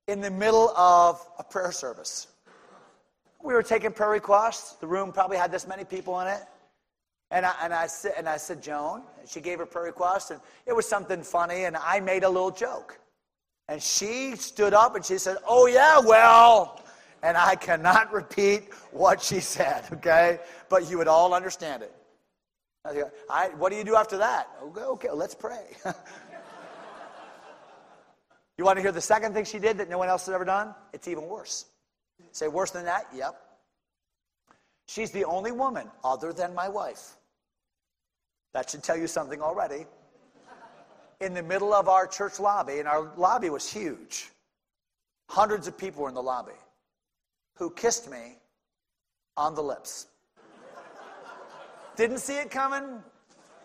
in 0.07 0.21
the 0.21 0.31
middle 0.31 0.69
of 0.77 1.19
a 1.37 1.43
prayer 1.43 1.73
service. 1.73 2.27
We 3.43 3.53
were 3.53 3.63
taking 3.63 3.91
prayer 3.91 4.11
requests. 4.11 4.77
The 4.77 4.87
room 4.87 5.11
probably 5.11 5.35
had 5.35 5.51
this 5.51 5.67
many 5.67 5.83
people 5.83 6.21
in 6.21 6.27
it. 6.27 6.41
And 7.31 7.45
I, 7.45 7.53
and, 7.61 7.73
I 7.73 7.89
and 8.17 8.29
I 8.29 8.37
said, 8.37 8.63
Joan, 8.63 9.01
she 9.27 9.41
gave 9.41 9.59
her 9.59 9.65
prayer 9.65 9.85
request, 9.85 10.31
and 10.31 10.39
it 10.65 10.73
was 10.73 10.87
something 10.87 11.21
funny, 11.21 11.65
and 11.65 11.75
I 11.75 11.99
made 11.99 12.23
a 12.23 12.29
little 12.29 12.51
joke. 12.51 12.97
And 13.67 13.81
she 13.83 14.37
stood 14.37 14.73
up 14.73 14.95
and 14.95 15.03
she 15.03 15.17
said, 15.17 15.37
Oh, 15.47 15.65
yeah, 15.65 15.99
well, 15.99 16.82
and 17.23 17.37
I 17.37 17.55
cannot 17.55 18.13
repeat 18.13 18.65
what 18.91 19.21
she 19.21 19.39
said, 19.39 19.85
okay? 19.93 20.39
But 20.69 20.89
you 20.89 20.97
would 20.97 21.07
all 21.07 21.33
understand 21.33 21.81
it. 21.81 21.95
I, 23.29 23.47
what 23.57 23.71
do 23.71 23.77
you 23.77 23.85
do 23.85 23.95
after 23.95 24.17
that? 24.17 24.49
Okay, 24.61 24.81
okay 24.81 25.09
let's 25.11 25.33
pray. 25.33 25.67
you 28.57 28.65
want 28.65 28.77
to 28.77 28.81
hear 28.81 28.91
the 28.91 28.99
second 28.99 29.33
thing 29.33 29.45
she 29.45 29.57
did 29.57 29.77
that 29.77 29.89
no 29.89 29.97
one 29.97 30.09
else 30.09 30.25
has 30.25 30.35
ever 30.35 30.43
done? 30.43 30.75
It's 30.91 31.07
even 31.07 31.23
worse. 31.23 31.65
Say, 32.33 32.49
worse 32.49 32.71
than 32.71 32.83
that? 32.85 33.05
Yep. 33.15 33.39
She's 34.85 35.11
the 35.11 35.23
only 35.23 35.53
woman, 35.53 35.89
other 36.03 36.33
than 36.33 36.53
my 36.53 36.67
wife, 36.67 37.15
that 38.53 38.69
should 38.69 38.83
tell 38.83 38.97
you 38.97 39.07
something 39.07 39.41
already. 39.41 39.85
in 41.21 41.33
the 41.33 41.41
middle 41.43 41.73
of 41.73 41.87
our 41.87 42.05
church 42.05 42.37
lobby, 42.37 42.79
and 42.79 42.87
our 42.87 43.13
lobby 43.15 43.49
was 43.49 43.71
huge. 43.71 44.29
Hundreds 45.29 45.67
of 45.67 45.77
people 45.77 46.03
were 46.03 46.09
in 46.09 46.15
the 46.15 46.21
lobby 46.21 46.51
who 47.55 47.69
kissed 47.71 48.09
me 48.09 48.37
on 49.37 49.55
the 49.55 49.61
lips. 49.61 50.07
Didn't 51.95 52.19
see 52.19 52.37
it 52.37 52.49
coming, 52.49 53.03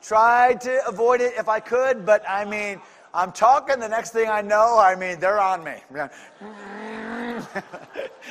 tried 0.02 0.60
to 0.62 0.86
avoid 0.86 1.20
it 1.20 1.34
if 1.38 1.48
I 1.48 1.60
could, 1.60 2.04
but 2.04 2.22
I 2.28 2.44
mean, 2.44 2.80
I'm 3.14 3.32
talking, 3.32 3.80
the 3.80 3.88
next 3.88 4.10
thing 4.10 4.28
I 4.28 4.42
know, 4.42 4.78
I 4.78 4.94
mean, 4.94 5.18
they're 5.18 5.40
on 5.40 5.64
me. 5.64 5.76
and 5.90 6.10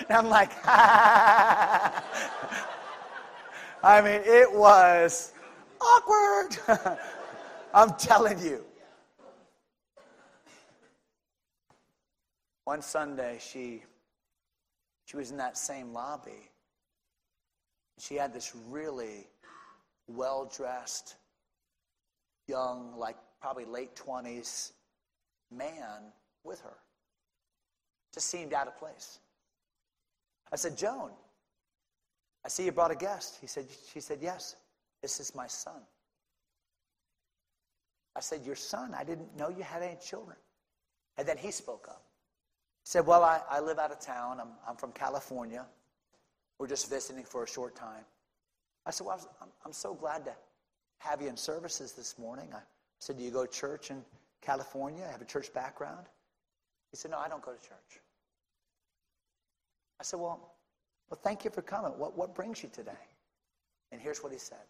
I'm 0.10 0.30
like, 0.30 0.52
I 3.84 4.02
mean, 4.04 4.22
it 4.24 4.52
was 4.52 5.34
awkward. 5.82 6.58
I'm 7.74 7.94
telling 7.96 8.40
you. 8.40 8.64
One 12.66 12.82
Sunday, 12.82 13.38
she, 13.40 13.84
she 15.08 15.16
was 15.16 15.32
in 15.32 15.38
that 15.38 15.58
same 15.58 15.94
lobby. 15.94 16.52
She 17.98 18.16
had 18.16 18.34
this 18.34 18.54
really 18.70 19.26
well 20.08 20.52
dressed, 20.54 21.16
young, 22.48 22.94
like 22.98 23.16
probably 23.40 23.64
late 23.64 23.96
20s 23.96 24.74
man 25.50 26.12
with 26.44 26.60
her. 26.60 26.76
Just 28.14 28.28
seemed 28.28 28.54
out 28.54 28.68
of 28.68 28.78
place. 28.78 29.20
I 30.52 30.58
said, 30.58 30.78
Joan, 30.78 31.12
I 32.46 32.50
see 32.50 32.66
you 32.66 32.74
brought 32.74 32.92
a 32.92 32.96
guest. 32.96 33.38
He 33.40 33.48
said, 33.48 33.66
she 33.94 34.02
said, 34.02 34.20
Yes, 34.22 34.58
this 35.02 35.22
is 35.22 35.34
my 35.34 35.48
son. 35.48 35.82
I 38.14 38.20
said, 38.20 38.42
Your 38.46 38.56
son? 38.56 38.94
I 38.94 39.06
didn't 39.06 39.38
know 39.38 39.48
you 39.48 39.64
had 39.64 39.82
any 39.84 39.98
children. 40.06 40.36
And 41.18 41.26
then 41.26 41.38
he 41.38 41.52
spoke 41.52 41.88
up 41.90 42.07
said, 42.88 43.06
Well, 43.06 43.22
I, 43.22 43.42
I 43.50 43.60
live 43.60 43.80
out 43.80 43.92
of 43.92 44.00
town. 44.00 44.40
I'm, 44.40 44.48
I'm 44.66 44.78
from 44.78 44.94
California. 44.94 45.66
We're 46.58 46.70
just 46.70 46.90
visiting 46.90 47.26
for 47.26 47.44
a 47.44 47.48
short 47.48 47.76
time. 47.76 48.06
I 48.86 48.92
said, 48.92 49.06
Well, 49.06 49.20
I'm, 49.42 49.50
I'm 49.66 49.74
so 49.74 49.94
glad 49.94 50.24
to 50.24 50.32
have 51.00 51.22
you 51.22 51.28
in 51.28 51.36
services 51.36 51.92
this 51.92 52.18
morning. 52.18 52.48
I 52.56 52.60
said, 53.00 53.18
Do 53.18 53.26
you 53.26 53.32
go 53.32 53.46
to 53.46 53.52
church 53.52 53.92
in 53.92 54.02
California? 54.42 55.04
I 55.06 55.12
have 55.12 55.22
a 55.22 55.26
church 55.26 55.54
background. 55.54 56.06
He 56.92 56.96
said, 56.96 57.12
No, 57.12 57.18
I 57.18 57.28
don't 57.28 57.42
go 57.42 57.52
to 57.52 57.60
church. 57.60 58.00
I 60.00 60.04
said, 60.04 60.22
Well, 60.22 60.54
well 61.10 61.20
thank 61.22 61.44
you 61.44 61.52
for 61.52 61.62
coming. 61.62 61.92
What, 61.92 62.18
what 62.18 62.34
brings 62.34 62.64
you 62.64 62.70
today? 62.72 63.04
And 63.92 64.00
here's 64.00 64.24
what 64.24 64.32
he 64.32 64.38
said. 64.38 64.66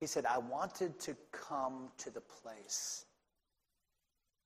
He 0.00 0.06
said, 0.06 0.26
I 0.26 0.36
wanted 0.36 1.00
to 1.00 1.16
come 1.32 1.88
to 1.96 2.10
the 2.10 2.20
place 2.20 3.06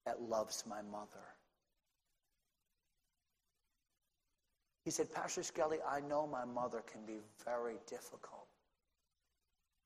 that 0.07 0.23
loves 0.23 0.65
my 0.69 0.83
mother. 0.83 1.25
He 4.85 4.91
said, 4.91 5.13
Pastor 5.13 5.43
Skelly, 5.43 5.79
I 5.89 6.01
know 6.01 6.27
my 6.27 6.45
mother 6.45 6.83
can 6.91 7.07
be 7.07 7.21
very 7.45 7.77
difficult. 7.89 8.47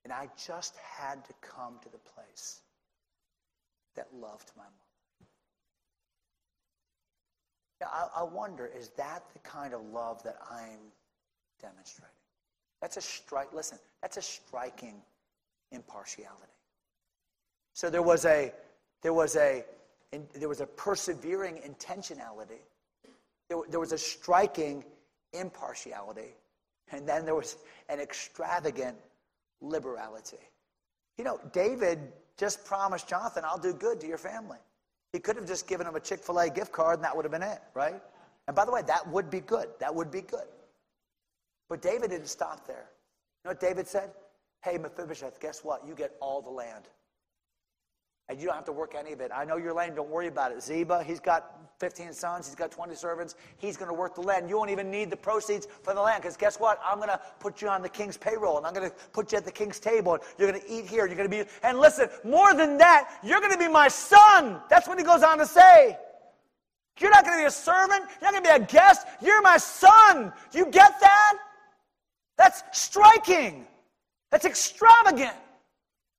And 0.05 0.13
I 0.13 0.29
just 0.37 0.77
had 0.77 1.25
to 1.27 1.33
come 1.41 1.75
to 1.83 1.89
the 1.89 1.99
place 1.99 2.63
that 3.95 4.09
loved 4.15 4.51
my 4.57 4.65
mother. 4.65 4.75
Now, 7.81 7.89
I, 7.93 8.21
I 8.21 8.23
wonder, 8.25 8.69
is 8.77 8.89
that 8.97 9.23
the 9.33 9.39
kind 9.41 9.73
of 9.73 9.83
love 9.93 10.23
that 10.25 10.39
I'm 10.51 10.91
demonstrating? 11.61 12.15
That's 12.81 12.97
a 12.97 13.01
strike. 13.01 13.53
Listen, 13.53 13.79
that's 14.03 14.17
a 14.17 14.23
striking 14.23 15.03
impartiality. 15.73 16.53
So 17.75 17.91
there 17.91 18.03
was 18.03 18.25
a 18.25 18.53
there 19.03 19.13
was 19.13 19.37
a 19.37 19.65
and 20.13 20.27
there 20.35 20.49
was 20.49 20.61
a 20.61 20.67
persevering 20.67 21.57
intentionality. 21.57 22.61
There, 23.49 23.59
there 23.69 23.81
was 23.81 23.93
a 23.93 23.99
striking 23.99 24.85
impartiality. 25.33 26.35
And 26.91 27.07
then 27.07 27.25
there 27.25 27.35
was 27.35 27.57
an 27.89 28.01
extravagant 28.01 28.97
liberality. 29.61 30.39
You 31.19 31.25
know, 31.25 31.39
David 31.53 31.99
just 32.39 32.65
promised 32.65 33.09
Jonathan, 33.09 33.45
I'll 33.47 33.59
do 33.59 33.75
good 33.75 34.01
to 34.01 34.07
your 34.07 34.19
family. 34.19 34.59
He 35.13 35.19
could 35.19 35.37
have 35.37 35.47
just 35.47 35.67
given 35.67 35.87
him 35.87 35.97
a 35.97 36.01
Chick 36.01 36.21
fil 36.21 36.39
A 36.39 36.49
gift 36.49 36.73
card 36.73 36.97
and 36.97 37.05
that 37.05 37.15
would 37.15 37.25
have 37.25 37.33
been 37.33 37.43
it, 37.43 37.61
right? 37.75 38.01
And 38.47 38.55
by 38.55 38.65
the 38.65 38.73
way, 38.73 38.83
that 38.87 39.07
would 39.09 39.31
be 39.31 39.41
good. 39.41 39.69
That 39.81 39.95
would 39.95 40.11
be 40.11 40.23
good. 40.23 40.47
But 41.69 41.83
David 41.83 42.11
didn't 42.11 42.29
stop 42.29 42.67
there. 42.67 42.89
You 43.45 43.49
know 43.49 43.51
what 43.51 43.61
David 43.61 43.87
said? 43.87 44.11
Hey, 44.63 44.79
Mephibosheth, 44.79 45.41
guess 45.41 45.63
what? 45.63 45.87
You 45.87 45.95
get 45.95 46.15
all 46.21 46.41
the 46.41 46.51
land. 46.51 46.85
And 48.29 48.39
you 48.39 48.47
don't 48.47 48.57
have 48.57 48.65
to 48.67 48.73
work 48.73 48.95
any 48.95 49.13
of 49.13 49.21
it. 49.21 49.31
I 49.35 49.45
know 49.45 49.57
you're 49.57 49.73
lame. 49.73 49.95
Don't 49.95 50.11
worry 50.11 50.27
about 50.27 50.53
it. 50.53 50.63
Ziba, 50.63 51.03
he's 51.03 51.21
got 51.21 51.59
15 51.79 52.13
sons. 52.13 52.47
He's 52.47 52.55
got 52.55 52.71
20 52.71 52.95
servants. 52.95 53.37
He's 53.57 53.77
going 53.77 53.89
to 53.89 53.95
work 53.95 54.15
the 54.15 54.21
land. 54.21 54.51
You 54.51 54.57
won't 54.57 54.71
even 54.71 54.91
need 54.91 55.11
the 55.11 55.17
proceeds 55.17 55.67
for 55.83 55.95
the 55.95 56.01
land 56.03 56.23
because 56.23 56.37
guess 56.37 56.59
what? 56.59 56.79
I'm 56.85 56.99
going 56.99 57.09
to 57.09 57.21
put 57.41 57.63
you 57.63 57.69
on 57.69 57.83
the 57.83 57.89
king's 57.89 58.17
payroll 58.17 58.59
and 58.59 58.67
I'm 58.67 58.75
going 58.75 58.89
to 58.89 58.95
put 59.13 59.33
you 59.33 59.39
at 59.39 59.45
the 59.45 59.53
king's 59.53 59.81
table. 59.81 60.15
And 60.15 60.23
you're 60.37 60.51
going 60.51 60.61
to 60.61 60.71
eat 60.71 60.87
here. 60.87 61.07
You're 61.07 61.17
going 61.17 61.31
to 61.31 61.45
be. 61.45 61.49
And 61.63 61.79
listen, 61.79 62.09
more 62.25 62.53
than 62.53 62.77
that, 62.79 63.19
you're 63.23 63.41
going 63.41 63.53
to 63.53 63.59
be 63.59 63.69
my 63.69 63.89
son. 63.89 64.61
That's 64.69 64.87
what 64.87 64.99
he 64.99 65.05
goes 65.05 65.23
on 65.23 65.39
to 65.39 65.47
say. 65.47 65.97
You're 67.01 67.11
not 67.11 67.25
going 67.25 67.37
to 67.37 67.43
be 67.43 67.47
a 67.47 67.51
servant. 67.51 68.05
You're 68.21 68.33
not 68.33 68.43
going 68.43 68.59
to 68.59 68.59
be 68.59 68.65
a 68.65 68.67
guest. 68.67 69.07
You're 69.23 69.41
my 69.41 69.57
son. 69.57 70.33
You 70.53 70.67
get 70.67 71.01
that? 71.01 71.39
That's 72.37 72.63
striking. 72.73 73.67
That's 74.31 74.45
extravagant. 74.45 75.35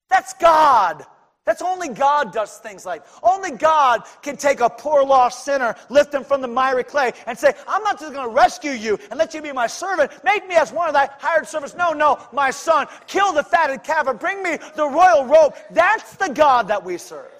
That's 0.09 0.33
God. 0.33 1.05
That's 1.49 1.63
only 1.63 1.89
God 1.89 2.31
does 2.31 2.59
things 2.59 2.85
like. 2.85 3.01
Only 3.23 3.49
God 3.49 4.03
can 4.21 4.37
take 4.37 4.59
a 4.59 4.69
poor 4.69 5.03
lost 5.03 5.45
sinner, 5.45 5.75
lift 5.89 6.13
him 6.13 6.23
from 6.23 6.41
the 6.41 6.47
miry 6.47 6.83
clay, 6.83 7.11
and 7.25 7.35
say, 7.35 7.53
I'm 7.67 7.81
not 7.81 7.99
just 7.99 8.13
going 8.13 8.29
to 8.29 8.35
rescue 8.35 8.69
you 8.69 8.99
and 9.09 9.17
let 9.17 9.33
you 9.33 9.41
be 9.41 9.51
my 9.51 9.65
servant. 9.65 10.11
Make 10.23 10.47
me 10.47 10.53
as 10.53 10.71
one 10.71 10.87
of 10.87 10.93
thy 10.93 11.09
hired 11.17 11.47
servants. 11.47 11.75
No, 11.75 11.91
no, 11.91 12.19
my 12.33 12.51
son. 12.51 12.85
Kill 13.07 13.33
the 13.33 13.41
fatted 13.41 13.83
calf 13.83 14.05
and 14.05 14.19
bring 14.19 14.43
me 14.43 14.59
the 14.75 14.87
royal 14.87 15.25
robe. 15.25 15.55
That's 15.71 16.15
the 16.17 16.29
God 16.29 16.67
that 16.67 16.85
we 16.85 16.99
serve. 16.99 17.31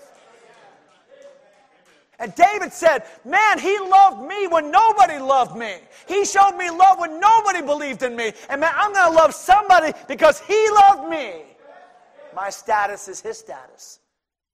And 2.18 2.34
David 2.34 2.74
said, 2.74 3.04
Man, 3.24 3.60
he 3.60 3.78
loved 3.78 4.28
me 4.28 4.48
when 4.48 4.72
nobody 4.72 5.20
loved 5.20 5.56
me. 5.56 5.76
He 6.08 6.26
showed 6.26 6.58
me 6.58 6.72
love 6.72 6.98
when 6.98 7.20
nobody 7.20 7.62
believed 7.62 8.02
in 8.02 8.16
me. 8.16 8.34
And 8.50 8.60
man, 8.60 8.72
I'm 8.76 8.92
going 8.92 9.14
to 9.14 9.16
love 9.16 9.36
somebody 9.36 9.94
because 10.08 10.40
he 10.40 10.68
loved 10.72 11.08
me. 11.08 11.44
My 12.36 12.50
status 12.50 13.08
is 13.08 13.22
his 13.22 13.38
status. 13.38 14.00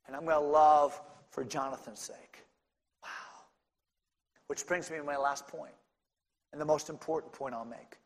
And 0.07 0.15
I'm 0.15 0.23
going 0.23 0.35
to 0.35 0.39
love 0.39 0.99
for 1.31 1.43
Jonathan's 1.43 1.99
sake. 1.99 2.43
Wow. 3.03 3.09
Which 4.47 4.65
brings 4.67 4.89
me 4.91 4.97
to 4.97 5.03
my 5.03 5.17
last 5.17 5.47
point, 5.47 5.73
and 6.51 6.61
the 6.61 6.65
most 6.65 6.89
important 6.89 7.33
point 7.33 7.55
I'll 7.55 7.65
make. 7.65 7.97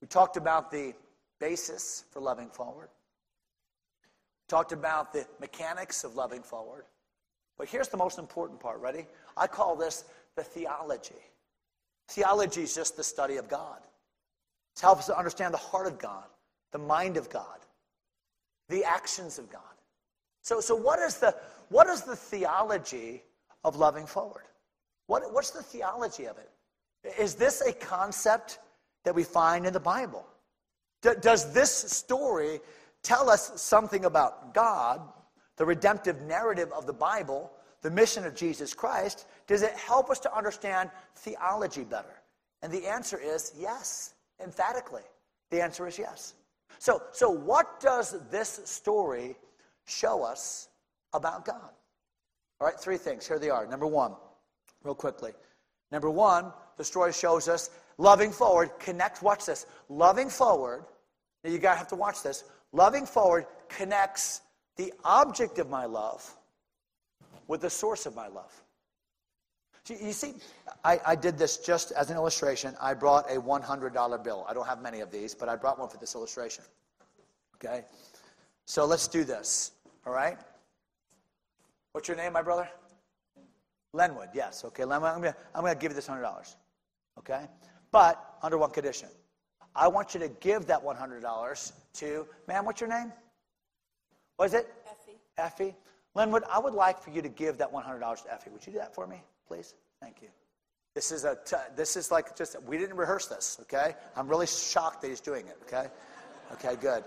We 0.00 0.08
talked 0.08 0.36
about 0.36 0.70
the 0.70 0.94
basis 1.40 2.04
for 2.10 2.20
loving 2.20 2.48
forward. 2.48 2.88
We 4.02 4.46
talked 4.48 4.72
about 4.72 5.12
the 5.12 5.26
mechanics 5.40 6.04
of 6.04 6.16
loving 6.16 6.42
forward. 6.42 6.84
But 7.58 7.68
here's 7.68 7.88
the 7.88 7.96
most 7.96 8.18
important 8.18 8.60
part. 8.60 8.80
Ready? 8.80 9.06
I 9.36 9.46
call 9.46 9.76
this 9.76 10.04
the 10.36 10.42
theology. 10.42 11.14
Theology 12.08 12.62
is 12.62 12.74
just 12.74 12.96
the 12.96 13.04
study 13.04 13.36
of 13.36 13.48
God. 13.48 13.80
It 14.76 14.80
helps 14.80 15.08
us 15.10 15.16
understand 15.16 15.52
the 15.52 15.58
heart 15.58 15.86
of 15.86 15.98
God, 15.98 16.24
the 16.72 16.78
mind 16.78 17.16
of 17.16 17.28
God, 17.28 17.58
the 18.70 18.84
actions 18.84 19.38
of 19.38 19.50
God. 19.50 19.62
So, 20.42 20.60
so 20.60 20.74
what, 20.74 20.98
is 21.00 21.18
the, 21.18 21.34
what 21.68 21.88
is 21.88 22.02
the 22.02 22.16
theology 22.16 23.22
of 23.64 23.76
loving 23.76 24.06
forward? 24.06 24.44
What, 25.06 25.34
what's 25.34 25.50
the 25.50 25.62
theology 25.62 26.26
of 26.26 26.38
it? 26.38 26.50
Is 27.18 27.34
this 27.34 27.60
a 27.60 27.72
concept 27.72 28.58
that 29.04 29.14
we 29.14 29.24
find 29.24 29.66
in 29.66 29.72
the 29.72 29.80
Bible? 29.80 30.26
D- 31.02 31.10
does 31.20 31.52
this 31.52 31.72
story 31.72 32.60
tell 33.02 33.28
us 33.28 33.60
something 33.60 34.04
about 34.04 34.54
God, 34.54 35.00
the 35.56 35.64
redemptive 35.64 36.22
narrative 36.22 36.70
of 36.72 36.86
the 36.86 36.92
Bible, 36.92 37.50
the 37.82 37.90
mission 37.90 38.24
of 38.24 38.34
Jesus 38.34 38.74
Christ? 38.74 39.26
Does 39.46 39.62
it 39.62 39.72
help 39.72 40.10
us 40.10 40.20
to 40.20 40.36
understand 40.36 40.90
theology 41.16 41.84
better? 41.84 42.22
And 42.62 42.72
the 42.72 42.86
answer 42.86 43.18
is 43.18 43.52
yes, 43.58 44.14
emphatically. 44.42 45.02
The 45.50 45.62
answer 45.62 45.86
is 45.86 45.98
yes. 45.98 46.34
So, 46.78 47.02
so 47.12 47.30
what 47.30 47.80
does 47.80 48.16
this 48.30 48.60
story 48.64 49.36
show 49.86 50.22
us 50.22 50.68
about 51.12 51.44
God? 51.44 51.70
All 52.60 52.66
right, 52.66 52.78
three 52.78 52.98
things. 52.98 53.26
Here 53.26 53.38
they 53.38 53.50
are. 53.50 53.66
Number 53.66 53.86
one, 53.86 54.14
real 54.82 54.94
quickly. 54.94 55.32
Number 55.92 56.10
one, 56.10 56.52
the 56.76 56.84
story 56.84 57.12
shows 57.12 57.48
us 57.48 57.70
loving 57.98 58.30
forward. 58.30 58.70
Connect, 58.78 59.22
watch 59.22 59.46
this. 59.46 59.66
Loving 59.88 60.28
forward, 60.28 60.84
now 61.42 61.50
you 61.50 61.58
gotta 61.58 61.78
have 61.78 61.88
to 61.88 61.96
watch 61.96 62.22
this. 62.22 62.44
Loving 62.72 63.06
forward 63.06 63.46
connects 63.68 64.42
the 64.76 64.92
object 65.04 65.58
of 65.58 65.68
my 65.68 65.84
love 65.84 66.34
with 67.48 67.62
the 67.62 67.70
source 67.70 68.06
of 68.06 68.14
my 68.14 68.28
love. 68.28 68.62
You 69.88 70.12
see, 70.12 70.34
I, 70.84 71.00
I, 71.06 71.16
did 71.16 71.38
this 71.38 71.56
just 71.56 71.90
as 71.92 72.10
an 72.10 72.16
illustration. 72.16 72.76
I 72.80 72.94
brought 72.94 73.30
a 73.30 73.40
$100 73.40 74.24
bill. 74.24 74.46
I 74.48 74.54
don't 74.54 74.66
have 74.66 74.80
many 74.82 75.00
of 75.00 75.10
these, 75.10 75.34
but 75.34 75.48
I 75.48 75.56
brought 75.56 75.78
one 75.78 75.88
for 75.88 75.96
this 75.96 76.14
illustration. 76.14 76.64
Okay? 77.56 77.84
So 78.66 78.84
let's 78.84 79.08
do 79.08 79.24
this, 79.24 79.72
all 80.06 80.12
right? 80.12 80.38
What's 81.92 82.08
your 82.08 82.16
name, 82.16 82.32
my 82.32 82.42
brother? 82.42 82.68
Lenwood, 83.92 84.28
yes. 84.32 84.64
Okay, 84.64 84.84
Lenwood, 84.84 85.10
I'm 85.10 85.20
going 85.20 85.32
to 85.32 85.38
I'm 85.54 85.62
gonna 85.62 85.74
give 85.74 85.90
you 85.90 85.96
this 85.96 86.06
$100, 86.06 86.54
okay? 87.18 87.46
But 87.90 88.36
under 88.42 88.58
one 88.58 88.70
condition. 88.70 89.08
I 89.74 89.88
want 89.88 90.14
you 90.14 90.20
to 90.20 90.28
give 90.28 90.66
that 90.66 90.84
$100 90.84 91.72
to, 91.94 92.26
ma'am, 92.48 92.64
what's 92.64 92.80
your 92.80 92.90
name? 92.90 93.12
What 94.36 94.46
is 94.46 94.54
it? 94.54 94.72
Effie. 94.90 95.18
Effie. 95.38 95.76
Lenwood, 96.14 96.44
I 96.50 96.58
would 96.58 96.74
like 96.74 97.00
for 97.00 97.10
you 97.10 97.22
to 97.22 97.28
give 97.28 97.58
that 97.58 97.72
$100 97.72 98.22
to 98.24 98.32
Effie. 98.32 98.50
Would 98.50 98.66
you 98.66 98.72
do 98.72 98.78
that 98.78 98.94
for 98.94 99.06
me, 99.06 99.22
please? 99.50 99.74
Thank 100.00 100.22
you. 100.22 100.28
This 100.94 101.10
is 101.10 101.24
a 101.24 101.36
t- 101.44 101.56
this 101.76 101.96
is 101.96 102.10
like 102.12 102.36
just 102.36 102.56
we 102.62 102.78
didn't 102.78 102.96
rehearse 102.96 103.26
this, 103.26 103.58
okay? 103.62 103.94
I'm 104.16 104.28
really 104.28 104.46
shocked 104.46 105.02
that 105.02 105.08
he's 105.08 105.20
doing 105.20 105.46
it, 105.48 105.58
okay? 105.66 105.88
Okay, 106.52 106.76
good. 106.80 107.02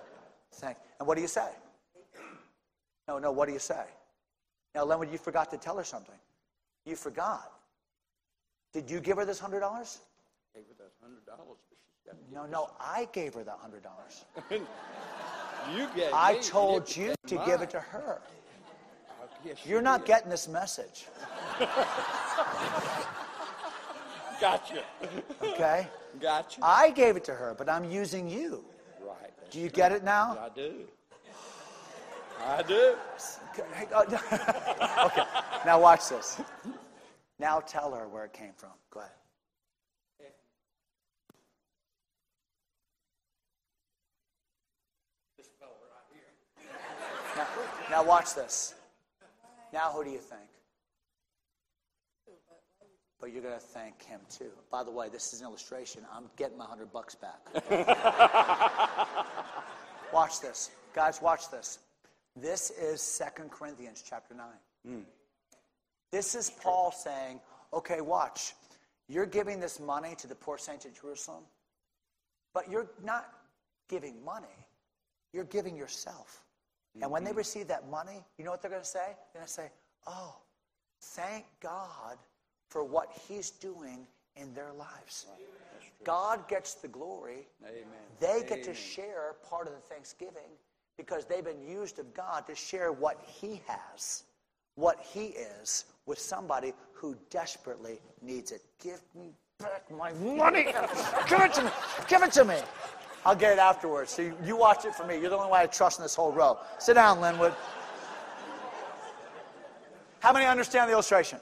Thank. 0.55 0.77
And 0.99 1.07
what 1.07 1.15
do 1.15 1.21
you 1.21 1.27
say? 1.27 1.47
No, 3.07 3.17
no. 3.19 3.31
What 3.31 3.47
do 3.47 3.53
you 3.53 3.59
say? 3.59 3.83
Now, 4.75 4.83
Lenwood, 4.85 5.11
you 5.11 5.17
forgot 5.17 5.49
to 5.51 5.57
tell 5.57 5.77
her 5.77 5.83
something. 5.83 6.15
You 6.85 6.95
forgot. 6.95 7.51
Did 8.73 8.89
you 8.89 8.99
give 8.99 9.17
her 9.17 9.25
this 9.25 9.39
hundred 9.39 9.61
dollars? 9.61 9.99
Gave 10.53 10.63
her 10.67 10.73
that 10.79 10.91
hundred 11.01 11.25
dollars, 11.25 11.59
but 11.69 11.77
she's 11.89 12.03
got 12.05 12.17
to 12.17 12.33
No, 12.33 12.45
no. 12.45 12.69
I 12.79 13.07
gave 13.13 13.33
her 13.35 13.43
that 13.43 13.57
hundred 13.61 13.83
dollars. 13.83 14.25
You 15.73 15.87
gave 15.95 16.11
I 16.13 16.39
told 16.39 16.87
didn't 16.87 16.97
you 16.97 17.15
to 17.27 17.35
mine. 17.35 17.45
give 17.47 17.61
it 17.61 17.69
to 17.69 17.79
her. 17.79 18.21
Yes, 19.45 19.57
you 19.65 19.71
You're 19.71 19.81
not 19.81 20.01
did. 20.01 20.07
getting 20.07 20.29
this 20.29 20.47
message, 20.47 21.07
Gotcha. 24.39 24.83
okay? 25.41 25.87
Gotcha. 26.19 26.59
I 26.63 26.89
gave 26.91 27.15
it 27.17 27.23
to 27.25 27.33
her, 27.33 27.53
but 27.57 27.67
I'm 27.69 27.83
using 27.83 28.29
you. 28.29 28.63
right. 29.05 29.31
Do 29.51 29.59
you 29.59 29.69
get 29.69 29.91
it 29.91 30.03
now? 30.03 30.37
I 30.39 30.49
do. 30.55 30.73
I 32.45 32.61
do. 32.63 32.95
Okay, 33.51 33.63
okay, 35.05 35.23
now 35.65 35.79
watch 35.79 36.09
this. 36.09 36.41
Now 37.39 37.59
tell 37.59 37.93
her 37.93 38.07
where 38.07 38.25
it 38.25 38.33
came 38.33 38.53
from. 38.55 38.69
Go 38.91 38.99
ahead. 39.01 39.11
Now, 47.35 47.45
now 47.89 48.03
watch 48.03 48.35
this. 48.35 48.75
Now 49.73 49.91
who 49.91 50.03
do 50.03 50.11
you 50.11 50.19
think? 50.19 50.41
But 53.19 53.33
you're 53.33 53.41
going 53.41 53.55
to 53.55 53.59
thank 53.59 54.03
him 54.03 54.19
too. 54.29 54.51
By 54.69 54.83
the 54.83 54.91
way, 54.91 55.09
this 55.09 55.33
is 55.33 55.41
an 55.41 55.47
illustration. 55.47 56.03
I'm 56.13 56.25
getting 56.37 56.57
my 56.57 56.65
hundred 56.65 56.93
bucks 56.93 57.15
back. 57.15 57.39
watch 60.13 60.41
this, 60.41 60.69
guys. 60.93 61.21
Watch 61.21 61.49
this. 61.49 61.79
This 62.35 62.69
is 62.71 63.01
Second 63.01 63.49
Corinthians 63.49 64.03
chapter 64.07 64.35
nine. 64.35 64.59
Hmm. 64.85 65.03
This 66.11 66.35
is 66.35 66.51
Paul 66.61 66.91
saying, 66.91 67.39
"Okay, 67.73 68.01
watch. 68.01 68.53
You're 69.07 69.25
giving 69.25 69.59
this 69.59 69.79
money 69.79 70.15
to 70.15 70.27
the 70.27 70.35
poor 70.35 70.57
saints 70.57 70.85
at 70.85 70.99
Jerusalem, 70.99 71.43
but 72.53 72.69
you're 72.69 72.89
not 73.03 73.29
giving 73.89 74.23
money. 74.23 74.47
You're 75.31 75.45
giving 75.45 75.77
yourself. 75.77 76.42
And 77.01 77.09
when 77.09 77.23
they 77.23 77.31
receive 77.31 77.67
that 77.67 77.89
money, 77.89 78.23
you 78.37 78.45
know 78.45 78.51
what 78.51 78.61
they're 78.61 78.71
going 78.71 78.83
to 78.83 78.87
say? 78.87 79.15
They're 79.33 79.41
going 79.41 79.47
to 79.47 79.51
say, 79.51 79.71
"Oh, 80.05 80.35
thank 81.01 81.45
God 81.59 82.17
for 82.69 82.83
what 82.83 83.11
He's 83.27 83.51
doing 83.51 84.07
in 84.35 84.53
their 84.53 84.73
lives. 84.73 85.27
God 86.03 86.47
gets 86.47 86.73
the 86.73 86.87
glory. 86.87 87.47
Amen. 87.63 87.83
They 88.19 88.43
get 88.47 88.63
to 88.63 88.73
share 88.73 89.35
part 89.47 89.67
of 89.67 89.73
the 89.73 89.79
Thanksgiving 89.79 90.51
because 90.97 91.25
they've 91.25 91.43
been 91.43 91.61
used 91.61 91.99
of 91.99 92.13
God 92.13 92.45
to 92.47 92.55
share 92.55 92.91
what 92.91 93.21
He 93.25 93.61
has, 93.67 94.23
what 94.75 94.99
He 94.99 95.35
is, 95.61 95.85
with 96.05 96.19
somebody 96.19 96.73
who 96.93 97.15
desperately 97.29 97.99
needs 98.21 98.51
it. 98.51 98.61
Give 98.83 99.01
me 99.15 99.33
back 99.59 99.89
my 99.91 100.11
money. 100.13 100.63
Give 101.29 101.41
it 101.41 101.53
to 101.53 101.63
me. 101.63 101.69
Give 102.07 102.23
it 102.23 102.31
to 102.33 102.45
me. 102.45 102.57
I'll 103.25 103.35
get 103.35 103.53
it 103.53 103.59
afterwards. 103.59 104.11
So 104.11 104.21
you, 104.21 104.37
you 104.43 104.57
watch 104.57 104.85
it 104.85 104.93
for 104.93 105.05
me. 105.05 105.19
You're 105.19 105.29
the 105.29 105.37
only 105.37 105.49
one 105.49 105.61
I 105.61 105.65
trust 105.67 105.99
in 105.99 106.03
this 106.03 106.15
whole 106.15 106.33
row. 106.33 106.57
Sit 106.79 106.95
down, 106.95 107.21
Linwood. 107.21 107.53
How 110.19 110.33
many 110.33 110.45
understand 110.45 110.89
the 110.89 110.93
illustration? 110.93 111.39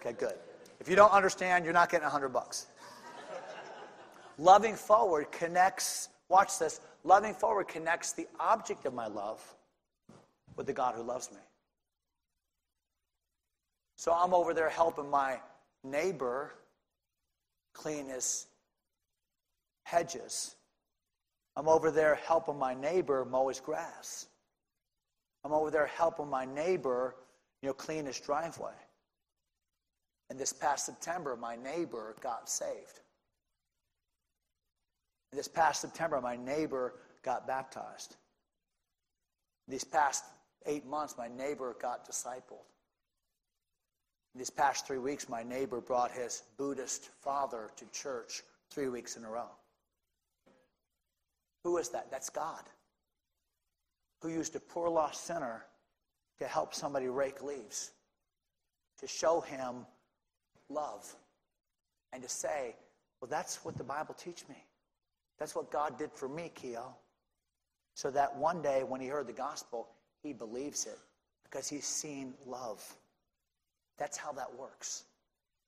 Okay, 0.00 0.12
good. 0.12 0.34
If 0.80 0.88
you 0.88 0.96
don't 0.96 1.12
understand, 1.12 1.64
you're 1.64 1.74
not 1.74 1.90
getting 1.90 2.06
a 2.06 2.10
hundred 2.10 2.30
bucks. 2.30 2.66
Loving 4.38 4.74
forward 4.74 5.30
connects, 5.30 6.08
watch 6.28 6.58
this, 6.58 6.80
loving 7.04 7.34
forward 7.34 7.68
connects 7.68 8.12
the 8.12 8.26
object 8.40 8.86
of 8.86 8.94
my 8.94 9.06
love 9.06 9.40
with 10.56 10.66
the 10.66 10.72
God 10.72 10.94
who 10.94 11.02
loves 11.02 11.30
me. 11.30 11.38
So 13.96 14.12
I'm 14.12 14.34
over 14.34 14.52
there 14.52 14.68
helping 14.68 15.08
my 15.08 15.38
neighbor 15.84 16.54
clean 17.72 18.08
his 18.08 18.46
hedges. 19.84 20.56
I'm 21.56 21.68
over 21.68 21.90
there 21.90 22.14
helping 22.26 22.58
my 22.58 22.74
neighbor 22.74 23.24
mow 23.24 23.48
his 23.48 23.60
grass. 23.60 24.26
I'm 25.44 25.52
over 25.52 25.70
there 25.70 25.86
helping 25.86 26.28
my 26.28 26.44
neighbor, 26.44 27.16
you 27.62 27.68
know, 27.68 27.74
clean 27.74 28.06
his 28.06 28.18
driveway. 28.20 28.72
And 30.30 30.38
this 30.38 30.52
past 30.52 30.86
September, 30.86 31.36
my 31.36 31.56
neighbor 31.56 32.16
got 32.22 32.48
saved. 32.48 33.00
And 35.30 35.38
this 35.38 35.48
past 35.48 35.80
September, 35.80 36.20
my 36.20 36.36
neighbor 36.36 36.94
got 37.22 37.46
baptized. 37.46 38.16
These 39.68 39.84
past 39.84 40.24
eight 40.66 40.86
months, 40.86 41.16
my 41.18 41.28
neighbor 41.28 41.76
got 41.80 42.08
discipled. 42.08 42.66
These 44.34 44.50
past 44.50 44.86
three 44.86 44.98
weeks, 44.98 45.28
my 45.28 45.42
neighbor 45.42 45.80
brought 45.80 46.10
his 46.10 46.44
Buddhist 46.56 47.10
father 47.20 47.70
to 47.76 47.84
church 47.92 48.42
three 48.70 48.88
weeks 48.88 49.16
in 49.16 49.24
a 49.24 49.30
row. 49.30 49.50
Who 51.64 51.76
is 51.78 51.90
that? 51.90 52.10
That's 52.10 52.30
God, 52.30 52.62
who 54.20 54.28
used 54.28 54.56
a 54.56 54.60
poor 54.60 54.88
lost 54.88 55.24
sinner 55.24 55.64
to 56.38 56.46
help 56.46 56.74
somebody 56.74 57.08
rake 57.08 57.42
leaves, 57.42 57.92
to 58.98 59.06
show 59.06 59.40
him 59.40 59.86
love, 60.68 61.14
and 62.12 62.22
to 62.22 62.28
say, 62.28 62.74
Well, 63.20 63.28
that's 63.30 63.64
what 63.64 63.78
the 63.78 63.84
Bible 63.84 64.14
teaches 64.14 64.48
me. 64.48 64.56
That's 65.38 65.54
what 65.54 65.70
God 65.70 65.98
did 65.98 66.12
for 66.12 66.28
me, 66.28 66.50
Keo. 66.54 66.94
So 67.94 68.10
that 68.10 68.36
one 68.36 68.62
day 68.62 68.84
when 68.84 69.00
he 69.00 69.08
heard 69.08 69.26
the 69.26 69.32
gospel, 69.32 69.88
he 70.22 70.32
believes 70.32 70.86
it 70.86 70.98
because 71.44 71.68
he's 71.68 71.84
seen 71.84 72.34
love. 72.46 72.82
That's 73.98 74.16
how 74.16 74.32
that 74.32 74.48
works. 74.58 75.04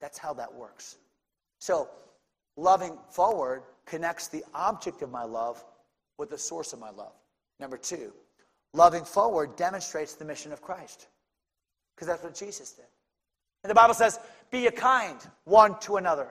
That's 0.01 0.19
how 0.19 0.33
that 0.35 0.53
works. 0.53 0.97
So, 1.61 1.89
loving 2.57 2.99
forward 3.11 3.63
connects 3.87 4.29
the 4.29 4.45
object 4.55 5.03
of 5.03 5.11
my 5.11 5.25
love 5.25 5.63
with 6.19 6.31
the 6.31 6.39
source 6.39 6.73
of 6.73 6.79
my 6.79 6.91
love. 6.91 7.13
Number 7.61 7.77
two, 7.77 8.13
loving 8.73 9.05
forward 9.05 9.57
demonstrates 9.57 10.15
the 10.15 10.25
mission 10.25 10.53
of 10.53 10.63
Christ 10.63 11.09
because 11.95 12.09
that's 12.09 12.23
what 12.23 12.35
Jesus 12.35 12.73
did. 12.73 12.87
And 13.63 13.71
the 13.71 13.75
Bible 13.75 13.95
says, 13.95 14.21
be 14.51 14.67
a 14.67 14.73
kind 14.73 15.17
one 15.45 15.79
to 15.81 15.97
another, 15.97 16.29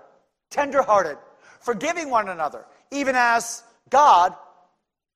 tenderhearted, 0.49 1.17
forgiving 1.59 2.09
one 2.09 2.29
another, 2.29 2.65
even 2.91 3.15
as 3.15 3.63
God, 3.89 4.35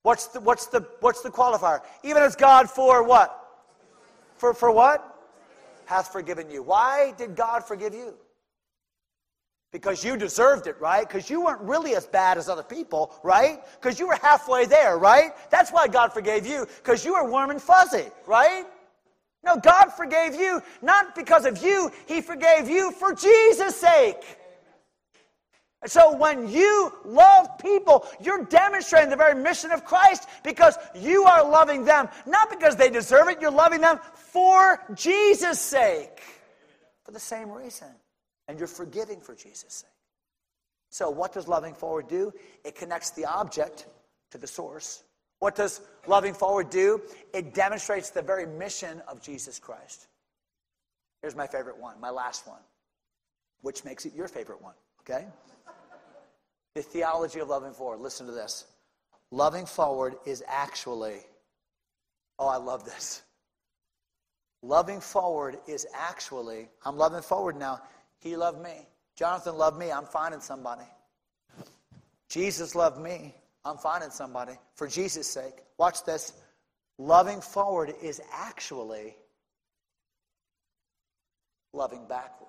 what's 0.03 0.28
the, 0.28 0.39
what's 0.39 0.68
the, 0.68 0.86
what's 0.99 1.22
the 1.22 1.30
qualifier? 1.30 1.82
Even 2.03 2.24
as 2.24 2.36
God 2.36 2.70
for 2.70 3.03
what? 3.03 3.34
For, 4.38 4.53
for 4.53 4.72
what? 4.72 5.13
Hath 5.86 6.11
forgiven 6.11 6.49
you. 6.49 6.63
Why 6.63 7.13
did 7.18 7.36
God 7.36 7.65
forgive 7.65 7.93
you? 7.93 8.15
Because 9.72 10.03
you 10.03 10.15
deserved 10.18 10.68
it, 10.68 10.80
right? 10.80 11.07
Because 11.07 11.30
you 11.30 11.43
weren't 11.43 11.61
really 11.61 11.95
as 11.95 12.07
bad 12.07 12.38
as 12.38 12.47
other 12.47 12.63
people, 12.63 13.13
right? 13.24 13.59
Because 13.80 13.99
you 13.99 14.07
were 14.07 14.18
halfway 14.22 14.65
there, 14.65 14.97
right? 14.97 15.32
That's 15.49 15.72
why 15.72 15.88
God 15.88 16.13
forgave 16.13 16.47
you, 16.47 16.65
because 16.78 17.03
you 17.03 17.13
were 17.13 17.30
warm 17.30 17.49
and 17.49 17.61
fuzzy, 17.61 18.05
right? 18.26 18.65
No, 19.43 19.57
God 19.57 19.89
forgave 19.89 20.36
you 20.36 20.61
not 20.82 21.15
because 21.15 21.45
of 21.45 21.63
you, 21.63 21.91
He 22.05 22.22
forgave 22.22 22.70
you 22.70 22.91
for 22.91 23.13
Jesus' 23.13 23.76
sake. 23.76 24.24
And 25.82 25.91
so 25.91 26.15
when 26.15 26.49
you 26.49 26.91
love 27.05 27.57
people, 27.59 28.07
you're 28.20 28.45
demonstrating 28.45 29.09
the 29.09 29.15
very 29.15 29.36
mission 29.36 29.72
of 29.72 29.86
Christ 29.86 30.28
because 30.43 30.76
you 30.95 31.24
are 31.26 31.47
loving 31.47 31.86
them, 31.86 32.09
not 32.26 32.49
because 32.49 32.76
they 32.76 32.89
deserve 32.89 33.28
it, 33.28 33.39
you're 33.39 33.51
loving 33.51 33.82
them 33.82 33.99
for 34.13 34.82
Jesus' 34.95 35.59
sake. 35.59 36.22
For 37.03 37.11
the 37.11 37.20
same 37.20 37.51
reason. 37.51 37.89
And 38.48 38.58
you're 38.58 38.68
forgiving 38.68 39.20
for 39.20 39.36
Jesus' 39.36 39.74
sake. 39.74 39.89
So, 40.89 41.10
what 41.10 41.34
does 41.34 41.48
loving 41.48 41.74
forward 41.74 42.08
do? 42.08 42.34
It 42.64 42.76
connects 42.76 43.12
the 43.12 43.26
object 43.26 43.88
to 44.32 44.38
the 44.38 44.48
source. 44.48 45.04
What 45.39 45.56
does 45.56 45.82
loving 46.08 46.34
forward 46.34 46.70
do? 46.70 47.02
It 47.34 47.54
demonstrates 47.54 48.10
the 48.10 48.22
very 48.22 48.45
mission 48.45 49.02
of 49.08 49.22
Jesus 49.22 49.60
Christ. 49.60 50.08
Here's 51.22 51.36
my 51.36 51.48
favorite 51.48 51.78
one, 51.78 52.00
my 52.00 52.10
last 52.10 52.48
one, 52.48 52.62
which 53.62 53.84
makes 53.84 54.06
it 54.06 54.14
your 54.16 54.28
favorite 54.28 54.62
one, 54.62 54.74
okay? 55.02 55.28
The 56.76 56.82
theology 56.82 57.39
of 57.39 57.50
loving 57.50 57.74
forward. 57.74 58.00
Listen 58.00 58.26
to 58.28 58.32
this. 58.32 58.66
Loving 59.32 59.66
forward 59.66 60.16
is 60.26 60.43
actually 60.48 61.18
Oh, 62.39 62.48
I 62.48 62.58
love 62.58 62.86
this. 62.86 63.24
Loving 64.62 65.00
forward 65.00 65.58
is 65.68 65.88
actually, 65.93 66.70
I'm 66.86 66.98
loving 66.98 67.22
forward 67.22 67.58
now. 67.58 67.82
He 68.20 68.36
loved 68.36 68.61
me. 68.61 68.88
Jonathan 69.15 69.57
loved 69.57 69.78
me. 69.78 69.91
I'm 69.91 70.05
finding 70.05 70.41
somebody. 70.41 70.86
Jesus 72.30 72.76
loved 72.76 72.99
me. 72.99 73.34
I'm 73.65 73.78
finding 73.78 74.11
somebody 74.11 74.53
for 74.76 74.88
Jesus' 74.88 75.28
sake. 75.28 75.63
Watch 75.78 76.03
this. 76.03 76.34
Loving 76.97 77.41
forward 77.41 77.93
is 78.01 78.22
actually 78.32 79.15
loving 81.74 82.05
backward. 82.07 82.47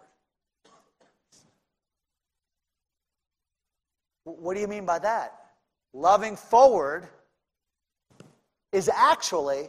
What 4.24 4.54
do 4.54 4.60
you 4.60 4.68
mean 4.68 4.84
by 4.84 4.98
that? 4.98 5.34
Loving 5.92 6.36
forward 6.36 7.08
is 8.72 8.90
actually 8.94 9.68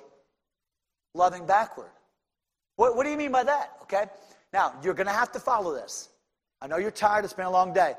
loving 1.13 1.45
backward. 1.45 1.91
What, 2.75 2.95
what 2.95 3.03
do 3.03 3.09
you 3.09 3.17
mean 3.17 3.31
by 3.31 3.43
that? 3.43 3.71
Okay? 3.83 4.05
Now, 4.53 4.73
you're 4.83 4.93
going 4.93 5.07
to 5.07 5.13
have 5.13 5.31
to 5.33 5.39
follow 5.39 5.73
this. 5.73 6.09
I 6.61 6.67
know 6.67 6.77
you're 6.77 6.91
tired, 6.91 7.23
it's 7.23 7.33
been 7.33 7.45
a 7.45 7.51
long 7.51 7.73
day. 7.73 7.93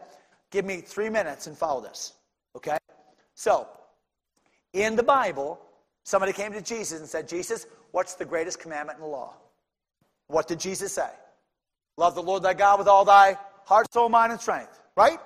Give 0.51 0.65
me 0.65 0.79
three 0.81 1.09
minutes 1.09 1.47
and 1.47 1.57
follow 1.57 1.81
this. 1.81 2.15
Okay? 2.57 2.77
So, 3.35 3.69
in 4.73 4.97
the 4.97 5.03
Bible, 5.03 5.61
somebody 6.05 6.33
came 6.33 6.53
to 6.53 6.61
Jesus 6.61 6.99
and 7.01 7.09
said, 7.09 7.29
Jesus, 7.29 7.67
what's 7.93 8.15
the 8.15 8.25
greatest 8.25 8.59
commandment 8.59 8.99
in 8.99 9.05
the 9.05 9.11
law? 9.11 9.35
What 10.27 10.49
did 10.49 10.61
Jesus 10.61 10.93
say? 10.93 11.11
Love 11.97 12.15
the 12.15 12.23
Lord 12.23 12.43
thy 12.43 12.55
God 12.55 12.79
with 12.79 12.89
all 12.89 13.05
thy 13.05 13.37
heart, 13.65 13.93
soul, 13.93 14.09
mind, 14.09 14.33
and 14.33 14.41
strength. 14.41 14.81
Right? 14.97 15.19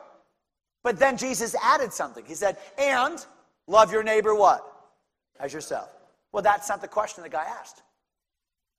But 0.82 0.98
then 0.98 1.16
Jesus 1.16 1.54
added 1.62 1.92
something. 1.92 2.24
He 2.26 2.34
said, 2.34 2.58
and 2.78 3.24
love 3.66 3.92
your 3.92 4.02
neighbor 4.02 4.34
what? 4.34 4.70
As 5.40 5.52
yourself. 5.52 5.88
Well, 6.32 6.42
that's 6.42 6.68
not 6.68 6.80
the 6.80 6.88
question 6.88 7.22
the 7.22 7.30
guy 7.30 7.44
asked. 7.44 7.82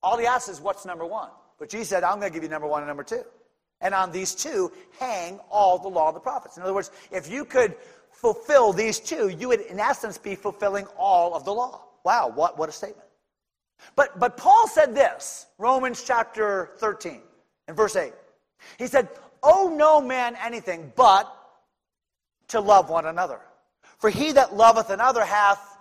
All 0.04 0.18
he 0.18 0.26
asked 0.26 0.50
is, 0.50 0.62
what's 0.62 0.86
number 0.86 1.06
one? 1.06 1.30
But 1.58 1.70
Jesus 1.70 1.90
said, 1.90 2.04
I'm 2.04 2.20
going 2.20 2.32
to 2.32 2.34
give 2.34 2.44
you 2.44 2.50
number 2.50 2.68
one 2.68 2.82
and 2.82 2.88
number 2.88 3.04
two. 3.04 3.24
And 3.82 3.94
on 3.94 4.12
these 4.12 4.34
two 4.34 4.72
hang 5.00 5.40
all 5.50 5.78
the 5.78 5.88
law 5.88 6.10
of 6.10 6.14
the 6.14 6.20
prophets. 6.20 6.58
In 6.58 6.64
other 6.64 6.74
words, 6.74 6.92
if 7.12 7.30
you 7.30 7.46
could 7.46 7.76
fulfill 8.12 8.74
these 8.74 9.00
two, 9.00 9.30
you 9.30 9.50
would, 9.50 9.62
in 9.62 9.80
essence, 9.80 10.18
be 10.18 10.36
fulfilling 10.36 10.86
all 10.98 11.36
of 11.36 11.46
the 11.46 11.52
law. 11.52 11.82
Wow, 12.04 12.32
what, 12.34 12.58
what 12.58 12.70
a 12.70 12.72
statement. 12.72 13.08
But, 13.96 14.20
but 14.20 14.38
Paul 14.38 14.68
said 14.68 14.96
this, 14.96 15.48
Romans 15.58 16.04
chapter 16.06 16.72
13, 16.78 17.22
and 17.68 17.76
verse 17.76 17.96
8. 17.96 18.14
He 18.78 18.88
said, 18.88 19.10
Owe 19.44 19.74
no 19.76 20.02
man 20.02 20.36
anything 20.44 20.92
but 20.96 21.32
to 22.48 22.60
love 22.60 22.90
one 22.90 23.06
another. 23.06 23.40
For 24.00 24.10
he 24.10 24.32
that 24.32 24.56
loveth 24.56 24.90
another 24.90 25.24
hath 25.24 25.78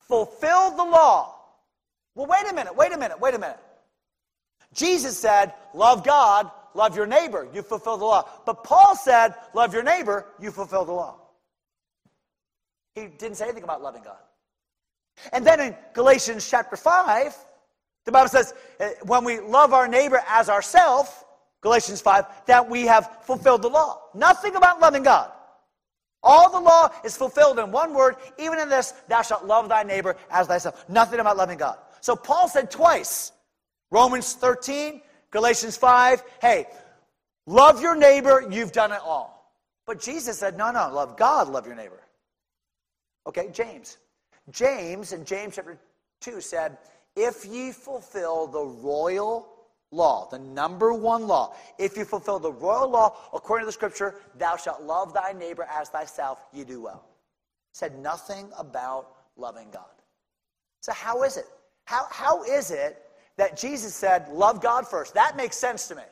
fulfilled 0.00 0.76
the 0.76 0.84
law. 0.84 1.34
Well, 2.14 2.26
wait 2.26 2.50
a 2.50 2.54
minute, 2.54 2.76
wait 2.76 2.92
a 2.92 2.98
minute, 2.98 3.18
wait 3.20 3.34
a 3.34 3.38
minute. 3.38 3.58
Jesus 4.74 5.18
said, 5.18 5.54
Love 5.74 6.04
God, 6.04 6.50
love 6.74 6.96
your 6.96 7.06
neighbor, 7.06 7.48
you 7.52 7.62
fulfill 7.62 7.96
the 7.96 8.04
law. 8.04 8.28
But 8.46 8.64
Paul 8.64 8.96
said, 8.96 9.34
Love 9.54 9.72
your 9.72 9.82
neighbor, 9.82 10.26
you 10.40 10.50
fulfill 10.50 10.84
the 10.84 10.92
law. 10.92 11.16
He 12.94 13.06
didn't 13.06 13.36
say 13.36 13.44
anything 13.44 13.64
about 13.64 13.82
loving 13.82 14.02
God. 14.02 14.18
And 15.32 15.46
then 15.46 15.60
in 15.60 15.76
Galatians 15.94 16.48
chapter 16.48 16.76
5, 16.76 17.36
the 18.04 18.12
Bible 18.12 18.28
says, 18.28 18.54
eh, 18.80 18.92
when 19.04 19.24
we 19.24 19.40
love 19.40 19.72
our 19.72 19.86
neighbor 19.86 20.22
as 20.28 20.48
ourself, 20.48 21.24
Galatians 21.60 22.00
5, 22.00 22.46
that 22.46 22.68
we 22.68 22.82
have 22.86 23.18
fulfilled 23.22 23.62
the 23.62 23.68
law. 23.68 24.02
Nothing 24.14 24.56
about 24.56 24.80
loving 24.80 25.04
God. 25.04 25.30
All 26.22 26.50
the 26.50 26.60
law 26.60 26.90
is 27.04 27.16
fulfilled 27.16 27.58
in 27.58 27.72
one 27.72 27.94
word, 27.94 28.16
even 28.38 28.58
in 28.58 28.68
this, 28.68 28.92
thou 29.08 29.22
shalt 29.22 29.44
love 29.44 29.68
thy 29.68 29.82
neighbor 29.82 30.16
as 30.30 30.46
thyself. 30.46 30.84
Nothing 30.88 31.20
about 31.20 31.36
loving 31.36 31.58
God. 31.58 31.78
So 32.00 32.14
Paul 32.16 32.48
said 32.48 32.70
twice, 32.70 33.32
Romans 33.92 34.32
13, 34.32 35.02
Galatians 35.30 35.76
5, 35.76 36.22
hey, 36.40 36.66
love 37.46 37.82
your 37.82 37.94
neighbor, 37.94 38.42
you've 38.50 38.72
done 38.72 38.90
it 38.90 39.00
all. 39.04 39.54
But 39.86 40.00
Jesus 40.00 40.38
said, 40.38 40.56
no, 40.56 40.70
no, 40.70 40.90
love 40.90 41.18
God, 41.18 41.50
love 41.50 41.66
your 41.66 41.76
neighbor. 41.76 42.00
Okay, 43.26 43.50
James. 43.52 43.98
James 44.50 45.12
in 45.12 45.26
James 45.26 45.56
chapter 45.56 45.78
2 46.22 46.40
said, 46.40 46.78
if 47.16 47.44
ye 47.44 47.70
fulfill 47.70 48.46
the 48.46 48.64
royal 48.64 49.46
law, 49.90 50.26
the 50.30 50.38
number 50.38 50.94
one 50.94 51.26
law, 51.26 51.54
if 51.78 51.94
you 51.94 52.06
fulfill 52.06 52.38
the 52.38 52.50
royal 52.50 52.88
law 52.88 53.14
according 53.34 53.64
to 53.64 53.66
the 53.66 53.72
scripture, 53.72 54.14
thou 54.38 54.56
shalt 54.56 54.82
love 54.82 55.12
thy 55.12 55.34
neighbor 55.34 55.68
as 55.70 55.90
thyself, 55.90 56.46
you 56.50 56.64
do 56.64 56.80
well. 56.80 57.04
Said 57.72 57.98
nothing 57.98 58.48
about 58.58 59.16
loving 59.36 59.68
God. 59.70 59.84
So, 60.80 60.92
how 60.92 61.24
is 61.24 61.36
it? 61.36 61.44
How, 61.84 62.06
how 62.10 62.42
is 62.44 62.70
it 62.70 63.01
that 63.38 63.56
Jesus 63.56 63.94
said, 63.94 64.28
love 64.28 64.60
God 64.60 64.86
first? 64.86 65.14
That 65.14 65.36
makes 65.36 65.56
sense 65.56 65.88
to 65.88 65.94
me. 65.94 66.02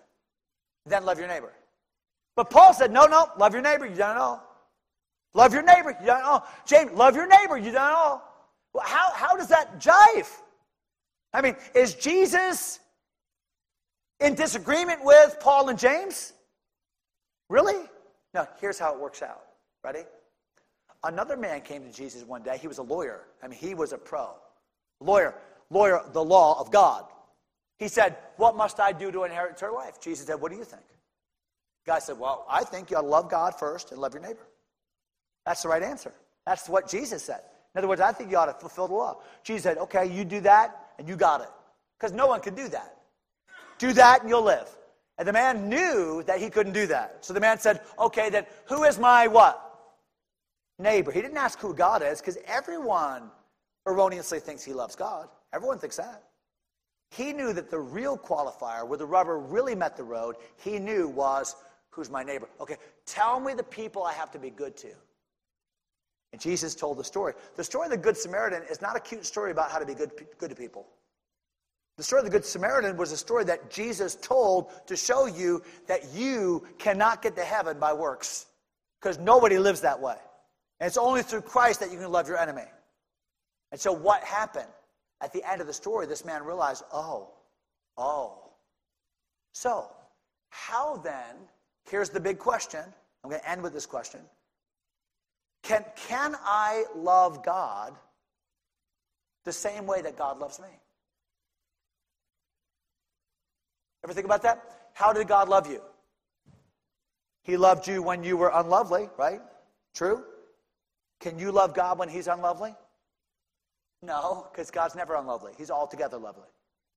Then 0.87 1.05
love 1.05 1.19
your 1.19 1.29
neighbor. 1.29 1.53
But 2.37 2.51
Paul 2.51 2.73
said, 2.73 2.93
no, 2.93 3.07
no, 3.07 3.29
love 3.39 3.53
your 3.53 3.63
neighbor, 3.63 3.87
you 3.87 3.97
don't 3.97 4.17
know. 4.17 4.41
Love 5.35 5.53
your 5.53 5.63
neighbor, 5.63 5.97
you 6.01 6.07
don't 6.07 6.23
know. 6.23 6.43
James, 6.67 6.93
love 6.93 7.15
your 7.15 7.27
neighbor, 7.27 7.57
you 7.57 7.71
don't 7.71 7.93
know. 7.93 8.23
Well, 8.73 8.85
how, 8.87 9.13
how 9.13 9.37
does 9.37 9.49
that 9.49 9.81
jive? 9.81 10.29
I 11.33 11.43
mean, 11.43 11.57
is 11.75 11.95
Jesus 11.95 12.81
in 14.21 14.35
disagreement 14.35 15.05
with 15.05 15.39
Paul 15.41 15.69
and 15.69 15.79
James? 15.79 16.33
Really? 17.49 17.87
No, 18.35 18.47
here's 18.61 18.79
how 18.79 18.95
it 18.95 19.01
works 19.01 19.23
out. 19.23 19.43
Ready? 19.85 20.05
Another 21.03 21.37
man 21.37 21.63
came 21.63 21.85
to 21.85 21.93
Jesus 21.93 22.25
one 22.25 22.43
day. 22.43 22.59
He 22.59 22.69
was 22.69 22.79
a 22.79 22.83
lawyer. 22.83 23.23
I 23.43 23.49
mean, 23.49 23.59
he 23.59 23.75
was 23.75 23.93
a 23.93 23.99
pro. 23.99 24.31
Lawyer, 25.01 25.35
lawyer, 25.71 26.03
the 26.13 26.23
law 26.23 26.61
of 26.61 26.71
God. 26.71 27.05
He 27.79 27.89
said, 27.89 28.17
What 28.37 28.57
must 28.57 28.81
I 28.81 28.93
do 28.93 29.11
to 29.11 29.25
inherit 29.25 29.57
eternal 29.57 29.77
life? 29.77 30.01
Jesus 30.01 30.27
said, 30.27 30.41
What 30.41 30.51
do 30.53 30.59
you 30.59 30.65
think? 30.65 30.83
The 31.85 31.93
guy 31.93 31.99
said, 31.99 32.19
Well, 32.19 32.45
I 32.49 32.65
think 32.65 32.91
you 32.91 32.97
ought 32.97 33.03
to 33.03 33.09
love 33.09 33.31
God 33.31 33.59
first 33.59 33.93
and 33.93 34.01
love 34.01 34.15
your 34.15 34.23
neighbor. 34.23 34.47
That's 35.47 35.63
the 35.63 35.69
right 35.69 35.83
answer. 35.83 36.13
That's 36.47 36.69
what 36.69 36.89
Jesus 36.89 37.23
said. 37.23 37.41
In 37.75 37.79
other 37.79 37.89
words, 37.89 38.01
I 38.01 38.13
think 38.13 38.31
you 38.31 38.37
ought 38.37 38.47
to 38.47 38.55
fulfill 38.55 38.89
the 38.89 38.95
law. 38.95 39.21
Jesus 39.45 39.63
said, 39.63 39.79
Okay, 39.79 40.07
you 40.13 40.25
do 40.25 40.41
that 40.41 40.93
and 40.99 41.09
you 41.09 41.17
got 41.17 41.41
it. 41.41 41.49
Because 41.99 42.13
no 42.13 42.27
one 42.27 42.41
can 42.41 42.55
do 42.55 42.69
that. 42.69 42.97
Do 43.79 43.93
that 43.95 44.21
and 44.21 44.29
you'll 44.29 44.43
live. 44.43 44.69
And 45.21 45.29
the 45.29 45.35
man 45.35 45.69
knew 45.69 46.23
that 46.23 46.41
he 46.41 46.49
couldn't 46.49 46.73
do 46.73 46.87
that. 46.87 47.19
So 47.21 47.35
the 47.35 47.41
man 47.41 47.59
said, 47.59 47.83
okay, 47.99 48.31
then 48.31 48.47
who 48.67 48.85
is 48.85 48.99
my 48.99 49.27
what? 49.27 49.63
Neighbor. 50.79 51.13
He 51.13 51.21
didn't 51.21 51.37
ask 51.37 51.59
who 51.59 51.75
God 51.75 52.03
is 52.03 52.23
because 52.23 52.39
everyone 52.47 53.31
erroneously 53.87 54.41
thinks 54.41 54.65
he 54.65 54.73
loves 54.73 54.97
God. 54.97 55.29
Everyone 55.53 55.79
thinks 55.79 55.97
that. 55.97 56.25
He 57.11 57.33
knew 57.33 57.53
that 57.53 57.71
the 57.71 57.79
real 57.79 58.17
qualifier, 58.17 58.87
where 58.87 58.99
the 58.99 59.07
rubber 59.07 59.39
really 59.39 59.75
met 59.75 59.97
the 59.97 60.05
road, 60.05 60.37
he 60.57 60.79
knew 60.79 61.09
was 61.09 61.57
who's 61.91 62.09
my 62.09 62.23
neighbor. 62.23 62.49
Okay, 62.61 62.77
tell 63.05 63.41
me 63.41 63.53
the 63.55 63.65
people 63.65 64.05
I 64.05 64.13
have 64.13 64.31
to 64.33 64.39
be 64.39 64.51
good 64.51 64.77
to. 64.79 64.91
And 66.33 66.41
Jesus 66.41 66.77
told 66.77 66.99
the 66.99 67.05
story. 67.05 67.35
The 67.57 67.65
story 67.65 67.87
of 67.87 67.91
the 67.91 67.97
Good 67.97 68.17
Samaritan 68.17 68.63
is 68.71 68.81
not 68.81 68.97
a 68.97 69.01
cute 69.01 69.27
story 69.27 69.51
about 69.51 69.73
how 69.73 69.81
to 69.81 69.87
be 69.87 69.95
good, 69.95 70.13
good 70.39 70.51
to 70.51 70.57
people. 70.57 70.87
The 71.97 72.05
story 72.05 72.21
of 72.21 72.25
the 72.25 72.31
Good 72.31 72.45
Samaritan 72.45 72.97
was 72.97 73.11
a 73.11 73.17
story 73.17 73.45
that 73.45 73.71
Jesus 73.71 74.15
told 74.15 74.71
to 74.87 74.97
show 74.97 75.27
you 75.27 75.63
that 75.89 76.15
you 76.15 76.65
cannot 76.79 77.21
get 77.21 77.35
to 77.37 77.45
heaven 77.45 77.81
by 77.81 77.93
works 77.93 78.47
because 79.01 79.19
nobody 79.19 79.59
lives 79.59 79.81
that 79.81 80.01
way. 80.01 80.17
And 80.79 80.87
it's 80.87 80.97
only 80.97 81.23
through 81.23 81.43
Christ 81.43 81.81
that 81.81 81.91
you 81.91 81.99
can 81.99 82.11
love 82.11 82.29
your 82.29 82.39
enemy. 82.39 82.65
And 83.73 83.81
so, 83.81 83.93
what 83.93 84.23
happened? 84.23 84.69
At 85.21 85.33
the 85.33 85.49
end 85.49 85.61
of 85.61 85.67
the 85.67 85.73
story, 85.73 86.07
this 86.07 86.25
man 86.25 86.45
realized, 86.45 86.85
oh, 86.93 87.31
oh. 87.99 88.39
So, 89.53 89.91
how 90.49 90.97
then, 90.97 91.37
here's 91.89 92.11
the 92.11 92.21
big 92.21 92.39
question. 92.39 92.81
I'm 93.23 93.31
going 93.31 93.43
to 93.43 93.51
end 93.51 93.63
with 93.63 93.73
this 93.73 93.87
question. 93.87 94.21
Can, 95.63 95.85
can 96.09 96.35
I 96.43 96.85
love 96.95 97.45
God 97.45 97.95
the 99.45 99.53
same 99.53 99.87
way 99.87 100.01
that 100.03 100.17
God 100.17 100.39
loves 100.39 100.59
me? 100.59 100.69
Ever 104.05 104.15
think 104.15 104.25
about 104.25 104.43
that? 104.43 104.63
How 104.95 105.13
did 105.13 105.29
God 105.29 105.49
love 105.49 105.71
you? 105.71 105.83
He 107.43 107.57
loved 107.57 107.87
you 107.87 108.03
when 108.03 108.25
you 108.25 108.37
were 108.37 108.51
unlovely, 108.55 109.09
right? 109.19 109.41
True? 109.95 110.25
Can 111.21 111.39
you 111.39 111.53
love 111.53 111.75
God 111.75 111.99
when 111.99 112.09
He's 112.09 112.29
unlovely? 112.29 112.75
No, 114.03 114.47
because 114.51 114.71
God's 114.71 114.95
never 114.95 115.15
unlovely. 115.15 115.53
He's 115.59 115.71
altogether 115.71 116.19
lovely. 116.19 116.49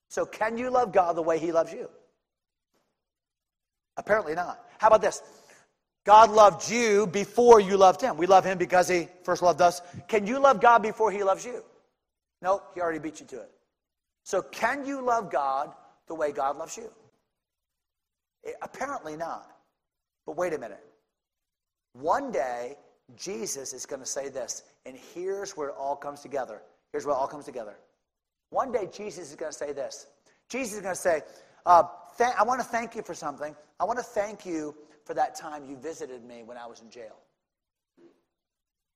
So, 0.10 0.26
can 0.26 0.58
you 0.58 0.70
love 0.70 0.94
God 0.94 1.16
the 1.16 1.22
way 1.22 1.40
He 1.40 1.52
loves 1.52 1.74
you? 1.74 1.90
Apparently 3.98 4.36
not. 4.36 4.66
How 4.78 4.88
about 4.88 5.02
this? 5.02 5.22
God 6.06 6.32
loved 6.32 6.70
you 6.70 7.08
before 7.08 7.60
you 7.60 7.78
loved 7.78 8.02
Him. 8.02 8.18
We 8.18 8.26
love 8.26 8.46
Him 8.46 8.58
because 8.58 8.88
He 8.88 9.08
first 9.24 9.42
loved 9.42 9.62
us. 9.62 9.82
Can 10.08 10.28
you 10.28 10.40
love 10.40 10.62
God 10.62 10.82
before 10.82 11.12
He 11.12 11.24
loves 11.24 11.46
you? 11.46 11.64
No, 12.42 12.62
He 12.74 12.82
already 12.82 13.00
beat 13.00 13.20
you 13.20 13.26
to 13.28 13.42
it. 13.42 13.52
So, 14.24 14.42
can 14.42 14.86
you 14.86 15.02
love 15.02 15.32
God 15.32 15.74
the 16.08 16.16
way 16.16 16.32
God 16.32 16.58
loves 16.58 16.78
you? 16.78 16.90
Eh, 18.46 18.52
apparently 18.62 19.16
not. 19.18 19.50
But 20.26 20.38
wait 20.38 20.54
a 20.54 20.58
minute. 20.58 20.84
One 21.94 22.32
day, 22.32 22.78
Jesus 23.16 23.74
is 23.74 23.86
going 23.86 24.02
to 24.02 24.06
say 24.06 24.30
this, 24.30 24.64
and 24.86 24.98
here's 25.14 25.58
where 25.58 25.70
it 25.70 25.76
all 25.78 25.96
comes 25.96 26.22
together. 26.22 26.62
Here's 26.94 27.06
where 27.06 27.16
it 27.16 27.18
all 27.18 27.28
comes 27.28 27.46
together. 27.46 27.76
One 28.52 28.72
day, 28.72 28.88
Jesus 28.92 29.32
is 29.32 29.36
going 29.36 29.52
to 29.52 29.58
say 29.58 29.74
this. 29.74 30.06
Jesus 30.48 30.76
is 30.76 30.82
going 30.82 30.94
to 30.94 31.02
say, 31.02 31.22
uh, 31.66 31.84
th- 32.18 32.30
I 32.40 32.44
want 32.44 32.62
to 32.62 32.68
thank 32.68 32.96
you 32.96 33.02
for 33.02 33.16
something. 33.16 33.56
I 33.80 33.84
want 33.84 33.98
to 33.98 34.04
thank 34.04 34.46
you 34.46 34.76
for 35.04 35.16
that 35.16 35.36
time 35.36 35.66
you 35.66 35.76
visited 35.76 36.24
me 36.24 36.44
when 36.44 36.56
I 36.56 36.68
was 36.68 36.82
in 36.82 36.92
jail. 36.92 37.18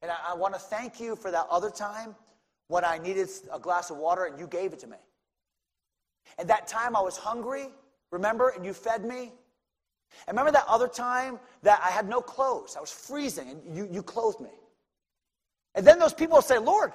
And 0.04 0.12
I, 0.12 0.16
I 0.30 0.36
want 0.36 0.54
to 0.54 0.60
thank 0.60 1.00
you 1.00 1.16
for 1.16 1.32
that 1.32 1.48
other 1.50 1.72
time 1.72 2.16
when 2.68 2.86
I 2.86 3.00
needed 3.00 3.30
a 3.52 3.60
glass 3.60 3.90
of 3.90 3.98
water 3.98 4.26
and 4.26 4.40
you 4.40 4.46
gave 4.46 4.74
it 4.74 4.80
to 4.80 4.88
me. 4.88 4.98
And 6.38 6.48
that 6.50 6.68
time 6.68 6.96
I 6.96 7.02
was 7.02 7.18
hungry, 7.18 7.70
remember, 8.12 8.50
and 8.50 8.64
you 8.64 8.74
fed 8.74 9.04
me. 9.04 9.34
And 10.28 10.38
remember 10.38 10.52
that 10.52 10.66
other 10.68 10.88
time 10.88 11.40
that 11.64 11.82
I 11.84 11.90
had 11.90 12.08
no 12.08 12.22
clothes, 12.22 12.76
I 12.78 12.82
was 12.82 12.92
freezing, 12.92 13.50
and 13.50 13.76
you, 13.76 13.90
you 13.92 14.04
clothed 14.04 14.40
me. 14.40 14.52
And 15.74 15.86
then 15.86 16.00
those 16.00 16.14
people 16.14 16.36
will 16.36 16.42
say, 16.42 16.60
Lord, 16.60 16.94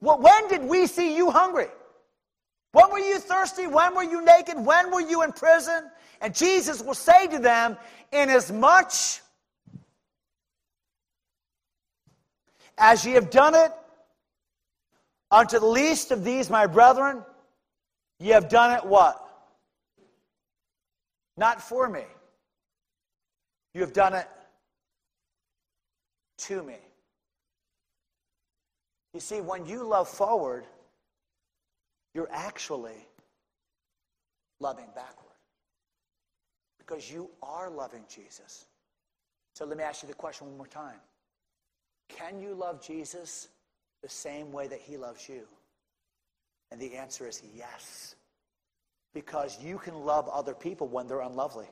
when 0.00 0.48
did 0.48 0.64
we 0.64 0.86
see 0.86 1.16
you 1.16 1.30
hungry? 1.30 1.68
When 2.72 2.90
were 2.90 2.98
you 2.98 3.18
thirsty? 3.18 3.66
When 3.66 3.94
were 3.94 4.02
you 4.02 4.24
naked? 4.24 4.56
When 4.56 4.90
were 4.92 5.00
you 5.00 5.22
in 5.22 5.32
prison? 5.32 5.90
And 6.20 6.34
Jesus 6.34 6.82
will 6.82 6.94
say 6.94 7.26
to 7.28 7.38
them, 7.38 7.76
Inasmuch 8.12 8.92
as 12.78 13.04
ye 13.04 13.12
have 13.12 13.30
done 13.30 13.54
it 13.54 13.72
unto 15.30 15.58
the 15.58 15.66
least 15.66 16.10
of 16.10 16.24
these 16.24 16.48
my 16.48 16.66
brethren, 16.66 17.24
ye 18.18 18.30
have 18.30 18.48
done 18.48 18.76
it 18.76 18.84
what? 18.84 19.24
Not 21.36 21.60
for 21.60 21.88
me. 21.88 22.04
You 23.74 23.80
have 23.82 23.92
done 23.92 24.14
it 24.14 24.28
to 26.38 26.62
me. 26.62 26.76
You 29.14 29.20
see, 29.20 29.40
when 29.40 29.66
you 29.66 29.84
love 29.84 30.08
forward, 30.08 30.64
you're 32.14 32.28
actually 32.30 33.06
loving 34.60 34.86
backward. 34.94 35.26
Because 36.78 37.10
you 37.10 37.30
are 37.42 37.70
loving 37.70 38.04
Jesus. 38.08 38.66
So 39.54 39.64
let 39.64 39.76
me 39.76 39.84
ask 39.84 40.02
you 40.02 40.08
the 40.08 40.14
question 40.14 40.46
one 40.46 40.56
more 40.56 40.66
time 40.66 41.00
Can 42.08 42.40
you 42.40 42.54
love 42.54 42.84
Jesus 42.84 43.48
the 44.02 44.08
same 44.08 44.52
way 44.52 44.68
that 44.68 44.80
he 44.80 44.96
loves 44.96 45.28
you? 45.28 45.42
And 46.70 46.80
the 46.80 46.94
answer 46.96 47.26
is 47.26 47.42
yes. 47.54 48.14
Because 49.14 49.58
you 49.62 49.78
can 49.78 49.94
love 49.94 50.28
other 50.28 50.54
people 50.54 50.86
when 50.86 51.06
they're 51.06 51.20
unlovely. 51.20 51.68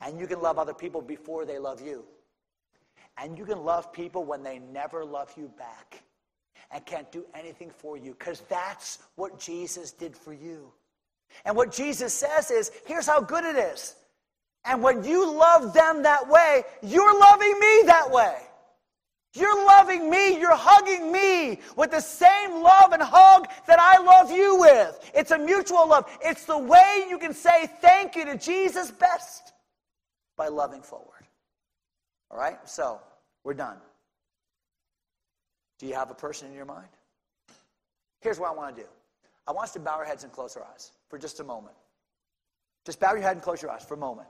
And 0.00 0.18
you 0.18 0.26
can 0.26 0.40
love 0.40 0.58
other 0.58 0.74
people 0.74 1.02
before 1.02 1.44
they 1.44 1.58
love 1.58 1.80
you. 1.80 2.04
And 3.16 3.38
you 3.38 3.44
can 3.44 3.64
love 3.64 3.92
people 3.92 4.24
when 4.24 4.42
they 4.42 4.58
never 4.58 5.04
love 5.04 5.32
you 5.36 5.50
back 5.56 6.02
and 6.70 6.84
can't 6.84 7.10
do 7.12 7.24
anything 7.34 7.70
for 7.70 7.96
you 7.96 8.16
because 8.18 8.40
that's 8.48 8.98
what 9.14 9.38
Jesus 9.38 9.92
did 9.92 10.16
for 10.16 10.32
you. 10.32 10.72
And 11.44 11.56
what 11.56 11.72
Jesus 11.72 12.12
says 12.12 12.50
is 12.50 12.70
here's 12.86 13.06
how 13.06 13.20
good 13.20 13.44
it 13.44 13.56
is. 13.56 13.94
And 14.64 14.82
when 14.82 15.04
you 15.04 15.30
love 15.30 15.74
them 15.74 16.02
that 16.02 16.28
way, 16.28 16.62
you're 16.82 17.18
loving 17.18 17.58
me 17.58 17.82
that 17.86 18.10
way. 18.10 18.36
You're 19.34 19.66
loving 19.66 20.08
me, 20.08 20.38
you're 20.38 20.54
hugging 20.54 21.10
me 21.10 21.58
with 21.76 21.90
the 21.90 22.00
same 22.00 22.62
love 22.62 22.92
and 22.92 23.02
hug 23.02 23.48
that 23.66 23.80
I 23.80 23.98
love 24.00 24.30
you 24.30 24.60
with. 24.60 25.10
It's 25.12 25.32
a 25.32 25.38
mutual 25.38 25.88
love. 25.88 26.08
It's 26.22 26.44
the 26.44 26.56
way 26.56 27.06
you 27.08 27.18
can 27.18 27.34
say 27.34 27.68
thank 27.80 28.14
you 28.14 28.24
to 28.26 28.38
Jesus 28.38 28.92
best 28.92 29.52
by 30.36 30.46
loving 30.46 30.82
forward. 30.82 31.13
All 32.34 32.40
right? 32.40 32.58
So, 32.68 33.00
we're 33.44 33.54
done. 33.54 33.76
Do 35.78 35.86
you 35.86 35.94
have 35.94 36.10
a 36.10 36.14
person 36.14 36.48
in 36.48 36.54
your 36.54 36.64
mind? 36.64 36.88
Here's 38.20 38.40
what 38.40 38.50
I 38.50 38.54
want 38.54 38.74
to 38.76 38.82
do 38.82 38.88
I 39.46 39.52
want 39.52 39.68
us 39.68 39.72
to 39.74 39.80
bow 39.80 39.92
our 39.92 40.04
heads 40.04 40.24
and 40.24 40.32
close 40.32 40.56
our 40.56 40.64
eyes 40.64 40.90
for 41.08 41.18
just 41.18 41.38
a 41.40 41.44
moment. 41.44 41.76
Just 42.84 42.98
bow 42.98 43.12
your 43.12 43.22
head 43.22 43.32
and 43.32 43.42
close 43.42 43.62
your 43.62 43.70
eyes 43.70 43.84
for 43.84 43.94
a 43.94 43.98
moment. 43.98 44.28